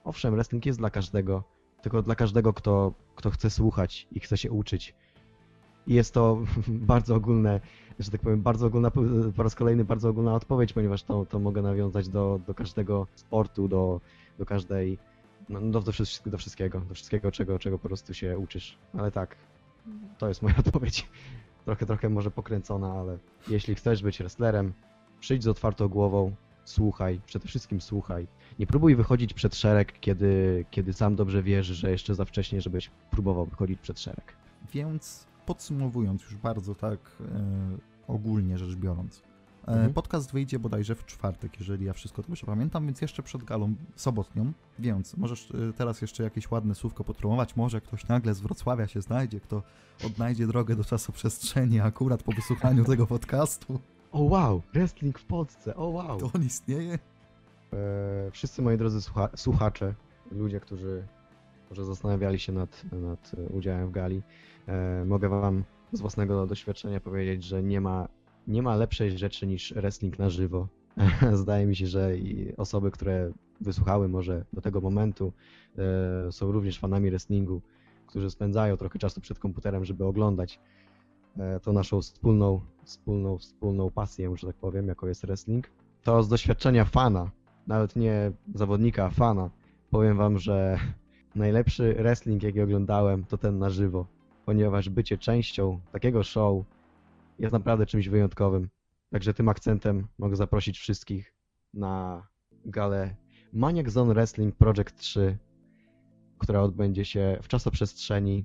Owszem, 0.04 0.34
wrestling 0.34 0.66
jest 0.66 0.78
dla 0.78 0.90
każdego, 0.90 1.44
tylko 1.82 2.02
dla 2.02 2.14
każdego, 2.14 2.52
kto, 2.52 2.92
kto 3.16 3.30
chce 3.30 3.50
słuchać 3.50 4.06
i 4.12 4.20
chce 4.20 4.38
się 4.38 4.50
uczyć. 4.50 4.94
I 5.86 5.94
jest 5.94 6.14
to 6.14 6.38
bardzo 6.92 7.14
ogólne, 7.14 7.60
że 7.98 8.10
tak 8.10 8.20
powiem, 8.20 8.42
bardzo 8.42 8.66
ogólna, 8.66 8.90
po 9.36 9.42
raz 9.42 9.54
kolejny 9.54 9.84
bardzo 9.84 10.08
ogólna 10.08 10.34
odpowiedź, 10.34 10.72
ponieważ 10.72 11.02
to, 11.02 11.26
to 11.26 11.38
mogę 11.38 11.62
nawiązać 11.62 12.08
do, 12.08 12.40
do 12.46 12.54
każdego 12.54 13.06
sportu, 13.14 13.68
do, 13.68 14.00
do 14.38 14.46
każdej 14.46 14.98
no, 15.48 15.60
do, 15.60 15.80
do, 15.80 15.92
wszystkiego, 15.92 16.30
do 16.30 16.38
wszystkiego, 16.38 16.80
do 16.80 16.94
wszystkiego, 16.94 17.32
czego, 17.32 17.58
czego 17.58 17.78
po 17.78 17.88
prostu 17.88 18.14
się 18.14 18.38
uczysz. 18.38 18.78
Ale 18.98 19.10
tak, 19.10 19.36
to 20.18 20.28
jest 20.28 20.42
moja 20.42 20.56
odpowiedź. 20.66 21.08
Trochę, 21.64 21.86
trochę 21.86 22.08
może 22.08 22.30
pokręcona, 22.30 22.92
ale 22.92 23.18
jeśli 23.48 23.74
chcesz 23.74 24.02
być 24.02 24.18
wrestlerem, 24.18 24.72
przyjdź 25.20 25.42
z 25.42 25.48
otwartą 25.48 25.88
głową, 25.88 26.34
słuchaj, 26.68 27.20
przede 27.26 27.48
wszystkim 27.48 27.80
słuchaj. 27.80 28.26
Nie 28.58 28.66
próbuj 28.66 28.96
wychodzić 28.96 29.34
przed 29.34 29.56
szereg, 29.56 30.00
kiedy, 30.00 30.64
kiedy 30.70 30.92
sam 30.92 31.16
dobrze 31.16 31.42
wiesz, 31.42 31.66
że 31.66 31.90
jeszcze 31.90 32.14
za 32.14 32.24
wcześnie, 32.24 32.60
żebyś 32.60 32.90
próbował 33.10 33.46
wychodzić 33.46 33.80
przed 33.80 34.00
szereg. 34.00 34.36
Więc 34.72 35.26
podsumowując 35.46 36.22
już 36.22 36.36
bardzo 36.36 36.74
tak 36.74 36.98
e, 37.20 37.78
ogólnie 38.08 38.58
rzecz 38.58 38.74
biorąc, 38.76 39.22
e, 39.68 39.70
Mhm. 39.70 39.92
podcast 39.92 40.32
wyjdzie 40.32 40.58
bodajże 40.58 40.94
w 40.94 41.06
czwartek, 41.06 41.58
jeżeli 41.60 41.84
ja 41.84 41.92
wszystko 41.92 42.22
dobrze 42.22 42.46
pamiętam, 42.46 42.86
więc 42.86 43.00
jeszcze 43.00 43.22
przed 43.22 43.44
galą 43.44 43.74
sobotnią, 43.96 44.52
więc 44.78 45.16
możesz 45.16 45.50
e, 45.50 45.72
teraz 45.72 46.00
jeszcze 46.00 46.22
jakieś 46.22 46.50
ładne 46.50 46.74
słówko 46.74 47.04
podpromować, 47.04 47.56
może 47.56 47.80
ktoś 47.80 48.08
nagle 48.08 48.34
z 48.34 48.40
Wrocławia 48.40 48.86
się 48.86 49.00
znajdzie, 49.00 49.40
kto 49.40 49.62
odnajdzie 50.06 50.46
drogę 50.46 50.76
do 50.76 50.84
czasoprzestrzeni 50.84 51.80
akurat 51.80 52.22
po 52.22 52.32
wysłuchaniu 52.32 52.84
tego 52.92 53.06
podcastu, 53.06 53.80
O 54.12 54.22
wow, 54.22 54.62
wrestling 54.72 55.18
w 55.18 55.24
Polsce, 55.24 55.76
o 55.76 55.86
wow. 55.86 56.20
to 56.20 56.30
on 56.34 56.44
istnieje. 56.44 56.98
E, 57.72 58.30
wszyscy 58.30 58.62
moi 58.62 58.76
drodzy 58.76 59.02
słucha 59.02 59.28
słuchacze, 59.36 59.94
ludzie, 60.30 60.60
którzy 60.60 61.06
może 61.70 61.84
zastanawiali 61.84 62.38
się 62.38 62.52
nad, 62.52 62.84
nad 62.92 63.32
udziałem 63.50 63.88
w 63.88 63.90
gali, 63.90 64.22
e, 64.68 65.04
mogę 65.04 65.28
wam 65.28 65.64
z 65.92 66.00
własnego 66.00 66.46
doświadczenia 66.46 67.00
powiedzieć, 67.00 67.44
że 67.44 67.62
nie 67.62 67.80
ma, 67.80 68.08
nie 68.46 68.62
ma 68.62 68.76
lepszej 68.76 69.18
rzeczy 69.18 69.46
niż 69.46 69.74
wrestling 69.74 70.18
na 70.18 70.30
żywo. 70.30 70.68
Zdaje 71.32 71.66
mi 71.66 71.76
się, 71.76 71.86
że 71.86 72.18
i 72.18 72.56
osoby, 72.56 72.90
które 72.90 73.32
wysłuchały 73.60 74.08
może 74.08 74.44
do 74.52 74.60
tego 74.60 74.80
momentu, 74.80 75.32
e, 75.78 76.32
są 76.32 76.52
również 76.52 76.78
fanami 76.78 77.10
wrestlingu, 77.10 77.62
którzy 78.06 78.30
spędzają 78.30 78.76
trochę 78.76 78.98
czasu 78.98 79.20
przed 79.20 79.38
komputerem, 79.38 79.84
żeby 79.84 80.04
oglądać 80.04 80.60
e, 81.38 81.60
tą 81.60 81.72
naszą 81.72 82.00
wspólną, 82.00 82.60
wspólną, 82.88 83.38
wspólną 83.38 83.90
pasję, 83.90 84.36
że 84.36 84.46
tak 84.46 84.56
powiem, 84.56 84.88
jaką 84.88 85.06
jest 85.06 85.26
wrestling. 85.26 85.70
To 86.02 86.22
z 86.22 86.28
doświadczenia 86.28 86.84
fana, 86.84 87.30
nawet 87.66 87.96
nie 87.96 88.32
zawodnika, 88.54 89.10
fana, 89.10 89.50
powiem 89.90 90.16
wam, 90.16 90.38
że 90.38 90.78
najlepszy 91.34 91.94
wrestling, 91.94 92.42
jaki 92.42 92.60
oglądałem, 92.60 93.24
to 93.24 93.38
ten 93.38 93.58
na 93.58 93.70
żywo, 93.70 94.06
ponieważ 94.44 94.88
bycie 94.88 95.18
częścią 95.18 95.80
takiego 95.92 96.22
show 96.22 96.64
jest 97.38 97.52
naprawdę 97.52 97.86
czymś 97.86 98.08
wyjątkowym. 98.08 98.68
Także 99.10 99.34
tym 99.34 99.48
akcentem 99.48 100.06
mogę 100.18 100.36
zaprosić 100.36 100.78
wszystkich 100.78 101.34
na 101.74 102.22
galę 102.64 103.16
Maniac 103.52 103.88
Zone 103.88 104.14
Wrestling 104.14 104.56
Project 104.56 104.96
3, 104.96 105.38
która 106.38 106.62
odbędzie 106.62 107.04
się 107.04 107.38
w 107.42 107.48
czasoprzestrzeni 107.48 108.44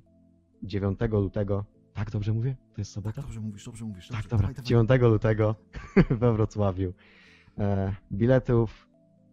9 0.64 1.00
lutego. 1.12 1.66
Tak 1.94 2.12
dobrze 2.12 2.34
mówię? 2.34 2.56
To 2.74 2.82
jest 2.82 2.91
sobota? 2.91 3.22
Dobrze 3.22 3.39
mówisz, 3.39 3.66
dobrze 3.66 3.86
mówisz. 3.86 4.08
Tak, 4.08 4.16
Dobrze. 4.18 4.30
dobra. 4.30 4.48
Dawaj, 4.48 4.56
dawaj. 4.56 4.88
9 4.88 5.02
lutego 5.02 5.56
we 6.20 6.34
Wrocławiu. 6.34 6.94
E, 7.58 7.96
biletów 8.12 8.88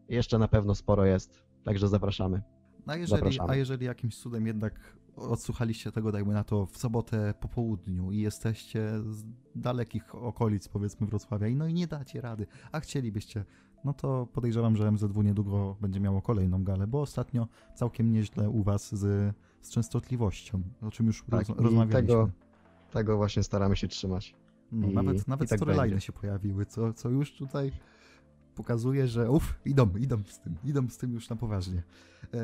jeszcze 0.09 0.39
na 0.39 0.49
pewno 0.49 0.75
sporo 0.75 1.05
jest, 1.05 1.43
także 1.65 1.89
zapraszamy. 1.89 2.43
A 2.87 2.97
jeżeli, 2.97 3.19
Zapraszamy. 3.21 3.51
a 3.53 3.57
jeżeli 3.57 3.87
jakimś 3.87 4.17
cudem 4.17 4.47
jednak 4.47 4.97
odsłuchaliście 5.17 5.93
tego, 5.93 6.13
dajmy 6.13 6.35
na 6.35 6.45
to, 6.45 6.67
w 6.67 6.77
sobotę 6.79 7.35
po 7.41 7.49
południu 7.49 8.11
i 8.11 8.19
jesteście 8.19 8.91
z 9.11 9.25
dalekich 9.55 10.15
okolic, 10.15 10.69
powiedzmy, 10.69 11.07
Wrocławia, 11.07 11.49
i 11.49 11.57
no 11.57 11.67
i 11.67 11.75
nie 11.75 11.87
dacie 11.87 12.21
rady, 12.21 12.47
a 12.73 12.81
chcielibyście, 12.81 13.45
no 13.85 13.93
to 13.95 14.27
podejrzewam, 14.33 14.77
że 14.77 14.91
MZW 14.93 15.23
niedługo 15.23 15.77
będzie 15.81 16.01
miało 16.01 16.23
kolejną 16.23 16.65
galę, 16.65 16.87
bo 16.87 17.01
ostatnio 17.01 17.49
całkiem 17.75 18.13
nieźle 18.13 18.51
u 18.51 18.63
was 18.63 18.95
z, 18.95 19.35
z 19.61 19.71
częstotliwością, 19.71 20.63
o 20.83 20.91
czym 20.91 21.07
już 21.07 21.25
Tak, 21.31 21.49
roz, 21.49 21.59
rozmawialiśmy. 21.59 21.93
tego- 22.09 22.31
Tego 22.91 23.17
właśnie 23.17 23.43
staramy 23.43 23.77
się 23.77 23.89
trzymać. 23.89 24.35
No, 24.73 24.89
i- 24.89 24.95
nawet 24.95 25.29
nawet 25.29 25.49
tak 25.51 25.61
storyline'y 25.61 25.81
będzie. 25.91 26.01
się 26.01 26.13
pojawiły, 26.13 26.67
co, 26.67 26.93
co 26.93 27.09
już 27.09 27.33
tutaj 27.37 27.73
pokazuje, 28.55 29.07
że 29.09 29.31
uff, 29.31 29.55
idą, 29.65 29.89
idą 29.99 30.17
z 30.27 30.41
tym, 30.41 30.57
idą 30.65 30.89
z 30.89 30.99
tym 30.99 31.13
już 31.13 31.29
na 31.29 31.37
poważnie. 31.37 31.83
E, 32.35 32.39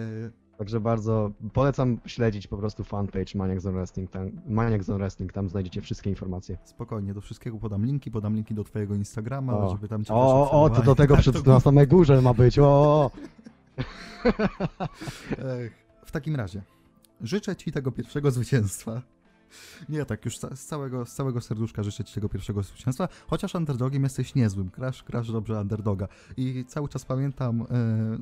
Także 0.59 0.81
bardzo 0.81 1.31
polecam 1.53 1.99
śledzić 2.07 2.47
po 2.47 2.57
prostu 2.57 2.85
fanpage 2.85 3.39
Maniac 3.39 3.63
Zone 3.63 3.75
Wrestling. 3.77 4.11
Tam, 4.11 4.31
Maniac 4.47 4.83
Zone 4.83 4.99
Wrestling, 4.99 5.33
tam 5.33 5.49
znajdziecie 5.49 5.81
wszystkie 5.81 6.11
informacje. 6.11 6.59
Spokojnie, 6.65 7.15
do 7.15 7.21
wszystkiego 7.21 7.59
podam 7.59 7.87
linki, 7.87 8.11
podam 8.11 8.35
linki 8.35 8.55
do 8.55 8.65
twojego 8.65 8.95
Instagrama, 8.95 9.59
O, 9.59 9.71
żeby 9.71 9.89
tam 9.89 10.05
cię 10.05 10.15
O, 10.15 10.51
o, 10.51 10.63
o, 10.63 10.71
to 10.71 10.83
do 10.83 10.95
tego 10.95 11.15
Tak, 11.15 11.23
przed, 11.23 11.43
to- 11.45 11.51
na 11.51 11.61
samej 11.61 11.87
górze 11.89 12.23
ma 12.23 12.35
być. 12.35 12.59
O. 12.59 13.11
Ech, 15.39 15.87
W 16.05 16.11
takim 16.13 16.37
razie, 16.37 16.63
życzę 17.21 17.57
ci 17.57 17.73
tego 17.73 17.93
pierwszego 17.93 18.31
zwycięstwa. 18.31 19.03
Nie, 19.89 20.05
tak 20.05 20.25
już 20.25 20.39
z 20.39 20.65
całego, 20.67 21.07
z 21.07 21.15
całego 21.15 21.41
serduszka 21.41 21.83
życzę 21.83 22.05
ci 22.05 22.15
tego 22.15 22.29
pierwszego 22.29 22.63
zwycięstwa, 22.63 23.09
chociaż 23.27 23.55
underdogiem 23.55 24.03
jesteś 24.03 24.35
niezłym, 24.35 24.71
grasz, 24.77 25.05
grasz 25.05 25.33
dobrze 25.33 25.61
underdoga. 25.61 26.09
I 26.37 26.65
cały 26.69 26.89
czas 26.89 27.05
pamiętam 27.05 27.63
e, 27.63 27.67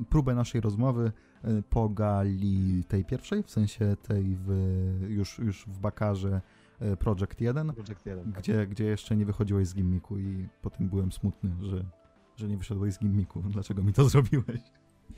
próbę 0.09 0.35
naszej 0.35 0.61
rozmowy 0.61 1.11
e, 1.43 1.61
po 1.69 1.89
gali 1.89 2.83
tej 2.87 3.05
pierwszej, 3.05 3.43
w 3.43 3.51
sensie 3.51 3.95
tej 4.07 4.37
w, 4.39 4.49
już, 5.09 5.39
już 5.39 5.65
w 5.67 5.79
Bakarze 5.79 6.41
e, 6.79 6.97
Project 6.97 7.41
1, 7.41 7.73
Project 7.73 8.05
1. 8.05 8.31
tak. 8.31 8.41
gdzie, 8.41 8.67
gdzie 8.67 8.85
jeszcze 8.85 9.15
nie 9.15 9.25
wychodziłeś 9.25 9.67
z 9.67 9.75
gimmiku 9.75 10.17
i 10.17 10.47
potem 10.61 10.89
byłem 10.89 11.11
smutny, 11.11 11.51
że, 11.61 11.85
że 12.35 12.47
nie 12.47 12.57
wyszedłeś 12.57 12.93
z 12.93 12.99
gimmiku. 12.99 13.41
Dlaczego 13.41 13.83
mi 13.83 13.93
to 13.93 14.09
zrobiłeś? 14.09 14.61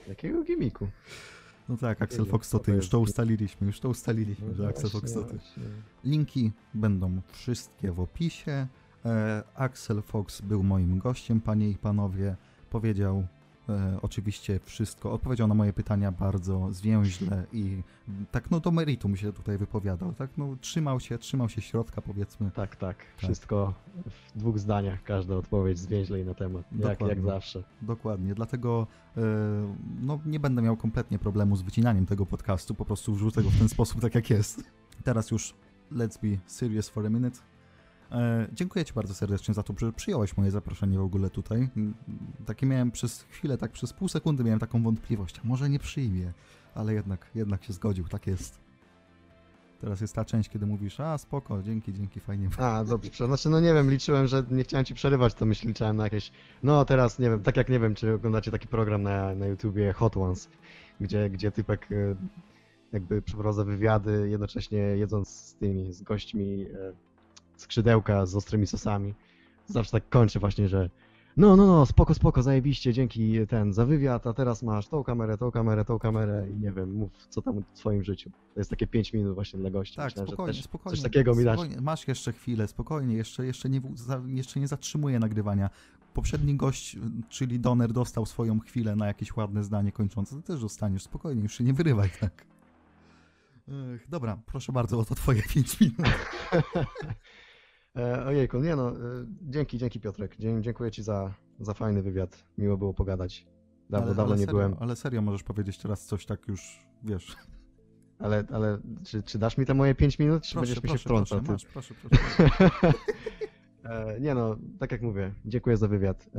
Jakiego 0.07 0.43
gimiku? 0.43 0.87
No 1.69 1.77
tak, 1.77 2.01
Axel 2.01 2.25
Fox 2.25 2.49
to 2.49 2.59
ty, 2.59 2.71
już 2.71 2.89
to 2.89 2.99
ustaliliśmy, 2.99 3.67
już 3.67 3.79
to 3.79 3.89
ustaliliśmy, 3.89 4.53
że 4.53 4.67
Axel 4.67 4.89
Fox 4.89 5.13
to 5.13 5.23
ty. 5.23 5.39
Linki 6.03 6.51
będą 6.73 7.21
wszystkie 7.31 7.91
w 7.91 7.99
opisie. 7.99 8.67
E, 9.05 9.43
Axel 9.55 10.01
Fox 10.01 10.41
był 10.41 10.63
moim 10.63 10.99
gościem, 10.99 11.41
panie 11.41 11.69
i 11.69 11.75
panowie. 11.75 12.35
Powiedział 12.69 13.27
e, 13.69 13.99
oczywiście 14.01 14.59
wszystko, 14.63 15.11
odpowiedział 15.11 15.47
na 15.47 15.53
moje 15.53 15.73
pytania 15.73 16.11
bardzo 16.11 16.73
zwięźle 16.73 17.45
i 17.53 17.81
tak 18.31 18.51
no 18.51 18.59
do 18.59 18.71
meritum 18.71 19.17
się 19.17 19.33
tutaj 19.33 19.57
wypowiadał, 19.57 20.13
tak 20.13 20.29
no 20.37 20.55
trzymał 20.61 20.99
się, 20.99 21.17
trzymał 21.17 21.49
się 21.49 21.61
środka 21.61 22.01
powiedzmy. 22.01 22.51
Tak, 22.51 22.75
tak. 22.75 23.05
Wszystko 23.17 23.73
w 24.09 24.37
dwóch 24.37 24.59
zdaniach, 24.59 25.03
każda 25.03 25.35
odpowiedź 25.35 25.79
zwięźlej 25.79 26.25
na 26.25 26.33
temat. 26.33 26.65
Jak, 26.79 27.01
jak 27.01 27.21
zawsze. 27.21 27.63
Dokładnie, 27.81 28.35
dlatego 28.35 28.87
e, 29.17 29.21
no, 30.01 30.19
nie 30.25 30.39
będę 30.39 30.61
miał 30.61 30.77
kompletnie 30.77 31.19
problemu 31.19 31.55
z 31.55 31.61
wycinaniem 31.61 32.05
tego 32.05 32.25
podcastu, 32.25 32.75
po 32.75 32.85
prostu 32.85 33.15
wrzucę 33.15 33.43
go 33.43 33.49
w 33.49 33.57
ten 33.57 33.69
sposób, 33.77 34.01
tak 34.01 34.15
jak 34.15 34.29
jest. 34.29 34.63
Teraz 35.03 35.31
już 35.31 35.53
let's 35.91 36.21
be 36.21 36.37
serious 36.45 36.89
for 36.89 37.05
a 37.05 37.09
minute. 37.09 37.39
E, 38.11 38.47
dziękuję 38.53 38.85
Ci 38.85 38.93
bardzo 38.93 39.13
serdecznie 39.13 39.53
za 39.53 39.63
to, 39.63 39.73
że 39.77 39.93
przyjąłeś 39.93 40.37
moje 40.37 40.51
zaproszenie 40.51 40.99
w 40.99 41.01
ogóle 41.01 41.29
tutaj. 41.29 41.69
Takie 42.45 42.65
miałem 42.65 42.91
przez 42.91 43.21
chwilę, 43.21 43.57
tak 43.57 43.71
przez 43.71 43.93
pół 43.93 44.07
sekundy 44.07 44.43
miałem 44.43 44.59
taką 44.59 44.83
wątpliwość, 44.83 45.43
może 45.43 45.69
nie 45.69 45.79
przyjmie, 45.79 46.33
ale 46.75 46.93
jednak, 46.93 47.31
jednak 47.35 47.63
się 47.63 47.73
zgodził, 47.73 48.07
tak 48.07 48.27
jest. 48.27 48.59
Teraz 49.81 50.01
jest 50.01 50.15
ta 50.15 50.25
część, 50.25 50.49
kiedy 50.49 50.65
mówisz, 50.65 50.99
a 50.99 51.17
spoko, 51.17 51.63
dzięki, 51.63 51.93
dzięki, 51.93 52.19
fajnie. 52.19 52.49
A, 52.57 52.83
dobrze. 52.83 53.27
Znaczy, 53.27 53.49
no 53.49 53.59
nie 53.59 53.73
wiem, 53.73 53.91
liczyłem, 53.91 54.27
że 54.27 54.43
nie 54.51 54.63
chciałem 54.63 54.85
ci 54.85 54.93
przerywać, 54.93 55.33
to 55.33 55.45
myśl, 55.45 55.67
liczyłem 55.67 55.97
na 55.97 56.03
jakieś. 56.03 56.31
No 56.63 56.85
teraz 56.85 57.19
nie 57.19 57.29
wiem, 57.29 57.43
tak 57.43 57.57
jak 57.57 57.69
nie 57.69 57.79
wiem, 57.79 57.95
czy 57.95 58.13
oglądacie 58.13 58.51
taki 58.51 58.67
program 58.67 59.03
na, 59.03 59.35
na 59.35 59.45
YouTubie 59.45 59.93
Hot 59.93 60.17
Ones, 60.17 60.49
gdzie, 61.01 61.29
gdzie 61.29 61.51
typek 61.51 61.91
e, 61.91 62.15
jakby 62.91 63.21
przeprowadza 63.21 63.63
wywiady, 63.63 64.29
jednocześnie 64.29 64.77
jedząc 64.77 65.29
z 65.29 65.55
tymi, 65.55 65.93
z 65.93 66.01
gośćmi 66.01 66.61
e, 66.61 67.06
skrzydełka 67.57 68.25
z 68.25 68.35
ostrymi 68.35 68.67
sosami. 68.67 69.13
Zawsze 69.65 69.91
tak 69.91 70.09
kończy 70.09 70.39
właśnie, 70.39 70.67
że 70.67 70.89
no, 71.37 71.55
no, 71.55 71.67
no, 71.67 71.85
spoko, 71.85 72.13
spoko, 72.13 72.43
zajebiście, 72.43 72.93
dzięki 72.93 73.47
ten 73.47 73.73
za 73.73 73.85
wywiad, 73.85 74.27
a 74.27 74.33
teraz 74.33 74.63
masz 74.63 74.87
tą 74.87 75.03
kamerę, 75.03 75.37
tą 75.37 75.51
kamerę, 75.51 75.85
tą 75.85 75.99
kamerę 75.99 76.47
i 76.49 76.59
nie 76.59 76.71
wiem, 76.71 76.93
mów 76.93 77.27
co 77.29 77.41
tam 77.41 77.63
w 77.73 77.79
swoim 77.79 78.03
życiu. 78.03 78.29
To 78.53 78.59
jest 78.59 78.69
takie 78.69 78.87
5 78.87 79.13
minut 79.13 79.35
właśnie 79.35 79.59
dla 79.59 79.69
gości. 79.69 79.95
Tak, 79.95 80.05
Myślałem, 80.05 80.27
że 80.27 80.33
spokojnie, 80.33 80.53
też 80.53 80.63
spokojnie. 80.63 80.95
Coś 80.95 81.03
takiego 81.03 81.35
mi 81.35 81.43
dasz. 81.43 81.59
Masz 81.81 82.07
jeszcze 82.07 82.33
chwilę, 82.33 82.67
spokojnie, 82.67 83.15
jeszcze, 83.15 83.45
jeszcze, 83.45 83.69
nie, 83.69 83.81
jeszcze 84.25 84.59
nie 84.59 84.67
zatrzymuję 84.67 85.19
nagrywania. 85.19 85.69
Poprzedni 86.13 86.55
gość, 86.55 86.97
czyli 87.29 87.59
Doner, 87.59 87.93
dostał 87.93 88.25
swoją 88.25 88.59
chwilę 88.59 88.95
na 88.95 89.07
jakieś 89.07 89.35
ładne 89.35 89.63
zdanie 89.63 89.91
kończące. 89.91 90.35
Ty 90.35 90.41
też 90.41 90.61
dostaniesz, 90.61 91.03
spokojnie, 91.03 91.43
już 91.43 91.57
się 91.57 91.63
nie 91.63 91.73
wyrywaj 91.73 92.09
tak. 92.19 92.45
Ech, 93.95 94.09
dobra, 94.09 94.37
proszę 94.45 94.71
bardzo, 94.71 94.99
oto 94.99 95.15
twoje 95.15 95.41
5 95.43 95.79
minut. 95.79 95.97
E, 97.97 98.25
ojejku, 98.25 98.59
nie 98.59 98.75
no, 98.75 98.91
e, 98.91 98.95
dzięki, 99.41 99.77
dzięki 99.77 99.99
Piotrek. 99.99 100.37
Dzie- 100.37 100.61
dziękuję 100.61 100.91
ci 100.91 101.03
za, 101.03 101.33
za 101.59 101.73
fajny 101.73 102.01
wywiad. 102.01 102.43
Miło 102.57 102.77
było 102.77 102.93
pogadać. 102.93 103.47
Dawno, 103.89 104.13
dawno 104.13 104.35
nie 104.35 104.39
serio, 104.39 104.53
byłem. 104.53 104.75
Ale 104.79 104.95
serio, 104.95 105.21
możesz 105.21 105.43
powiedzieć 105.43 105.77
teraz 105.77 106.05
coś 106.05 106.25
tak 106.25 106.47
już, 106.47 106.87
wiesz. 107.03 107.35
Ale, 108.19 108.43
ale 108.51 108.77
czy, 109.03 109.23
czy 109.23 109.39
dasz 109.39 109.57
mi 109.57 109.65
te 109.65 109.73
moje 109.73 109.95
5 109.95 110.19
minut, 110.19 110.43
czy 110.43 110.55
Proszę, 110.55 110.65
będziesz 110.65 110.83
mi 110.83 110.89
się 110.99 111.03
proszę, 111.09 111.25
wtrącał? 111.25 111.41
proszę, 111.41 111.67
masz, 111.75 111.87
proszę, 111.87 111.93
proszę. 112.09 112.93
E, 113.83 114.19
nie 114.19 114.33
no, 114.33 114.55
tak 114.79 114.91
jak 114.91 115.01
mówię, 115.01 115.33
dziękuję 115.45 115.77
za 115.77 115.87
wywiad. 115.87 116.29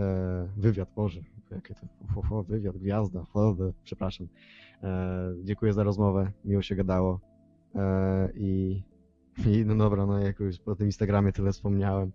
Wywiad, 0.57 0.89
Boże, 0.97 1.21
jakie 1.51 1.75
to, 1.75 1.81
o, 2.17 2.39
o, 2.39 2.43
wywiad, 2.43 2.77
gwiazda, 2.79 3.27
o, 3.35 3.57
przepraszam. 3.85 4.29
Dziękuję 5.45 5.73
za 5.73 5.83
rozmowę, 5.83 6.33
miło 6.45 6.63
się 6.63 6.75
gadało. 6.77 7.21
I 8.35 8.83
i 9.47 9.65
no 9.67 9.75
dobra, 9.75 10.07
no 10.07 10.19
jak 10.19 10.41
już 10.41 10.59
po 10.59 10.75
tym 10.75 10.87
Instagramie 10.87 11.33
tyle 11.33 11.53
wspomniałem, 11.53 12.13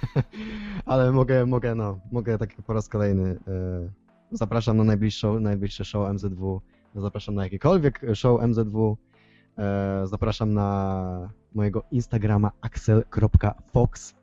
ale 0.86 1.12
mogę, 1.12 1.46
mogę, 1.46 1.74
no, 1.74 2.00
mogę 2.12 2.38
tak 2.38 2.54
po 2.66 2.72
raz 2.72 2.88
kolejny. 2.88 3.38
E, 3.48 3.90
zapraszam 4.32 4.76
na 4.76 4.84
najbliższą, 4.84 5.40
najbliższe 5.40 5.84
show 5.84 6.12
MZW, 6.14 6.60
zapraszam 6.94 7.34
na 7.34 7.44
jakikolwiek 7.44 8.00
show 8.14 8.42
MZW, 8.42 8.96
e, 9.58 10.06
zapraszam 10.06 10.54
na 10.54 11.30
mojego 11.54 11.82
Instagrama 11.90 12.50
axel.fox, 12.60 14.14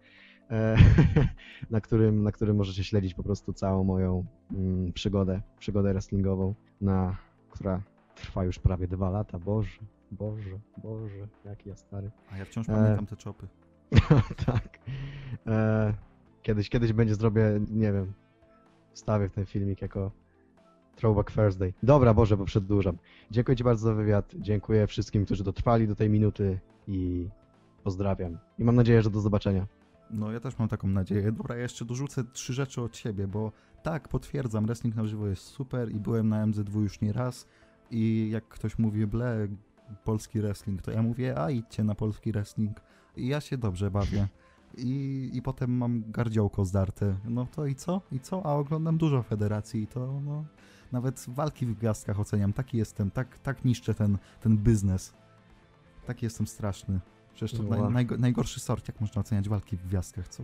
e, 0.51 0.77
na, 1.71 1.81
którym, 1.81 2.23
na 2.23 2.31
którym 2.31 2.57
możecie 2.57 2.83
śledzić 2.83 3.13
po 3.13 3.23
prostu 3.23 3.53
całą 3.53 3.83
moją 3.83 4.25
mm, 4.51 4.93
przygodę, 4.93 5.41
przygodę 5.59 5.93
wrestlingową, 5.93 6.55
na, 6.81 7.17
która 7.49 7.81
trwa 8.15 8.43
już 8.43 8.59
prawie 8.59 8.87
dwa 8.87 9.09
lata, 9.09 9.39
Boże. 9.39 9.79
Boże, 10.11 10.59
Boże, 10.77 11.27
jaki 11.45 11.69
ja 11.69 11.75
stary. 11.75 12.11
A 12.31 12.37
ja 12.37 12.45
wciąż 12.45 12.69
E. 12.69 12.73
pamiętam 12.73 13.05
te 13.05 13.15
czopy. 13.15 13.47
tak. 14.45 14.79
E, 15.47 15.93
kiedyś, 16.41 16.69
kiedyś 16.69 16.93
będzie 16.93 17.15
zrobię, 17.15 17.59
nie 17.69 17.93
wiem, 17.93 18.13
wstawię 18.93 19.29
w 19.29 19.33
ten 19.33 19.45
filmik 19.45 19.81
jako 19.81 20.11
Throwback 20.95 21.31
Thursday. 21.31 21.73
Dobra, 21.83 22.13
Boże, 22.13 22.37
bo 22.37 22.45
przedłużam. 22.45 22.97
Dziękuję 23.31 23.57
Ci 23.57 23.63
bardzo 23.63 23.83
za 23.83 23.93
wywiad. 23.93 24.33
Dziękuję 24.35 24.87
wszystkim, 24.87 25.25
którzy 25.25 25.43
dotrwali 25.43 25.87
do 25.87 25.95
tej 25.95 26.09
minuty 26.09 26.59
i 26.87 27.29
pozdrawiam. 27.83 28.37
I 28.59 28.63
mam 28.63 28.75
nadzieję, 28.75 29.01
że 29.01 29.09
do 29.09 29.19
zobaczenia. 29.19 29.67
No 30.11 30.31
ja 30.31 30.39
też 30.39 30.59
mam 30.59 30.67
taką 30.67 30.87
nadzieję. 30.87 31.31
Dobra, 31.31 31.55
ja 31.55 31.61
jeszcze 31.61 31.85
dorzucę 31.85 32.23
trzy 32.23 32.53
rzeczy 32.53 32.81
od 32.81 32.97
siebie, 32.97 33.27
bo 33.27 33.51
tak, 33.83 34.07
potwierdzam, 34.07 34.65
wrestling 34.65 34.95
na 34.95 35.05
żywo 35.05 35.27
jest 35.27 35.43
super 35.43 35.91
i 35.91 35.99
byłem 35.99 36.29
na 36.29 36.47
MZ2 36.47 36.79
już 36.81 37.01
nie 37.01 37.13
raz 37.13 37.47
i 37.91 38.29
jak 38.31 38.47
ktoś 38.47 38.79
mówi, 38.79 39.07
ble, 39.07 39.47
polski 40.03 40.41
wrestling, 40.41 40.81
to 40.81 40.91
ja 40.91 41.01
mówię, 41.01 41.39
a 41.41 41.51
idźcie 41.51 41.83
na 41.83 41.95
polski 41.95 42.31
wrestling 42.31 42.77
i 43.15 43.27
ja 43.27 43.41
się 43.41 43.57
dobrze 43.57 43.91
bawię. 43.91 44.27
I, 44.77 45.29
I 45.33 45.41
potem 45.41 45.71
mam 45.71 46.11
gardziołko 46.11 46.65
zdarte. 46.65 47.17
No 47.25 47.45
to 47.45 47.65
i 47.65 47.75
co? 47.75 48.01
I 48.11 48.19
co? 48.19 48.45
A 48.45 48.53
oglądam 48.53 48.97
dużo 48.97 49.23
federacji 49.23 49.81
i 49.81 49.87
to 49.87 50.21
no... 50.21 50.45
Nawet 50.91 51.25
walki 51.27 51.65
w 51.65 51.73
gwiazdkach 51.73 52.19
oceniam. 52.19 52.53
Taki 52.53 52.77
jestem, 52.77 53.11
tak, 53.11 53.39
tak 53.39 53.65
niszczę 53.65 53.93
ten, 53.93 54.17
ten 54.41 54.57
biznes. 54.57 55.13
Taki 56.05 56.25
jestem 56.25 56.47
straszny. 56.47 56.99
Przecież 57.33 57.59
to 57.59 57.63
naj, 57.63 57.79
najgo- 57.79 58.19
najgorszy 58.19 58.59
sort, 58.59 58.87
jak 58.87 59.01
można 59.01 59.19
oceniać 59.19 59.49
walki 59.49 59.77
w 59.77 59.87
gwiazdkach, 59.87 60.27
co? 60.27 60.43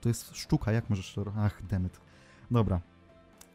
To 0.00 0.08
jest 0.08 0.36
sztuka, 0.36 0.72
jak 0.72 0.90
możesz... 0.90 1.18
Ach, 1.36 1.66
demet. 1.66 2.00
Dobra. 2.50 2.80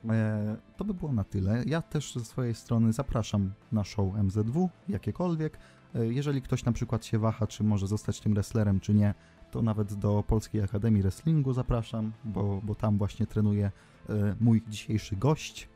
E, 0.10 0.58
to 0.78 0.86
by 0.86 0.94
było 0.94 1.14
na 1.14 1.24
tyle. 1.24 1.64
Ja 1.66 1.82
też 1.82 2.14
ze 2.14 2.26
swojej 2.26 2.56
strony 2.56 2.94
zapraszam 2.94 3.54
na 3.72 3.84
show 3.84 4.16
MZW, 4.24 4.70
jakiekolwiek. 4.90 5.58
E, 5.96 6.06
jeżeli 6.06 6.42
ktoś 6.42 6.66
na 6.66 6.72
przykład 6.72 7.06
się 7.06 7.20
waha, 7.20 7.48
czy 7.48 7.64
może 7.64 7.88
zostać 7.88 8.20
tym 8.20 8.34
wrestlerem, 8.34 8.80
czy 8.80 8.94
nie, 8.94 9.14
to 9.52 9.62
nawet 9.62 9.94
do 9.94 10.24
Polskiej 10.28 10.62
Akademii 10.62 11.02
Wrestlingu 11.02 11.54
zapraszam, 11.54 12.12
bo, 12.24 12.62
bo 12.64 12.76
tam 12.76 12.98
właśnie 12.98 13.28
trenuje 13.28 13.72
e, 14.10 14.36
mój 14.40 14.64
dzisiejszy 14.68 15.16
gość. 15.16 15.70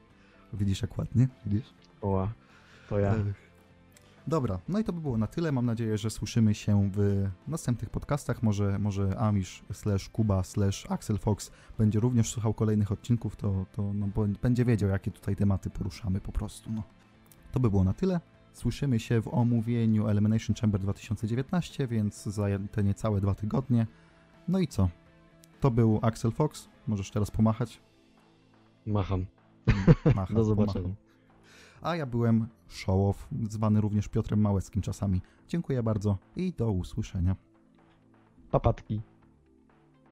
Widzisz 0.53 0.81
jak 0.81 0.97
ładnie? 0.97 1.27
Widzisz? 1.45 1.73
Oła, 2.01 2.31
to 2.89 2.99
ja. 2.99 3.15
Dobra, 4.27 4.59
no 4.67 4.79
i 4.79 4.83
to 4.83 4.93
by 4.93 5.01
było 5.01 5.17
na 5.17 5.27
tyle. 5.27 5.51
Mam 5.51 5.65
nadzieję, 5.65 5.97
że 5.97 6.09
słyszymy 6.09 6.55
się 6.55 6.89
w 6.93 7.27
następnych 7.47 7.89
podcastach. 7.89 8.43
Może, 8.43 8.79
może 8.79 9.17
Amish 9.17 9.63
slash 9.73 10.09
Kuba 10.09 10.43
slash 10.43 10.91
Axel 10.91 11.17
Fox 11.17 11.51
będzie 11.77 11.99
również 11.99 12.29
słuchał 12.29 12.53
kolejnych 12.53 12.91
odcinków, 12.91 13.35
to, 13.35 13.65
to 13.71 13.93
no, 13.93 14.07
będzie 14.41 14.65
wiedział, 14.65 14.89
jakie 14.89 15.11
tutaj 15.11 15.35
tematy 15.35 15.69
poruszamy 15.69 16.21
po 16.21 16.31
prostu. 16.31 16.71
No. 16.71 16.83
To 17.51 17.59
by 17.59 17.69
było 17.69 17.83
na 17.83 17.93
tyle. 17.93 18.19
Słyszymy 18.53 18.99
się 18.99 19.21
w 19.21 19.27
omówieniu 19.27 20.07
Elimination 20.07 20.55
Chamber 20.61 20.81
2019, 20.81 21.87
więc 21.87 22.23
za 22.23 22.45
te 22.71 22.83
niecałe 22.83 23.21
dwa 23.21 23.35
tygodnie. 23.35 23.87
No 24.47 24.59
i 24.59 24.67
co? 24.67 24.89
To 25.59 25.71
był 25.71 25.99
Axel 26.01 26.31
Fox. 26.31 26.69
Możesz 26.87 27.11
teraz 27.11 27.31
pomachać. 27.31 27.81
Macham. 28.85 29.25
Macha, 30.15 30.33
Do 30.35 30.43
zobaczenia. 30.43 30.83
pomachał. 30.83 31.04
A 31.85 31.95
ja 31.95 32.05
byłem 32.05 32.47
Showow, 32.67 33.27
zwany 33.49 33.81
również 33.81 34.07
Piotrem 34.07 34.41
Małeckim 34.41 34.81
czasami. 34.81 35.21
Dziękuję 35.47 35.83
bardzo 35.83 36.17
i 36.35 36.53
do 36.53 36.71
usłyszenia. 36.71 37.35
Papatki. 38.51 39.01